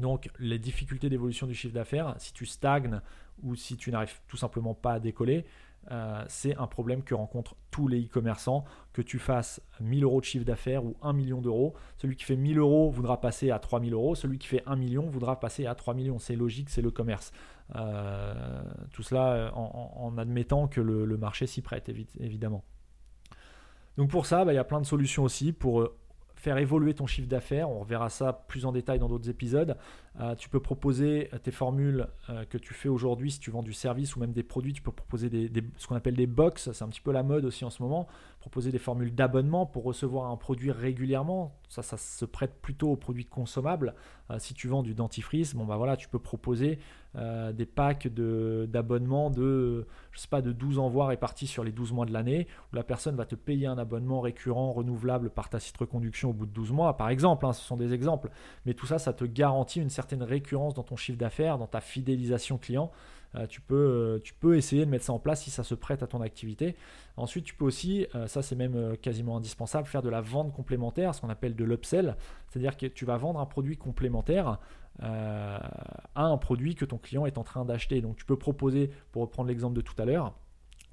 Donc 0.00 0.30
les 0.38 0.58
difficultés 0.58 1.08
d'évolution 1.08 1.46
du 1.46 1.54
chiffre 1.54 1.74
d'affaires, 1.74 2.14
si 2.18 2.32
tu 2.32 2.46
stagnes 2.46 3.00
ou 3.42 3.54
si 3.54 3.76
tu 3.76 3.90
n'arrives 3.90 4.18
tout 4.26 4.36
simplement 4.36 4.74
pas 4.74 4.94
à 4.94 5.00
décoller, 5.00 5.44
euh, 5.90 6.24
c'est 6.28 6.56
un 6.56 6.66
problème 6.66 7.02
que 7.02 7.14
rencontrent 7.14 7.56
tous 7.70 7.88
les 7.88 8.04
e-commerçants. 8.04 8.64
Que 8.92 9.02
tu 9.02 9.18
fasses 9.18 9.60
1000 9.80 10.04
euros 10.04 10.20
de 10.20 10.24
chiffre 10.24 10.44
d'affaires 10.44 10.84
ou 10.84 10.96
1 11.02 11.12
million 11.12 11.40
d'euros, 11.40 11.74
celui 11.96 12.16
qui 12.16 12.24
fait 12.24 12.36
1000 12.36 12.58
euros 12.58 12.90
voudra 12.90 13.20
passer 13.20 13.50
à 13.50 13.58
3000 13.58 13.94
euros, 13.94 14.14
celui 14.14 14.38
qui 14.38 14.48
fait 14.48 14.62
1 14.66 14.76
million 14.76 15.06
voudra 15.08 15.38
passer 15.40 15.66
à 15.66 15.74
3 15.74 15.94
millions. 15.94 16.18
C'est 16.18 16.36
logique, 16.36 16.70
c'est 16.70 16.82
le 16.82 16.90
commerce. 16.90 17.32
Euh, 17.76 18.62
tout 18.92 19.02
cela 19.02 19.32
euh, 19.32 19.50
en, 19.52 20.16
admettant 20.18 20.66
que 20.66 20.80
le, 20.80 21.16
marché 21.16 21.46
s'y 21.46 21.62
prête, 21.62 21.90
évidemment. 22.18 22.64
Donc 23.96 24.10
pour 24.10 24.26
ça, 24.26 24.44
bah, 24.44 24.52
il 24.52 24.56
y 24.56 24.58
a 24.58 24.64
plein 24.64 24.80
de 24.80 24.86
solutions 24.86 25.24
aussi 25.24 25.52
pour 25.52 25.90
faire 26.40 26.56
évoluer 26.56 26.94
ton 26.94 27.06
chiffre 27.06 27.28
d'affaires. 27.28 27.68
On 27.68 27.80
reverra 27.80 28.08
ça 28.08 28.32
plus 28.32 28.64
en 28.64 28.72
détail 28.72 28.98
dans 28.98 29.08
d'autres 29.08 29.28
épisodes. 29.28 29.76
Euh, 30.20 30.34
tu 30.34 30.48
peux 30.48 30.58
proposer 30.58 31.28
euh, 31.34 31.38
tes 31.38 31.50
formules 31.50 32.08
euh, 32.30 32.44
que 32.46 32.56
tu 32.56 32.72
fais 32.72 32.88
aujourd'hui 32.88 33.30
si 33.30 33.40
tu 33.40 33.50
vends 33.50 33.62
du 33.62 33.74
service 33.74 34.16
ou 34.16 34.20
même 34.20 34.32
des 34.32 34.42
produits. 34.42 34.72
Tu 34.72 34.80
peux 34.80 34.90
proposer 34.90 35.30
ce 35.76 35.86
qu'on 35.86 35.96
appelle 35.96 36.16
des 36.16 36.26
box. 36.26 36.72
C'est 36.72 36.82
un 36.82 36.88
petit 36.88 37.02
peu 37.02 37.12
la 37.12 37.22
mode 37.22 37.44
aussi 37.44 37.64
en 37.64 37.70
ce 37.70 37.82
moment. 37.82 38.08
Proposer 38.40 38.72
des 38.72 38.78
formules 38.78 39.14
d'abonnement 39.14 39.66
pour 39.66 39.84
recevoir 39.84 40.30
un 40.30 40.36
produit 40.36 40.72
régulièrement. 40.72 41.59
Ça, 41.70 41.82
ça 41.82 41.96
se 41.96 42.24
prête 42.24 42.60
plutôt 42.60 42.90
aux 42.90 42.96
produits 42.96 43.24
consommables. 43.24 43.94
si 44.38 44.54
tu 44.54 44.68
vends 44.68 44.82
du 44.82 44.92
dentifrice, 44.92 45.54
bon 45.54 45.64
bah 45.64 45.76
voilà, 45.76 45.96
tu 45.96 46.08
peux 46.08 46.18
proposer 46.18 46.78
des 47.14 47.66
packs 47.66 48.08
d'abonnement 48.08 49.30
de, 49.30 49.86
je 50.10 50.18
sais 50.18 50.28
pas, 50.28 50.42
de 50.42 50.52
12 50.52 50.78
envois 50.80 51.06
répartis 51.06 51.46
sur 51.46 51.64
les 51.64 51.72
12 51.72 51.92
mois 51.92 52.06
de 52.06 52.12
l'année, 52.12 52.48
où 52.72 52.76
la 52.76 52.82
personne 52.82 53.16
va 53.16 53.24
te 53.24 53.34
payer 53.36 53.66
un 53.66 53.78
abonnement 53.78 54.20
récurrent, 54.20 54.72
renouvelable 54.72 55.30
par 55.30 55.48
ta 55.48 55.60
site 55.60 55.76
reconduction 55.76 56.30
au 56.30 56.32
bout 56.32 56.46
de 56.46 56.52
12 56.52 56.72
mois, 56.72 56.96
par 56.96 57.08
exemple. 57.08 57.46
Hein, 57.46 57.52
ce 57.52 57.64
sont 57.64 57.76
des 57.76 57.92
exemples. 57.92 58.30
Mais 58.66 58.74
tout 58.74 58.86
ça, 58.86 58.98
ça 58.98 59.12
te 59.12 59.24
garantit 59.24 59.80
une 59.80 59.90
certaine 59.90 60.22
récurrence 60.22 60.74
dans 60.74 60.82
ton 60.82 60.96
chiffre 60.96 61.18
d'affaires, 61.18 61.58
dans 61.58 61.66
ta 61.68 61.80
fidélisation 61.80 62.58
client. 62.58 62.90
Euh, 63.36 63.46
tu, 63.46 63.60
peux, 63.60 63.76
euh, 63.76 64.18
tu 64.22 64.34
peux 64.34 64.56
essayer 64.56 64.84
de 64.84 64.90
mettre 64.90 65.04
ça 65.04 65.12
en 65.12 65.20
place 65.20 65.42
si 65.42 65.50
ça 65.50 65.62
se 65.62 65.74
prête 65.74 66.02
à 66.02 66.06
ton 66.06 66.20
activité. 66.20 66.76
Ensuite, 67.16 67.44
tu 67.44 67.54
peux 67.54 67.64
aussi, 67.64 68.06
euh, 68.14 68.26
ça 68.26 68.42
c'est 68.42 68.56
même 68.56 68.96
quasiment 68.96 69.36
indispensable, 69.36 69.86
faire 69.86 70.02
de 70.02 70.08
la 70.08 70.20
vente 70.20 70.52
complémentaire, 70.52 71.14
ce 71.14 71.20
qu'on 71.20 71.28
appelle 71.28 71.54
de 71.60 71.64
l'upsell. 71.64 72.16
C'est-à-dire 72.48 72.76
que 72.76 72.86
tu 72.86 73.04
vas 73.04 73.16
vendre 73.16 73.38
un 73.40 73.46
produit 73.46 73.76
complémentaire 73.76 74.58
à 75.02 75.62
un 76.14 76.36
produit 76.36 76.74
que 76.74 76.84
ton 76.84 76.98
client 76.98 77.24
est 77.24 77.38
en 77.38 77.44
train 77.44 77.64
d'acheter. 77.64 78.02
Donc 78.02 78.16
tu 78.16 78.26
peux 78.26 78.36
proposer, 78.36 78.90
pour 79.12 79.22
reprendre 79.22 79.48
l'exemple 79.48 79.74
de 79.74 79.80
tout 79.80 79.94
à 79.96 80.04
l'heure, 80.04 80.34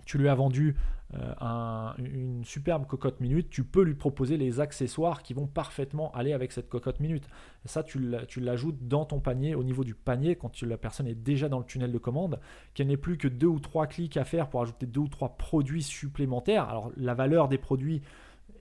tu 0.08 0.18
lui 0.18 0.30
as 0.30 0.36
vendu 0.36 0.76
euh, 1.14 1.92
une 1.98 2.44
superbe 2.44 2.88
cocotte 2.88 3.20
minute, 3.20 3.50
tu 3.50 3.64
peux 3.64 3.84
lui 3.84 3.94
proposer 3.94 4.38
les 4.38 4.60
accessoires 4.60 5.22
qui 5.22 5.34
vont 5.34 5.48
parfaitement 5.48 6.12
aller 6.14 6.34
avec 6.34 6.52
cette 6.52 6.70
cocotte 6.70 7.00
minute. 7.00 7.28
ça, 7.66 7.84
tu 7.84 8.00
l'ajoutes 8.40 8.88
dans 8.88 9.06
ton 9.06 9.20
panier, 9.20 9.54
au 9.54 9.64
niveau 9.64 9.84
du 9.84 9.94
panier, 9.94 10.36
quand 10.36 10.62
la 10.62 10.78
personne 10.78 11.08
est 11.08 11.16
déjà 11.16 11.50
dans 11.50 11.60
le 11.60 11.66
tunnel 11.66 11.92
de 11.92 11.98
commande, 11.98 12.40
qu'elle 12.74 12.88
n'ait 12.88 12.98
plus 12.98 13.18
que 13.18 13.28
deux 13.28 13.48
ou 13.48 13.60
trois 13.60 13.88
clics 13.88 14.18
à 14.18 14.24
faire 14.24 14.50
pour 14.50 14.62
ajouter 14.62 14.86
deux 14.86 15.02
ou 15.02 15.08
trois 15.08 15.38
produits 15.38 15.84
supplémentaires. 15.84 16.68
Alors 16.70 16.92
la 16.96 17.14
valeur 17.14 17.48
des 17.48 17.58
produits 17.58 18.02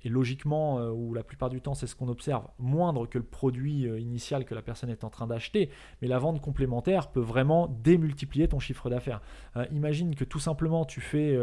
et 0.07 0.09
logiquement, 0.09 0.79
euh, 0.79 0.91
ou 0.91 1.15
la 1.15 1.25
plupart 1.25 1.51
du 1.51 1.61
temps 1.61 1.75
c'est 1.75 1.89
ce 1.89 1.97
qu'on 1.97 2.07
observe, 2.07 2.47
moindre 2.61 3.07
que 3.07 3.19
le 3.19 3.25
produit 3.25 3.89
euh, 3.89 3.99
initial 3.99 4.45
que 4.45 4.55
la 4.55 4.63
personne 4.63 4.89
est 4.89 5.03
en 5.03 5.11
train 5.11 5.27
d'acheter, 5.27 5.69
mais 6.01 6.07
la 6.07 6.21
vente 6.21 6.41
complémentaire 6.41 7.09
peut 7.11 7.21
vraiment 7.21 7.67
démultiplier 7.83 8.47
ton 8.47 8.61
chiffre 8.61 8.89
d'affaires. 8.89 9.21
Euh, 9.57 9.67
imagine 9.73 10.15
que 10.15 10.23
tout 10.23 10.39
simplement 10.39 10.85
tu 10.85 11.01
fais, 11.01 11.37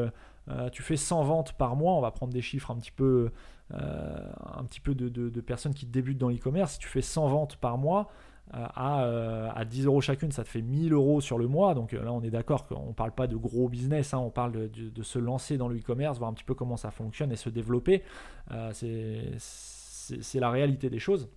tu 0.71 0.81
fais 0.81 0.95
100 0.95 1.23
ventes 1.23 1.53
par 1.53 1.75
mois, 1.75 1.93
on 1.93 2.01
va 2.01 2.11
prendre 2.11 2.31
des 2.31 2.41
chiffres 2.41 2.71
un 2.71 2.77
petit 2.77 2.91
peu, 2.91 3.31
un 3.71 4.63
petit 4.63 4.79
peu 4.79 4.95
de, 4.95 5.41
personnes 5.41 5.73
qui 5.73 5.85
débutent 5.85 6.17
dans 6.17 6.29
l'e-commerce, 6.29 6.79
tu 6.79 6.87
fais 6.87 7.01
100 7.01 7.27
ventes 7.27 7.55
par 7.57 7.77
mois, 7.77 8.09
euh, 8.53 9.49
à, 9.53 9.65
10 9.65 9.85
euros 9.85 10.01
chacune, 10.01 10.31
ça 10.31 10.43
te 10.43 10.49
fait 10.49 10.61
1000 10.61 10.93
euros 10.93 11.21
sur 11.21 11.37
le 11.37 11.47
mois. 11.47 11.73
Donc 11.73 11.93
euh, 11.93 12.03
là, 12.03 12.11
on 12.11 12.21
est 12.21 12.29
d'accord 12.29 12.67
qu'on 12.67 12.89
ne 12.89 12.93
parle 12.93 13.11
pas 13.11 13.27
de 13.27 13.35
gros 13.35 13.69
business, 13.69 14.13
hein. 14.13 14.19
on 14.19 14.29
parle 14.29 14.69
de, 14.69 15.03
se 15.03 15.19
lancer 15.19 15.57
dans 15.57 15.67
le 15.67 15.77
e-commerce, 15.77 16.19
voir 16.19 16.29
un 16.29 16.33
petit 16.33 16.43
peu 16.43 16.53
comment 16.53 16.77
ça 16.77 16.91
fonctionne 16.91 17.31
et 17.31 17.35
se 17.35 17.49
développer. 17.49 18.03
Euh, 18.51 18.71
c'est 18.73 20.39
la 20.39 20.49
réalité 20.49 20.89
des 20.89 20.99
choses. 20.99 21.29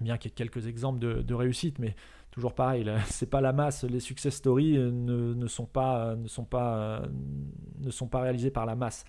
Bien 0.00 0.18
qu'il 0.18 0.30
y 0.30 0.32
ait 0.32 0.34
quelques 0.34 0.66
exemples 0.66 0.98
de, 0.98 1.34
réussite, 1.34 1.78
mais 1.78 1.94
toujours 2.30 2.54
pareil, 2.54 2.86
c'est 3.06 3.30
pas 3.30 3.40
la 3.40 3.52
masse. 3.52 3.84
Les 3.84 4.00
success 4.00 4.34
stories 4.34 4.78
ne, 4.78 5.46
sont 5.46 5.66
pas, 5.66 6.16
ne, 6.16 6.28
sont 6.28 6.44
pas, 6.44 7.02
ne 7.80 7.90
sont 7.90 8.08
pas 8.08 8.20
réalisés 8.20 8.50
par 8.50 8.66
la 8.66 8.76
masse. 8.76 9.04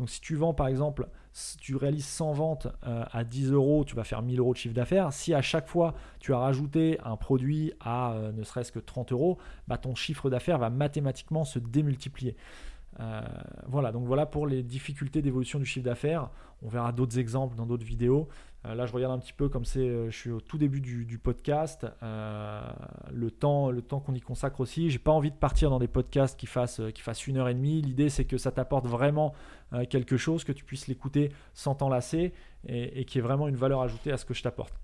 Donc 0.00 0.08
si 0.08 0.22
tu 0.22 0.34
vends 0.34 0.54
par 0.54 0.66
exemple, 0.66 1.06
si 1.34 1.58
tu 1.58 1.76
réalises 1.76 2.06
100 2.06 2.32
ventes 2.32 2.68
euh, 2.86 3.04
à 3.12 3.22
10 3.22 3.52
euros, 3.52 3.84
tu 3.84 3.94
vas 3.94 4.02
faire 4.02 4.22
1000 4.22 4.38
euros 4.40 4.54
de 4.54 4.58
chiffre 4.58 4.74
d'affaires. 4.74 5.12
Si 5.12 5.34
à 5.34 5.42
chaque 5.42 5.68
fois 5.68 5.94
tu 6.20 6.32
as 6.32 6.38
rajouté 6.38 6.98
un 7.04 7.16
produit 7.16 7.74
à 7.80 8.12
euh, 8.12 8.32
ne 8.32 8.42
serait-ce 8.42 8.72
que 8.72 8.78
30 8.78 9.12
euros, 9.12 9.36
bah, 9.68 9.76
ton 9.76 9.94
chiffre 9.94 10.30
d'affaires 10.30 10.58
va 10.58 10.70
mathématiquement 10.70 11.44
se 11.44 11.58
démultiplier. 11.58 12.34
Euh, 12.98 13.20
voilà, 13.68 13.92
donc 13.92 14.06
voilà 14.06 14.24
pour 14.24 14.46
les 14.46 14.62
difficultés 14.62 15.20
d'évolution 15.20 15.58
du 15.58 15.66
chiffre 15.66 15.84
d'affaires. 15.84 16.30
On 16.62 16.70
verra 16.70 16.92
d'autres 16.92 17.18
exemples 17.18 17.54
dans 17.54 17.66
d'autres 17.66 17.86
vidéos. 17.86 18.26
Là, 18.62 18.84
je 18.84 18.92
regarde 18.92 19.14
un 19.14 19.18
petit 19.18 19.32
peu 19.32 19.48
comme 19.48 19.64
c'est, 19.64 20.10
je 20.10 20.14
suis 20.14 20.30
au 20.30 20.42
tout 20.42 20.58
début 20.58 20.82
du, 20.82 21.18
podcast. 21.18 21.86
le 22.02 23.30
temps, 23.30 23.70
le 23.70 23.80
temps 23.80 24.00
qu'on 24.00 24.12
y 24.12 24.20
consacre 24.20 24.60
aussi. 24.60 24.90
J'ai 24.90 24.98
pas 24.98 25.12
envie 25.12 25.30
de 25.30 25.36
partir 25.36 25.70
dans 25.70 25.78
des 25.78 25.88
podcasts 25.88 26.38
qui 26.38 26.44
fassent, 26.44 26.82
qui 26.92 27.00
fassent 27.00 27.26
une 27.26 27.38
heure 27.38 27.48
et 27.48 27.54
demie. 27.54 27.80
L'idée, 27.80 28.10
c'est 28.10 28.26
que 28.26 28.36
ça 28.36 28.52
t'apporte 28.52 28.86
vraiment 28.86 29.32
quelque 29.88 30.16
chose, 30.16 30.44
que 30.44 30.52
tu 30.52 30.64
puisses 30.64 30.88
l'écouter 30.88 31.30
sans 31.54 31.74
t'enlacer 31.74 32.32
et, 32.66 33.00
et 33.00 33.04
qui 33.04 33.18
ait 33.18 33.22
vraiment 33.22 33.46
une 33.46 33.56
valeur 33.56 33.82
ajoutée 33.82 34.10
à 34.10 34.16
ce 34.16 34.24
que 34.24 34.34
je 34.34 34.42
t'apporte. 34.42 34.74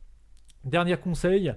Dernier 0.65 0.97
conseil, 0.97 1.55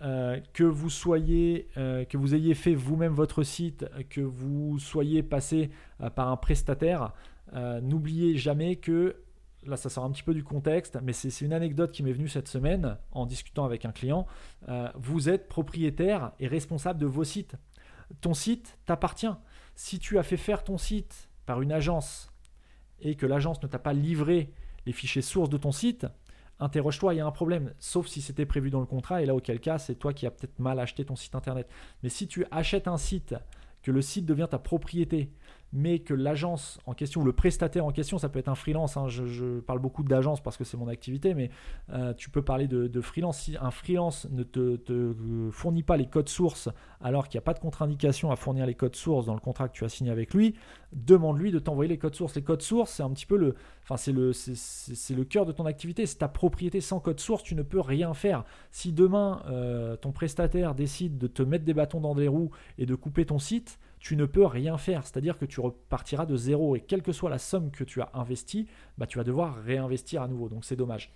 euh, 0.00 0.38
que 0.52 0.62
vous 0.62 0.90
soyez, 0.90 1.66
euh, 1.76 2.04
que 2.04 2.16
vous 2.16 2.36
ayez 2.36 2.54
fait 2.54 2.76
vous-même 2.76 3.14
votre 3.14 3.42
site, 3.42 3.84
que 4.10 4.20
vous 4.20 4.78
soyez 4.78 5.24
passé 5.24 5.70
euh, 6.00 6.08
par 6.08 6.28
un 6.28 6.36
prestataire, 6.36 7.12
n'oubliez 7.82 8.36
jamais 8.36 8.76
que 8.76 9.16
là 9.64 9.78
ça 9.78 9.88
sort 9.88 10.04
un 10.04 10.10
petit 10.10 10.22
peu 10.22 10.34
du 10.34 10.44
contexte, 10.44 10.98
mais 11.02 11.14
c'est 11.14 11.40
une 11.40 11.54
anecdote 11.54 11.92
qui 11.92 12.02
m'est 12.02 12.12
venue 12.12 12.28
cette 12.28 12.46
semaine 12.46 12.98
en 13.10 13.24
discutant 13.24 13.64
avec 13.64 13.86
un 13.86 13.90
client. 13.90 14.26
vous 14.94 15.30
êtes 15.30 15.48
propriétaire 15.48 16.32
et 16.40 16.46
responsable 16.46 17.00
de 17.00 17.06
vos 17.06 17.24
sites. 17.24 17.54
Ton 18.20 18.34
site 18.34 18.78
t'appartient. 18.84 19.32
Si 19.76 19.98
tu 19.98 20.18
as 20.18 20.22
fait 20.22 20.36
faire 20.36 20.62
ton 20.62 20.76
site 20.76 21.30
par 21.46 21.62
une 21.62 21.72
agence 21.72 22.30
et 23.00 23.14
que 23.14 23.26
l'agence 23.26 23.62
ne 23.62 23.68
t'a 23.68 23.78
pas 23.78 23.92
livré 23.92 24.52
les 24.86 24.92
fichiers 24.92 25.22
sources 25.22 25.50
de 25.50 25.56
ton 25.56 25.72
site, 25.72 26.06
interroge-toi, 26.60 27.14
il 27.14 27.18
y 27.18 27.20
a 27.20 27.26
un 27.26 27.30
problème. 27.30 27.72
Sauf 27.78 28.06
si 28.06 28.20
c'était 28.20 28.46
prévu 28.46 28.70
dans 28.70 28.80
le 28.80 28.86
contrat, 28.86 29.22
et 29.22 29.26
là, 29.26 29.34
auquel 29.34 29.60
cas, 29.60 29.78
c'est 29.78 29.94
toi 29.94 30.12
qui 30.12 30.26
as 30.26 30.30
peut-être 30.30 30.58
mal 30.58 30.78
acheté 30.78 31.04
ton 31.04 31.16
site 31.16 31.34
internet. 31.34 31.68
Mais 32.02 32.08
si 32.08 32.26
tu 32.26 32.44
achètes 32.50 32.88
un 32.88 32.96
site, 32.98 33.34
que 33.82 33.90
le 33.90 34.02
site 34.02 34.26
devient 34.26 34.48
ta 34.50 34.58
propriété, 34.58 35.30
mais 35.72 35.98
que 35.98 36.14
l'agence 36.14 36.78
en 36.86 36.94
question, 36.94 37.20
ou 37.20 37.24
le 37.24 37.32
prestataire 37.32 37.84
en 37.84 37.92
question, 37.92 38.18
ça 38.18 38.28
peut 38.28 38.38
être 38.38 38.48
un 38.48 38.54
freelance, 38.54 38.96
hein, 38.96 39.08
je, 39.08 39.60
parle 39.60 39.80
beaucoup 39.80 40.02
d'agence 40.02 40.40
parce 40.42 40.56
que 40.56 40.64
c'est 40.64 40.76
mon 40.76 40.88
activité, 40.88 41.34
mais 41.34 41.50
euh, 41.90 42.14
tu 42.14 42.30
peux 42.30 42.42
parler 42.42 42.66
de, 42.66 43.00
freelance. 43.00 43.38
Si 43.38 43.56
un 43.60 43.70
freelance 43.70 44.26
ne 44.30 44.42
te, 44.42 45.14
fournit 45.50 45.82
pas 45.82 45.96
les 45.96 46.06
codes 46.06 46.28
sources 46.28 46.68
alors 47.00 47.28
qu'il 47.28 47.38
n'y 47.38 47.42
a 47.42 47.46
pas 47.46 47.54
de 47.54 47.60
contre-indication 47.60 48.30
à 48.30 48.36
fournir 48.36 48.66
les 48.66 48.74
codes 48.74 48.96
sources 48.96 49.26
dans 49.26 49.34
le 49.34 49.40
contrat 49.40 49.68
que 49.68 49.74
tu 49.74 49.84
as 49.84 49.88
signé 49.88 50.10
avec 50.10 50.34
lui, 50.34 50.54
demande-lui 50.92 51.52
de 51.52 51.58
t'envoyer 51.58 51.88
les 51.88 51.98
codes 51.98 52.14
sources. 52.14 52.34
Les 52.34 52.42
codes 52.42 52.62
sources, 52.62 52.92
c'est 52.92 53.02
un 53.02 53.10
petit 53.10 53.26
peu 53.26 53.36
le, 53.36 53.54
enfin 53.84 53.96
c'est 53.96 54.12
le, 54.12 54.32
c'est, 54.32 55.14
le 55.14 55.24
cœur 55.24 55.46
de 55.46 55.52
ton 55.52 55.66
activité, 55.66 56.06
c'est 56.06 56.18
ta 56.18 56.28
propriété. 56.28 56.80
Sans 56.80 57.00
code 57.00 57.20
source, 57.20 57.42
tu 57.42 57.54
ne 57.54 57.62
peux 57.62 57.80
rien 57.80 58.14
faire. 58.14 58.44
Si 58.70 58.92
demain 58.92 59.42
euh, 59.48 59.96
ton 59.96 60.12
prestataire 60.12 60.74
décide 60.74 61.18
de 61.18 61.26
te 61.26 61.42
mettre 61.42 61.64
des 61.64 61.74
bâtons 61.74 62.00
dans 62.00 62.14
les 62.14 62.28
roues 62.28 62.50
et 62.78 62.86
de 62.86 62.94
couper 62.94 63.26
ton 63.26 63.38
site, 63.38 63.78
tu 64.00 64.16
ne 64.16 64.26
peux 64.26 64.46
rien 64.46 64.78
faire. 64.78 65.06
C'est-à-dire 65.06 65.38
que 65.38 65.44
tu 65.44 65.60
repartiras 65.60 66.26
de 66.26 66.36
zéro 66.36 66.76
et 66.76 66.80
quelle 66.80 67.02
que 67.02 67.12
soit 67.12 67.30
la 67.30 67.38
somme 67.38 67.70
que 67.70 67.84
tu 67.84 68.00
as 68.00 68.10
investie, 68.14 68.68
bah, 68.96 69.06
tu 69.06 69.18
vas 69.18 69.24
devoir 69.24 69.56
réinvestir 69.56 70.22
à 70.22 70.28
nouveau. 70.28 70.48
Donc 70.48 70.64
c'est 70.64 70.76
dommage. 70.76 71.12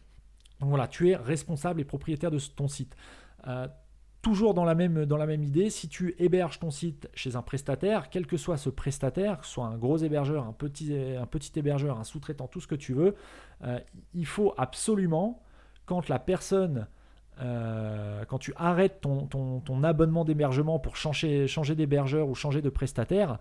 Donc 0.60 0.68
voilà, 0.68 0.88
tu 0.88 1.10
es 1.10 1.16
responsable 1.16 1.80
et 1.80 1.84
propriétaire 1.84 2.30
de 2.30 2.38
ton 2.38 2.68
site. 2.68 2.96
Euh, 3.46 3.66
toujours 4.22 4.54
dans 4.54 4.64
la, 4.64 4.76
même, 4.76 5.04
dans 5.04 5.16
la 5.16 5.26
même 5.26 5.42
idée, 5.42 5.68
si 5.68 5.88
tu 5.88 6.14
héberges 6.18 6.60
ton 6.60 6.70
site 6.70 7.08
chez 7.12 7.34
un 7.34 7.42
prestataire, 7.42 8.08
quel 8.08 8.26
que 8.26 8.36
soit 8.36 8.56
ce 8.56 8.70
prestataire, 8.70 9.44
soit 9.44 9.66
un 9.66 9.76
gros 9.76 9.98
hébergeur, 9.98 10.46
un 10.46 10.52
petit, 10.52 10.94
un 10.94 11.26
petit 11.26 11.58
hébergeur, 11.58 11.98
un 11.98 12.04
sous-traitant, 12.04 12.46
tout 12.46 12.60
ce 12.60 12.68
que 12.68 12.76
tu 12.76 12.94
veux, 12.94 13.16
euh, 13.64 13.80
il 14.14 14.26
faut 14.26 14.54
absolument, 14.56 15.42
quand 15.84 16.08
la 16.08 16.20
personne 16.20 16.86
euh, 17.40 18.24
quand 18.26 18.38
tu 18.38 18.52
arrêtes 18.56 19.00
ton, 19.00 19.82
abonnement 19.82 20.24
d'hébergement 20.24 20.78
pour 20.78 20.96
changer, 20.96 21.46
d'hébergeur 21.74 22.28
ou 22.28 22.34
changer 22.34 22.60
de 22.60 22.68
prestataire, 22.68 23.38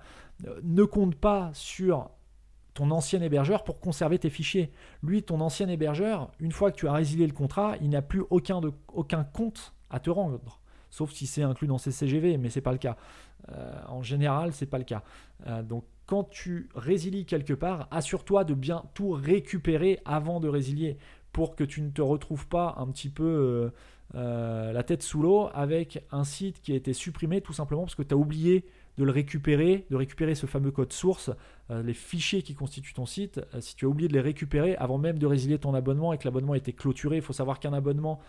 euh, 0.48 0.60
ne 0.64 0.84
compte 0.84 1.16
pas 1.16 1.52
sur 1.54 2.10
ton 2.74 2.90
ancien 2.92 3.22
hébergeur 3.22 3.64
pour 3.64 3.80
conserver 3.80 4.18
tes 4.18 4.30
fichiers. 4.30 4.72
Lui, 5.04 5.24
ton 5.24 5.42
ancien 5.42 5.68
hébergeur, 5.68 6.32
une 6.40 6.54
fois 6.54 6.72
que 6.72 6.78
tu 6.78 6.88
as 6.88 6.94
résilié 6.94 7.28
le 7.28 7.34
contrat, 7.34 7.76
il 7.82 7.90
n'a 7.90 8.02
plus 8.02 8.24
aucun, 8.30 8.62
compte 9.34 9.74
à 9.90 10.00
te 10.00 10.10
rendre. 10.10 10.62
Sauf 10.90 11.12
si 11.12 11.28
c'est 11.28 11.44
inclus 11.44 11.68
dans 11.68 11.78
CCGV, 11.78 12.38
mais 12.38 12.50
ce 12.50 12.60
n'est 12.60 12.64
pas 12.64 12.72
le 12.72 12.78
cas. 12.78 12.96
Euh, 13.50 13.74
en 13.90 14.02
général, 14.04 14.54
ce 14.54 14.64
n'est 14.64 14.70
pas 14.70 14.78
le 14.78 14.86
cas. 14.86 15.04
donc, 15.64 15.84
quand 16.06 16.26
tu 16.26 16.70
résilies 16.76 17.26
quelque 17.26 17.54
part, 17.54 17.88
assure-toi 17.90 18.44
de 18.44 18.54
bien 18.54 18.84
tout 18.94 19.12
récupérer 19.12 20.00
avant 20.04 20.42
de 20.42 20.50
résilier 20.50 20.98
pour 21.32 21.56
que 21.56 21.64
tu 21.64 21.82
ne 21.82 21.90
te 21.90 22.02
retrouves 22.02 22.48
pas 22.48 22.76
un 22.78 22.88
petit 22.88 23.10
peu 23.10 23.24
euh, 23.24 23.70
euh, 24.16 24.74
la 24.74 24.84
tête 24.84 25.04
sous 25.04 25.22
l'eau 25.22 25.50
avec 25.54 26.04
un 26.12 26.24
site 26.24 26.62
qui 26.62 26.74
a 26.74 26.76
été 26.76 26.94
supprimé 26.94 27.42
tout 27.42 27.54
simplement 27.54 27.84
parce 27.84 27.96
que 27.96 28.04
tu 28.04 28.14
as 28.14 28.18
oublié 28.18 28.66
de 28.98 29.06
le 29.06 29.12
récupérer, 29.12 29.86
de 29.90 29.96
récupérer 29.96 30.36
ce 30.36 30.46
fameux 30.46 30.70
code 30.70 30.92
source, 30.92 31.32
euh, 31.70 31.82
les 31.82 31.94
fichiers 31.94 32.42
qui 32.42 32.54
constituent 32.54 32.94
ton 32.94 33.06
site, 33.06 33.40
si 33.62 33.74
tu 33.78 33.86
as 33.86 33.88
oublié 33.88 34.10
de 34.10 34.14
les 34.14 34.20
récupérer 34.20 34.76
avant 34.76 34.98
même 34.98 35.18
de 35.18 35.26
résilier 35.26 35.58
ton 35.58 35.74
abonnement 35.74 36.12
et 36.12 36.18
que 36.18 36.26
l'abonnement 36.26 36.54
a 36.54 36.58
été 36.58 36.74
clôturé, 36.74 37.16
il 37.16 37.22
faut 37.22 37.32
savoir 37.32 37.62
qu'un 37.62 37.72
abonnement 37.72 38.20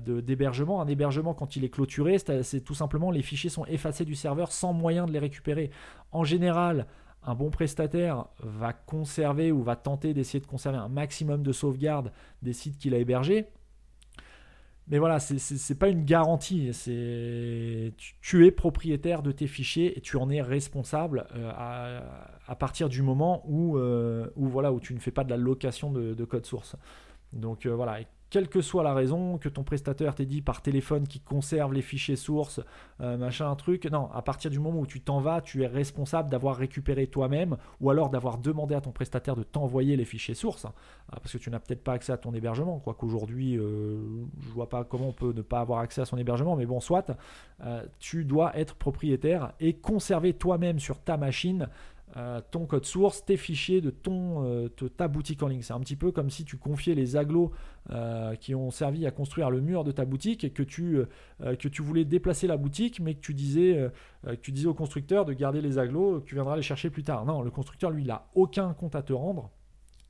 d'hébergement, 0.00 0.82
un 0.82 0.88
hébergement 0.88 1.32
quand 1.32 1.54
il 1.54 1.62
est 1.62 1.68
clôturé, 1.68 2.18
c'est 2.18 2.60
tout 2.62 2.74
simplement 2.74 3.12
les 3.12 3.22
fichiers 3.22 3.50
sont 3.50 3.64
effacés 3.66 4.04
du 4.04 4.16
serveur 4.16 4.50
sans 4.50 4.72
moyen 4.72 5.06
de 5.06 5.12
les 5.12 5.20
récupérer. 5.20 5.70
En 6.10 6.24
général, 6.24 6.86
un 7.22 7.34
bon 7.34 7.50
prestataire 7.50 8.26
va 8.42 8.72
conserver 8.72 9.52
ou 9.52 9.62
va 9.62 9.76
tenter 9.76 10.14
d'essayer 10.14 10.40
de 10.40 10.46
conserver 10.46 10.78
un 10.78 10.88
maximum 10.88 11.42
de 11.42 11.52
sauvegarde 11.52 12.12
des 12.42 12.52
sites 12.52 12.78
qu'il 12.78 12.94
a 12.94 12.98
hébergés. 12.98 13.46
Mais 14.88 14.98
voilà, 14.98 15.20
ce 15.20 15.34
n'est 15.34 15.78
pas 15.78 15.88
une 15.88 16.04
garantie. 16.04 16.70
Tu, 18.20 18.46
es 18.46 18.50
propriétaire 18.50 19.22
de 19.22 19.30
tes 19.30 19.46
fichiers 19.46 19.96
et 19.96 20.00
tu 20.00 20.16
en 20.16 20.28
es 20.30 20.42
responsable 20.42 21.26
euh, 21.36 21.52
à, 22.46 22.56
partir 22.56 22.88
du 22.88 23.02
moment 23.02 23.44
où, 23.46 23.78
euh, 23.78 24.28
où, 24.34 24.48
voilà, 24.48 24.72
où 24.72 24.80
tu 24.80 24.92
ne 24.92 24.98
fais 24.98 25.12
pas 25.12 25.22
de 25.22 25.30
la 25.30 25.36
location 25.36 25.92
de, 25.92 26.14
de 26.14 26.24
code 26.24 26.44
source. 26.44 26.74
Donc 27.32 27.66
euh, 27.66 27.70
voilà, 27.70 28.00
quelle 28.30 28.48
que 28.48 28.60
soit 28.60 28.84
la 28.84 28.94
raison, 28.94 29.38
que 29.38 29.48
ton 29.48 29.64
prestataire 29.64 30.14
t'ait 30.14 30.24
dit 30.24 30.40
par 30.40 30.62
téléphone 30.62 31.06
qu'il 31.06 31.22
conserve 31.22 31.72
les 31.72 31.82
fichiers 31.82 32.16
sources, 32.16 32.60
euh, 33.00 33.16
machin, 33.16 33.50
un 33.50 33.56
truc. 33.56 33.86
Non, 33.86 34.08
à 34.12 34.22
partir 34.22 34.50
du 34.50 34.60
moment 34.60 34.80
où 34.80 34.86
tu 34.86 35.00
t'en 35.00 35.20
vas, 35.20 35.40
tu 35.40 35.64
es 35.64 35.66
responsable 35.66 36.30
d'avoir 36.30 36.56
récupéré 36.56 37.08
toi-même 37.08 37.56
ou 37.80 37.90
alors 37.90 38.08
d'avoir 38.08 38.38
demandé 38.38 38.76
à 38.76 38.80
ton 38.80 38.92
prestataire 38.92 39.34
de 39.34 39.42
t'envoyer 39.42 39.96
les 39.96 40.04
fichiers 40.04 40.34
sources 40.34 40.64
hein, 40.64 40.72
parce 41.10 41.32
que 41.32 41.38
tu 41.38 41.50
n'as 41.50 41.58
peut-être 41.58 41.82
pas 41.82 41.94
accès 41.94 42.12
à 42.12 42.16
ton 42.16 42.32
hébergement. 42.32 42.78
Quoi 42.78 42.94
qu'aujourd'hui, 42.94 43.58
euh, 43.58 43.98
je 44.40 44.48
vois 44.50 44.68
pas 44.68 44.84
comment 44.84 45.08
on 45.08 45.12
peut 45.12 45.32
ne 45.32 45.42
pas 45.42 45.60
avoir 45.60 45.80
accès 45.80 46.00
à 46.00 46.04
son 46.04 46.16
hébergement, 46.16 46.54
mais 46.54 46.66
bon, 46.66 46.78
soit, 46.78 47.10
euh, 47.64 47.84
tu 47.98 48.24
dois 48.24 48.56
être 48.56 48.76
propriétaire 48.76 49.52
et 49.58 49.74
conserver 49.74 50.34
toi-même 50.34 50.78
sur 50.78 51.00
ta 51.00 51.16
machine 51.16 51.68
euh, 52.16 52.40
ton 52.50 52.66
code 52.66 52.84
source, 52.84 53.24
tes 53.24 53.36
fichiers 53.36 53.80
de, 53.80 53.90
ton, 53.90 54.44
euh, 54.44 54.68
ta 54.96 55.06
boutique 55.06 55.42
en 55.42 55.48
ligne. 55.48 55.62
C'est 55.62 55.72
un 55.72 55.80
petit 55.80 55.96
peu 55.96 56.10
comme 56.10 56.28
si 56.28 56.44
tu 56.44 56.56
confiais 56.56 56.94
les 56.94 57.16
aglos 57.16 57.52
euh, 57.90 58.34
qui 58.34 58.54
ont 58.54 58.70
servi 58.70 59.06
à 59.06 59.10
construire 59.10 59.50
le 59.50 59.60
mur 59.60 59.84
de 59.84 59.92
ta 59.92 60.04
boutique 60.04 60.42
et 60.42 60.50
que 60.50 60.62
tu, 60.62 61.00
que 61.40 61.68
tu 61.68 61.82
voulais 61.82 62.04
déplacer 62.04 62.46
la 62.46 62.56
boutique, 62.56 63.00
mais 63.00 63.14
que 63.14 63.20
tu, 63.20 63.34
disais, 63.34 63.90
tu 64.42 64.50
disais 64.52 64.66
au 64.66 64.74
constructeur 64.74 65.24
de 65.24 65.32
garder 65.32 65.60
les 65.60 65.78
aglos, 65.78 66.20
que 66.20 66.26
tu 66.26 66.34
viendras 66.34 66.56
les 66.56 66.62
chercher 66.62 66.90
plus 66.90 67.04
tard. 67.04 67.24
Non, 67.24 67.42
le 67.42 67.50
constructeur, 67.50 67.90
lui, 67.90 68.02
il 68.02 68.08
n'a 68.08 68.26
aucun 68.34 68.72
compte 68.74 68.96
à 68.96 69.02
te 69.02 69.12
rendre 69.12 69.50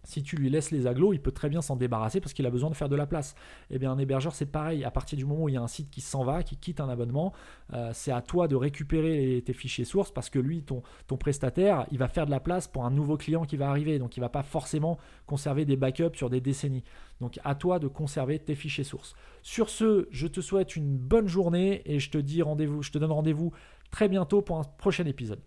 si 0.04 0.22
tu 0.22 0.36
lui 0.36 0.50
laisses 0.50 0.70
les 0.70 0.86
aglos, 0.86 1.12
il 1.12 1.20
peut 1.20 1.30
très 1.30 1.48
bien 1.48 1.60
s'en 1.60 1.76
débarrasser 1.76 2.20
parce 2.20 2.32
qu'il 2.32 2.46
a 2.46 2.50
besoin 2.50 2.70
de 2.70 2.74
faire 2.74 2.88
de 2.88 2.96
la 2.96 3.06
place. 3.06 3.34
Eh 3.70 3.78
bien, 3.78 3.92
un 3.92 3.98
hébergeur, 3.98 4.34
c'est 4.34 4.46
pareil. 4.46 4.84
À 4.84 4.90
partir 4.90 5.18
du 5.18 5.24
moment 5.24 5.44
où 5.44 5.48
il 5.48 5.54
y 5.54 5.58
a 5.58 5.62
un 5.62 5.68
site 5.68 5.90
qui 5.90 6.00
s'en 6.00 6.24
va, 6.24 6.42
qui 6.42 6.56
quitte 6.56 6.80
un 6.80 6.88
abonnement, 6.88 7.32
euh, 7.74 7.90
c'est 7.92 8.12
à 8.12 8.22
toi 8.22 8.48
de 8.48 8.56
récupérer 8.56 9.42
tes 9.44 9.52
fichiers 9.52 9.84
sources 9.84 10.10
parce 10.10 10.30
que 10.30 10.38
lui, 10.38 10.62
ton, 10.62 10.82
ton 11.06 11.16
prestataire, 11.16 11.86
il 11.90 11.98
va 11.98 12.08
faire 12.08 12.26
de 12.26 12.30
la 12.30 12.40
place 12.40 12.66
pour 12.66 12.84
un 12.84 12.90
nouveau 12.90 13.16
client 13.16 13.44
qui 13.44 13.56
va 13.56 13.68
arriver. 13.68 13.98
Donc, 13.98 14.16
il 14.16 14.20
ne 14.20 14.24
va 14.24 14.30
pas 14.30 14.42
forcément 14.42 14.98
conserver 15.26 15.64
des 15.64 15.76
backups 15.76 16.16
sur 16.16 16.30
des 16.30 16.40
décennies. 16.40 16.84
Donc, 17.20 17.38
à 17.44 17.54
toi 17.54 17.78
de 17.78 17.88
conserver 17.88 18.38
tes 18.38 18.54
fichiers 18.54 18.84
sources. 18.84 19.14
Sur 19.42 19.68
ce, 19.68 20.08
je 20.10 20.26
te 20.26 20.40
souhaite 20.40 20.76
une 20.76 20.96
bonne 20.96 21.28
journée 21.28 21.82
et 21.84 21.98
je 21.98 22.10
te 22.10 22.18
dis 22.18 22.42
rendez-vous, 22.42 22.82
je 22.82 22.90
te 22.90 22.98
donne 22.98 23.12
rendez-vous 23.12 23.52
très 23.90 24.08
bientôt 24.08 24.40
pour 24.40 24.58
un 24.58 24.64
prochain 24.64 25.04
épisode. 25.04 25.40